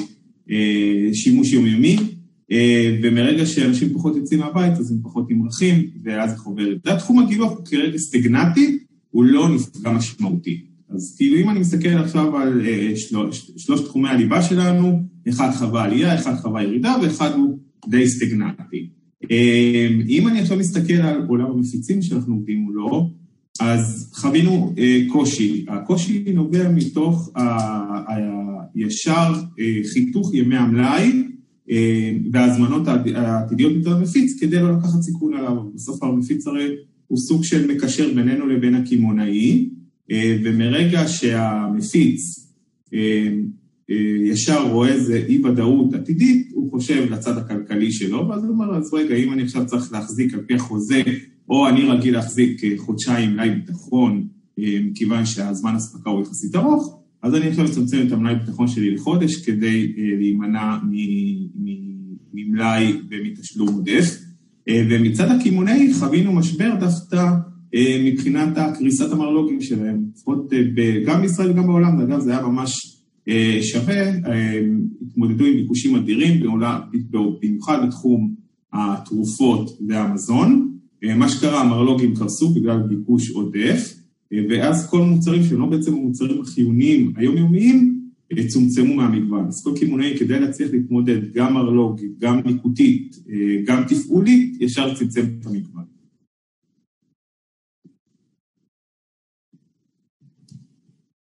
[0.51, 2.05] אה, שימוש יומיומי, אה,
[3.03, 6.69] ומרגע שאנשים פחות יוצאים מהבית, אז הם פחות נמרחים, ואז זה חובר.
[6.85, 8.79] זה התחום הגילוח הוא כרגע סטגנטי,
[9.11, 10.61] הוא לא נפגע משמעותי.
[10.91, 12.63] אז כאילו אם אני מסתכל עכשיו על
[12.97, 18.89] שלוש, שלוש תחומי הליבה שלנו, אחד חווה עלייה, אחד חווה ירידה, ואחד הוא די סטגנטי.
[19.31, 23.11] אמ, אם אני עכשיו מסתכל על עולם המפיצים שאנחנו עובדים מולו,
[23.61, 25.65] אז חווינו אה, קושי.
[25.69, 27.31] הקושי נובע מתוך
[28.75, 31.36] הישר אה, חיתוך ימי המלאי אה,
[32.33, 35.57] וההזמנות העתידיות מצד המפיץ כדי לא לקחת סיכון עליו.
[35.75, 36.69] בסוף המפיץ הרי
[37.07, 39.69] הוא סוג של מקשר בינינו לבין הקמעונאי,
[40.45, 42.51] ומרגע שהמפיץ
[44.31, 49.15] ישר רואה איזה אי-ודאות עתידית, הוא חושב לצד הכלכלי שלו, ואז הוא אומר, אז רגע,
[49.15, 51.03] אם אני עכשיו צריך להחזיק על פי החוזה,
[51.49, 54.27] או אני רגיל להחזיק אה, חודשיים מלאי ביטחון,
[54.59, 58.95] אה, מכיוון שהזמן אספקה הוא יחסית ארוך, אז אני עכשיו מצמצם את המלאי ביטחון שלי
[58.95, 60.77] לחודש כדי אה, להימנע
[62.35, 64.23] ממלאי ומתשלום עודף.
[64.71, 67.31] ומצד הקמעונאי חווינו משבר דווקא
[68.05, 68.49] מבחינת
[68.79, 70.53] קריסת המרלוגים שלהם, לפחות
[71.07, 72.97] גם בישראל וגם בעולם, אגב, זה היה ממש
[73.29, 74.61] אה, שווה, אה,
[75.07, 76.41] התמודדו עם ביקושים אדירים,
[77.11, 78.35] במיוחד בתחום
[78.73, 80.73] התרופות והמזון.
[81.05, 83.96] אה, מה שקרה, המרלוגים קרסו בגלל ביקוש עודף,
[84.33, 87.97] ואז כל המוצרים שהם לא בעצם המוצרים החיוניים היומיומיים,
[88.49, 89.47] צומצמו מהמגוון.
[89.47, 93.17] אז כל קמעונאי כדי להצליח להתמודד גם מרלוגית, גם ניקותית,
[93.67, 95.85] גם תפעולית, ישר צמצם את המגוון.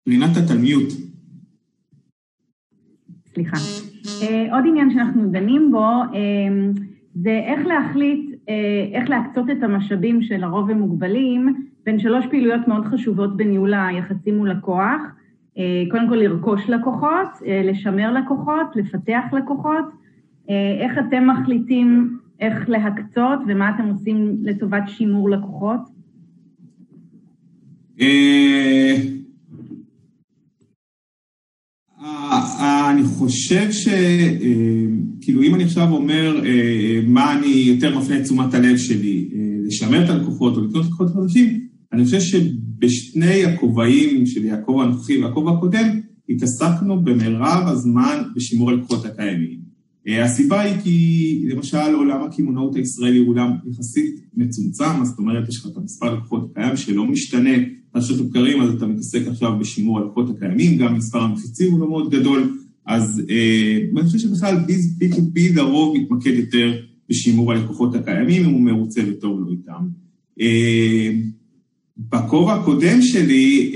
[0.08, 0.92] רינת התלמיות.
[3.34, 3.56] סליחה.
[4.22, 6.70] אה, עוד עניין שאנחנו דנים בו, אה,
[7.14, 12.84] זה איך להחליט, אה, איך להקצות את המשאבים שלרוב הם מוגבלים בין שלוש פעילויות מאוד
[12.84, 15.02] חשובות בניהול היחסים מול לקוח.
[15.90, 17.28] קודם כל לרכוש לקוחות,
[17.64, 19.84] לשמר לקוחות, לפתח לקוחות.
[20.48, 25.80] איך אתם מחליטים איך להקצות ומה אתם עושים לטובת שימור לקוחות?
[32.90, 33.88] אני חושב ש...
[35.20, 36.42] כאילו, אם אני עכשיו אומר
[37.06, 39.28] מה אני יותר מפנה את תשומת הלב שלי,
[39.66, 41.69] לשמר את הלקוחות או לקנות לקוחות חדשים,
[42.00, 49.60] אני חושב שבשני הכובעים שלי, הכובע הנוכחי והכובע הקודם, התעסקנו במרב הזמן בשימור הלקוחות הקיימים.
[50.06, 55.66] הסיבה היא כי למשל עולם הקמעונאות הישראלי הוא עולם יחסית מצומצם, זאת אומרת, יש לך
[55.66, 57.50] את המספר הלקוחות הקיים שלא משתנה
[57.94, 62.10] חדשות לבקרים, אז אתה מתעסק עכשיו בשימור הלקוחות הקיימים, גם מספר המפיצים הוא לא מאוד
[62.10, 62.56] גדול,
[62.86, 63.22] אז
[63.92, 64.56] אני חושב שבכלל
[65.00, 66.72] B2B לרוב מתמקד יותר
[67.08, 69.88] בשימור הלקוחות הקיימים, אם הוא מרוצה וטוב לו איתם.
[72.08, 73.72] בכובע הקודם שלי,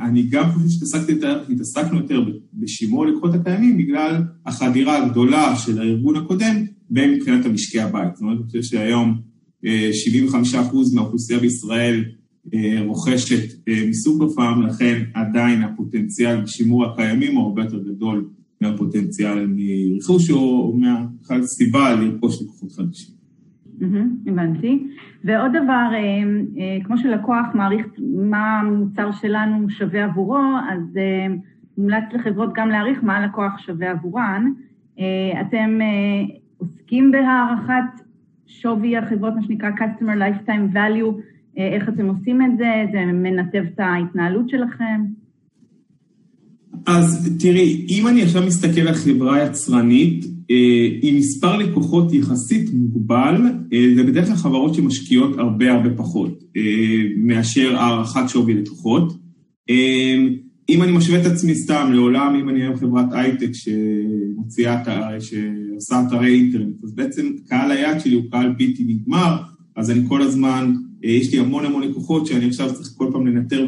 [0.00, 2.24] אני גם חושב שהתעסקנו יותר
[2.54, 8.14] בשימור הלקוחות הקיימים בגלל החדירה הגדולה של הארגון הקודם מבחינת המשקי הבית.
[8.14, 9.20] זאת אומרת, אני חושב שהיום
[9.64, 9.66] 75%
[10.94, 12.04] מהאוכלוסייה בישראל
[12.86, 18.28] רוכשת מסופר פארם, לכן עדיין הפוטנציאל בשימור הקיימים הוא הרבה יותר גדול
[18.60, 20.78] מהפוטנציאל מרכוש או
[21.28, 23.19] מהסיבה לרכוש לקוחות חדשים.
[24.26, 24.86] הבנתי.
[25.24, 25.90] ועוד דבר,
[26.84, 27.86] כמו שלקוח מעריך
[28.30, 30.98] מה המוצר שלנו שווה עבורו, אז
[31.78, 34.52] מומלץ לחברות גם להעריך מה הלקוח שווה עבורן.
[35.40, 35.78] אתם
[36.58, 38.04] עוסקים בהערכת
[38.46, 41.20] שווי החברות, מה שנקרא Customer Lifetime Value,
[41.56, 42.84] איך אתם עושים את זה?
[42.92, 45.00] זה מנתב את ההתנהלות שלכם?
[46.86, 50.24] אז תראי, אם אני עכשיו מסתכל על חברה יצרנית,
[51.02, 53.36] עם מספר לקוחות יחסית מוגבל,
[53.96, 56.44] זה בדרך כלל חברות שמשקיעות הרבה הרבה פחות
[57.16, 59.12] מאשר הערכת שווי לקוחות.
[60.68, 64.82] אם אני משווה את עצמי סתם לעולם, אם אני היום חברת הייטק שמוציאה,
[65.20, 69.36] שעושה אתרי אינטרנט, אז בעצם קהל היעד שלי הוא קהל בלתי נגמר,
[69.76, 73.66] אז אני כל הזמן, יש לי המון המון לקוחות שאני עכשיו צריך כל פעם לנטר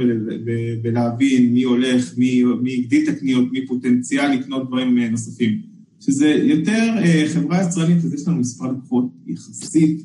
[0.84, 2.44] ולהבין מי הולך, מי
[2.78, 5.71] הגדיל את הקניות, מי פוטנציאל לקנות דברים נוספים.
[6.04, 6.94] שזה יותר
[7.34, 10.02] חברה יצרנית, אז יש לנו מספר לקוחות יחסית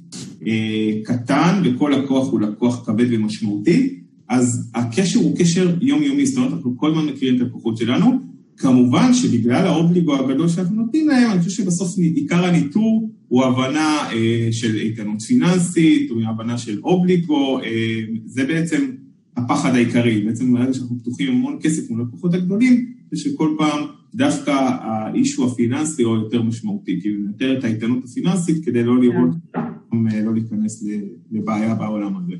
[1.04, 4.00] קטן, וכל לקוח הוא לקוח כבד ומשמעותי,
[4.30, 8.20] אז הקשר הוא קשר יומיומי, זאת אומרת, אנחנו כל הזמן מכירים את הלקוחות שלנו.
[8.58, 14.10] כמובן שבגלל האובליגו הגדול שאנחנו נותנים להם, אני חושב שבסוף עיקר הניטור הוא הבנה
[14.52, 17.60] של איתנות פיננסית, או הבנה של אובליגו,
[18.26, 18.92] זה בעצם
[19.38, 20.22] הפחד העיקרי.
[20.22, 23.80] בעצם ברגע שאנחנו פתוחים המון כסף מול הלקוחות הגדולים, זה שכל פעם
[24.16, 24.52] דווקא
[24.82, 29.30] האישו הפיננסי הוא יותר משמעותי, כאילו יותר את האיתנות הפיננסית כדי לא לראות,
[30.26, 30.84] לא להיכנס
[31.32, 32.34] לבעיה בעולם הזה.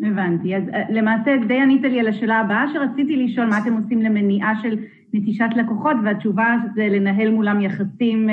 [0.00, 0.56] הבנתי.
[0.56, 4.78] אז למעשה די ענית לי על השאלה הבאה שרציתי לשאול, מה אתם עושים למניעה של
[5.12, 8.28] נטישת לקוחות, והתשובה זה לנהל מולם יחסים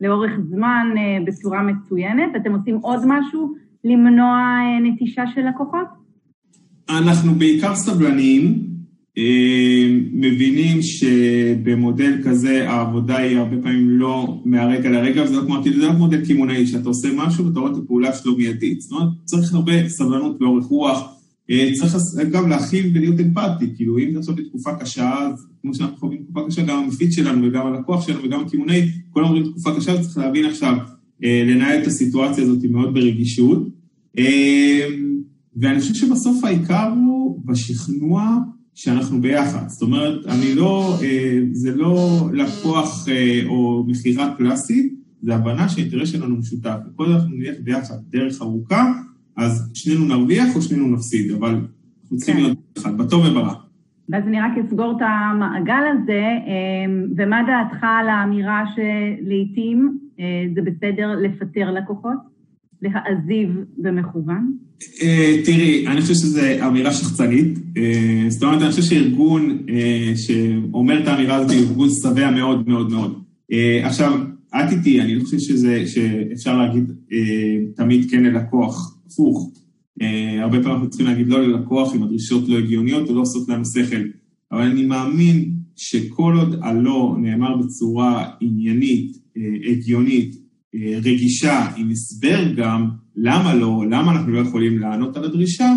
[0.00, 0.86] לאורך זמן
[1.26, 2.36] בצורה מצוינת.
[2.36, 3.54] אתם עושים עוד משהו
[3.84, 5.86] למנוע נטישה של לקוחות?
[6.90, 8.68] אנחנו בעיקר סבלניים,
[10.12, 15.92] מבינים שבמודל כזה העבודה היא הרבה פעמים לא מהרגע לרגע, וזה לא כמו, זה לא
[15.92, 18.80] מודל כימונאי, שאתה עושה משהו ואתה רואה את הפעולה שלו מיידית.
[18.80, 21.14] זאת אומרת, צריך הרבה סבלנות ואורך רוח,
[21.74, 21.96] צריך
[22.32, 26.62] גם להכיל ולהיות אמפתי, כאילו אם תעשות לתקופה קשה, אז כמו שאנחנו חווים תקופה קשה,
[26.62, 30.76] גם המפיץ שלנו וגם הלקוח שלנו וגם הכימונאי, כולם אומרים תקופה קשה, וצריך להבין עכשיו,
[31.20, 33.68] לנהל את הסיטואציה הזאת מאוד ברגישות.
[35.56, 38.38] ואני חושב שבסוף העיקר הוא בשכנוע,
[38.78, 39.68] שאנחנו ביחד.
[39.68, 40.98] זאת אומרת, אני לא,
[41.52, 43.06] זה לא לקוח
[43.48, 46.76] או מכירה קלאסית, זה הבנה שהאינטרס שלנו משותף.
[46.86, 48.92] וכל אנחנו נלך ביחד דרך ארוכה,
[49.36, 51.60] אז שנינו נרוויח או שנינו נפסיד, אבל
[52.02, 53.54] אנחנו צריכים להיות ביחד, בטוב וברע.
[54.08, 56.24] ואז אני רק אסגור את המעגל הזה,
[57.16, 59.98] ומה דעתך על האמירה שלעיתים
[60.54, 62.37] זה בסדר לפטר לקוחות,
[62.82, 64.52] להעזיב במכוון?
[65.44, 67.58] תראי, אני חושב שזו אמירה שחצנית.
[68.28, 69.58] זאת אומרת, אני חושב שארגון
[70.16, 73.22] שאומר את האמירה הזאת, הוא ארגון שבע מאוד מאוד מאוד.
[73.82, 74.20] עכשיו,
[74.54, 75.38] את איתי, אני לא חושב
[75.86, 76.92] שאפשר להגיד
[77.76, 79.52] תמיד כן ללקוח, הפוך.
[80.40, 83.64] הרבה פעמים אנחנו צריכים להגיד לא ללקוח אם הדרישות לא הגיוניות או לא עושות לנו
[83.64, 84.02] שכל.
[84.52, 89.18] אבל אני מאמין שכל עוד הלא נאמר בצורה עניינית,
[89.70, 90.36] הגיונית,
[90.74, 95.72] רגישה, עם הסבר גם, למה לא, למה אנחנו לא יכולים לענות על הדרישה,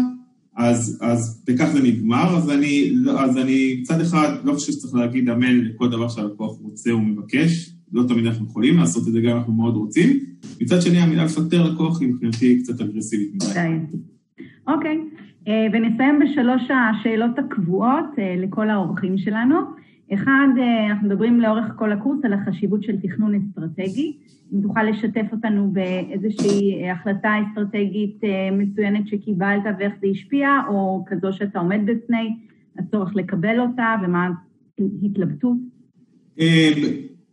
[0.57, 5.29] אז, אז בכך זה נגמר, אז אני, אז אני מצד אחד לא חושב שצריך להגיד
[5.29, 9.37] אמן לכל דבר שהלקוח רוצה או מבקש, לא תמיד אנחנו יכולים לעשות את זה, גם
[9.37, 10.19] אנחנו מאוד רוצים.
[10.61, 13.69] מצד שני, המילה לפטר לקוח היא מבחינתי קצת אגרסיבית מדי.
[14.67, 14.97] אוקיי,
[15.73, 18.05] ונסיים בשלוש השאלות הקבועות
[18.43, 19.55] לכל האורחים שלנו.
[20.13, 20.47] אחד,
[20.89, 24.17] אנחנו מדברים לאורך כל הקורס על החשיבות של תכנון אסטרטגי.
[24.53, 28.21] אם תוכל לשתף אותנו באיזושהי החלטה אסטרטגית
[28.51, 32.35] מצוינת שקיבלת ואיך זה השפיע, או כזו שאתה עומד בפני
[32.79, 34.29] הצורך לקבל אותה ומה
[35.03, 35.57] ההתלבטות?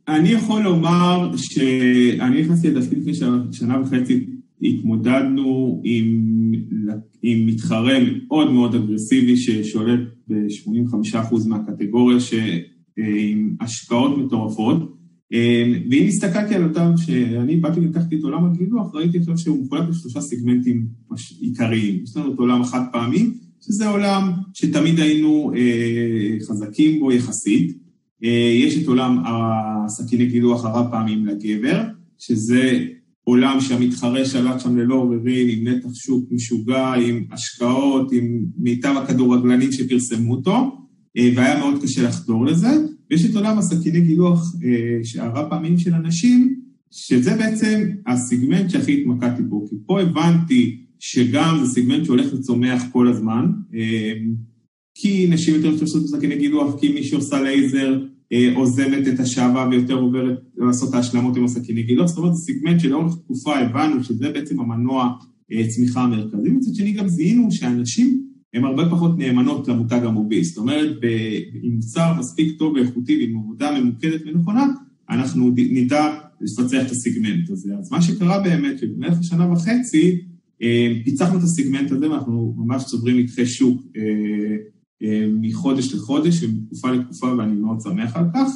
[0.09, 3.15] אני יכול לומר שאני נכנסתי לתפקיד לפני
[3.53, 4.27] שנה וחצי,
[4.63, 6.53] התמודדנו עם,
[7.23, 12.35] עם מתחרה מאוד מאוד אגרסיבי ששולט ב-85% מהקטגוריה, ש,
[12.97, 14.95] עם השקעות מטורפות.
[15.91, 20.21] ואם הסתכלתי על אותם, שאני באתי ולקחתי את עולם הגילוח, ראיתי עכשיו שהוא מחולק לשלושה
[20.21, 20.87] סגמנטים
[21.41, 22.03] עיקריים.
[22.03, 23.31] יש לנו את עולם החד פעמי,
[23.61, 25.53] שזה עולם שתמיד היינו
[26.49, 27.79] חזקים בו יחסית.
[28.67, 31.83] יש את עולם הסכיני גילוח הרב פעמים לגבר,
[32.19, 32.87] שזה
[33.29, 39.73] עולם שהמתחרה שלט שם ללא עוררין, עם נתח שוק משוגע, עם השקעות, עם מיטב הכדורגלנים
[39.73, 40.77] שפרסמו אותו,
[41.17, 42.69] והיה מאוד קשה לחדור לזה.
[43.11, 44.55] ויש את עולם הסכיני גילוח
[45.19, 46.61] הרב פעמים של אנשים,
[46.91, 53.09] שזה בעצם הסיגמנט שהכי התמקדתי בו, כי פה הבנתי שגם זה סיגמנט שהולך וצומח כל
[53.09, 53.47] הזמן,
[54.95, 58.01] כי נשים יותר משתמשות בסכיני גילוח, כי מי שעושה לייזר
[58.55, 62.81] עוזבת את השעבה ויותר עוברת לעשות את ההשלמות עם הסכיני גילוח, זאת אומרת, זה סיגמנט
[62.81, 65.13] שלאורך תקופה הבנו שזה בעצם המנוע
[65.69, 68.25] צמיחה המרכזי, מצד שני גם זיהינו שאנשים
[68.55, 70.97] הן הרבה פחות נאמנות למותג המוביל, זאת אומרת,
[71.63, 74.67] עם מוצר מספיק טוב ואיכותי ועם עבודה ממוקדת ונכונה,
[75.11, 77.73] אנחנו נדע לפצח את הסיגמנט הזה.
[77.79, 80.21] אז מה שקרה באמת, שבמהלך השנה וחצי,
[81.05, 83.83] פיצחנו את הסיגמנט הזה ואנחנו ממש צוברים נתחי שוק
[85.41, 88.49] מחודש לחודש ומתקופה לתקופה ואני מאוד שמח על כך.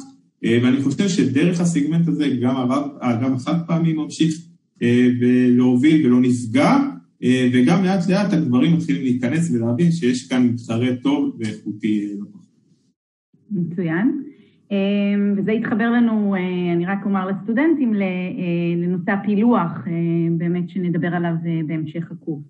[0.43, 2.87] ואני חושב שדרך הסיגמנט הזה גם, הרב,
[3.23, 4.35] גם החד פעמי ממשיך
[5.57, 6.77] להוביל ולא נפגע,
[7.53, 12.47] וגם לאט לאט הגברים מתחילים להיכנס ולהבין שיש כאן מתחרה טוב ואיכותי לא פחות.
[13.51, 14.21] מצוין.
[15.37, 16.35] וזה יתחבר לנו,
[16.75, 17.93] אני רק אומר לסטודנטים,
[18.77, 19.71] לנושא הפילוח,
[20.37, 21.33] באמת שנדבר עליו
[21.67, 22.43] בהמשך הקורס.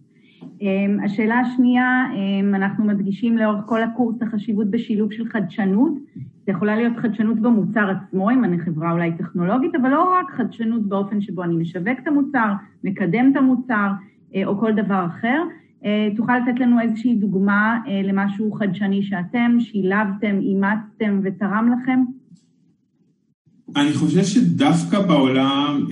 [1.06, 2.06] השאלה השנייה,
[2.54, 5.94] אנחנו מדגישים לאורך כל הקורס החשיבות בשילוב של חדשנות.
[6.46, 10.90] זה יכולה להיות חדשנות במוצר עצמו, אם אני חברה אולי טכנולוגית, אבל לא רק חדשנות
[10.90, 12.54] באופן שבו אני משווק את המוצר,
[12.84, 13.92] מקדם את המוצר,
[14.46, 15.42] או כל דבר אחר.
[16.16, 22.04] תוכל לתת לנו איזושהי דוגמה למשהו חדשני שאתם שילבתם, אימצתם ותרם לכם?
[23.76, 25.88] אני חושב שדווקא בעולם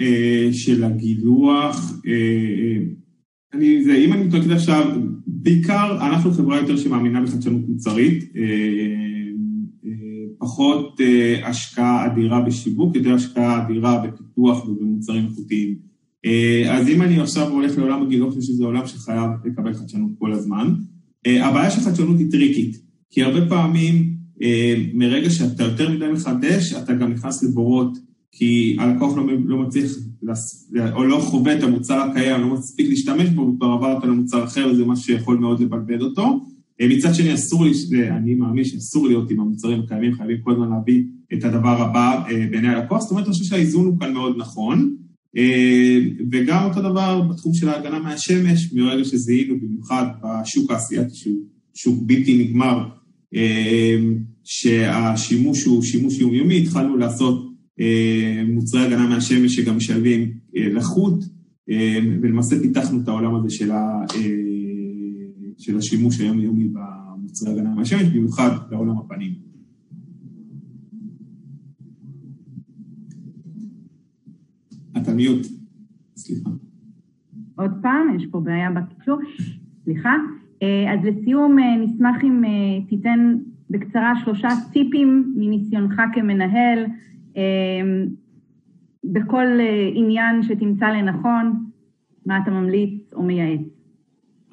[0.52, 2.02] של הגילוח,
[3.54, 4.92] אני, זה, אם אני מתמקד עכשיו,
[5.28, 8.34] בעיקר אנחנו חברה יותר שמאמינה בחדשנות מוצרית,
[10.40, 11.00] פחות
[11.44, 15.76] השקעה אדירה בשיווק, יותר השקעה אדירה בפיתוח ובמוצרים איכותיים.
[16.70, 20.74] אז אם אני עכשיו הולך לעולם הגילוח, שזה עולם שחייב לקבל חדשנות כל הזמן,
[21.28, 24.14] הבעיה של חדשנות היא טריקית, כי הרבה פעמים
[24.94, 27.98] מרגע שאתה יותר מדי מחדש, אתה גם נכנס לבורות,
[28.32, 29.92] כי הלקוח לא, לא מצליח,
[30.94, 34.86] או לא חווה את המוצר הקיים, לא מספיק להשתמש בו, וכבר עברת למוצר אחר, וזה
[34.86, 36.46] משהו שיכול מאוד לבלבל אותו.
[36.82, 37.72] מצד שני, אסור לי,
[38.10, 41.04] אני מאמין שאסור להיות עם המוצרים הקיימים, חייבים כל הזמן להביא
[41.34, 44.96] את הדבר הבא בעיני הלקוח, זאת אומרת, אני חושב שהאיזון הוא כאן מאוד נכון.
[46.32, 51.38] וגם אותו דבר בתחום של ההגנה מהשמש, מרגע שזיהינו במיוחד בשוק האסייתי, שהוא
[51.74, 52.84] שוק בלתי נגמר,
[54.44, 57.51] שהשימוש הוא שימוש יומיומי, התחלנו לעשות
[58.48, 61.24] מוצרי הגנה מהשמש שגם משלבים לחות,
[62.22, 64.06] ולמעשה פיתחנו את העולם הזה של, ה,
[65.58, 69.34] של השימוש היומיומי במוצרי הגנה מהשמש, במיוחד לעולם הפנים.
[74.98, 75.48] אתה מיוט,
[76.16, 76.50] סליחה.
[77.56, 79.18] עוד פעם, יש פה בעיה בקיצור,
[79.84, 80.14] סליחה.
[80.94, 82.42] אז לסיום, נשמח אם
[82.90, 83.36] תיתן
[83.70, 86.86] בקצרה שלושה טיפים מניסיונך כמנהל,
[89.04, 89.46] בכל
[89.94, 91.66] עניין שתמצא לנכון,
[92.26, 93.60] מה אתה ממליץ או מייעץ.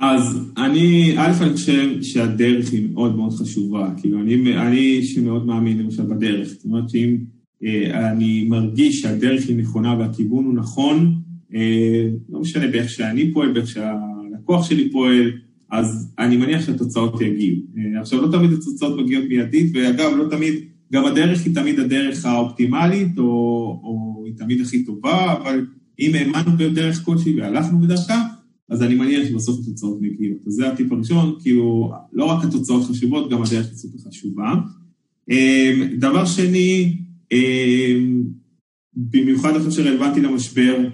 [0.00, 5.46] אז אני, א', אני חושב שהדרך היא מאוד מאוד חשובה, כאילו אני, אני איש מאוד
[5.46, 7.16] מאמין למשל בדרך, זאת אומרת שאם
[7.94, 11.14] אני מרגיש שהדרך היא נכונה והכיוון הוא נכון,
[12.28, 15.32] לא משנה באיך שאני פועל, באיך שהלקוח שלי פועל,
[15.70, 17.60] אז אני מניח שהתוצאות יגיעו.
[18.00, 20.54] עכשיו, לא תמיד התוצאות מגיעות מיידית, ואגב, לא תמיד,
[20.92, 23.24] גם הדרך היא תמיד הדרך האופטימלית, או,
[23.82, 25.66] או היא תמיד הכי טובה, אבל
[26.00, 28.26] אם האמנו בדרך כלשהי והלכנו בדרכה,
[28.68, 30.38] אז אני מניח שבסוף התוצאות מגיעות.
[30.46, 34.54] אז זה הטיפ הראשון, כאילו, לא רק התוצאות חשובות, גם הדרך היא סופר חשובה.
[35.98, 36.96] דבר שני,
[38.96, 40.88] במיוחד אחרי שרלוונטי למשבר,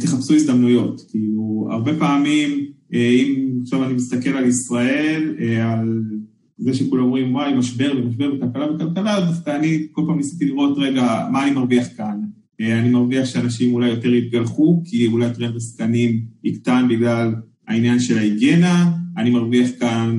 [0.00, 1.04] תחפשו הזדמנויות.
[1.10, 6.02] כאילו, הרבה פעמים, אם עכשיו אני מסתכל על ישראל, על
[6.58, 11.28] זה שכולם אומרים, וואי, משבר ומשבר וכלכלה וכלכלה, דווקא אני כל פעם ניסיתי לראות, רגע,
[11.32, 12.20] מה אני מרוויח כאן?
[12.60, 17.34] אני מרוויח שאנשים אולי יותר יתגלחו, כי אולי טרנד הסקנים יקטן בגלל
[17.68, 20.18] העניין של ההיגיינה, אני מרוויח כאן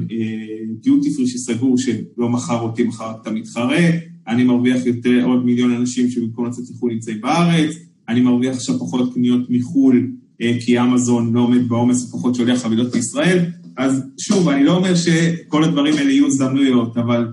[0.82, 3.90] דיוטי פרי שסגור, שלא מכר אותי, מכר את המתחרה,
[4.28, 7.76] אני מרוויח יותר עוד מיליון אנשים שבמקום לצאת לחו"ל נמצאים בארץ,
[8.10, 10.12] אני מרוויח עכשיו פחות קניות מחו"ל,
[10.60, 13.46] כי אמזון לא עומד בעומס ופחות שולח חבילות לישראל,
[13.80, 17.28] אז שוב, אני לא אומר שכל הדברים האלה יהיו הזדמנויות, אבל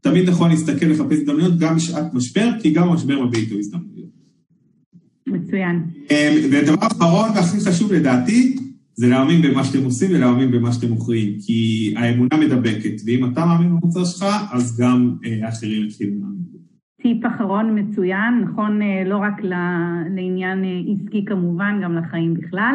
[0.00, 4.08] תמיד נכון להסתכל לחפש הזדמנויות גם בשעת משבר, כי גם המשבר מביא איתו הזדמנויות.
[5.26, 5.82] מצוין.
[6.52, 8.56] ודבר אחרון והכי חשוב לדעתי,
[8.94, 13.68] זה להאמין במה שאתם עושים ולהאמין במה שאתם מוכרים, כי האמונה מדבקת, ואם אתה מאמין
[13.68, 16.42] במוצר שלך, אז גם האחרים יתחילו להאמין.
[17.02, 19.42] טיפ אחרון מצוין, נכון לא רק
[20.14, 22.74] לעניין עסקי כמובן, גם לחיים בכלל.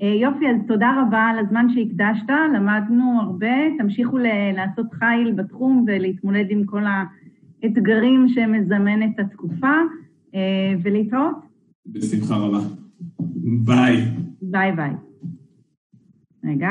[0.00, 4.18] יופי, אז תודה רבה על הזמן שהקדשת, למדנו הרבה, תמשיכו
[4.54, 6.82] לעשות חיל בתחום ולהתמודד עם כל
[7.62, 9.72] האתגרים שמזמנת התקופה,
[10.82, 11.36] ולהתראות.
[11.86, 12.58] בשמחה רבה.
[13.64, 13.96] ביי.
[14.42, 14.90] ביי ביי.
[16.44, 16.70] רגע.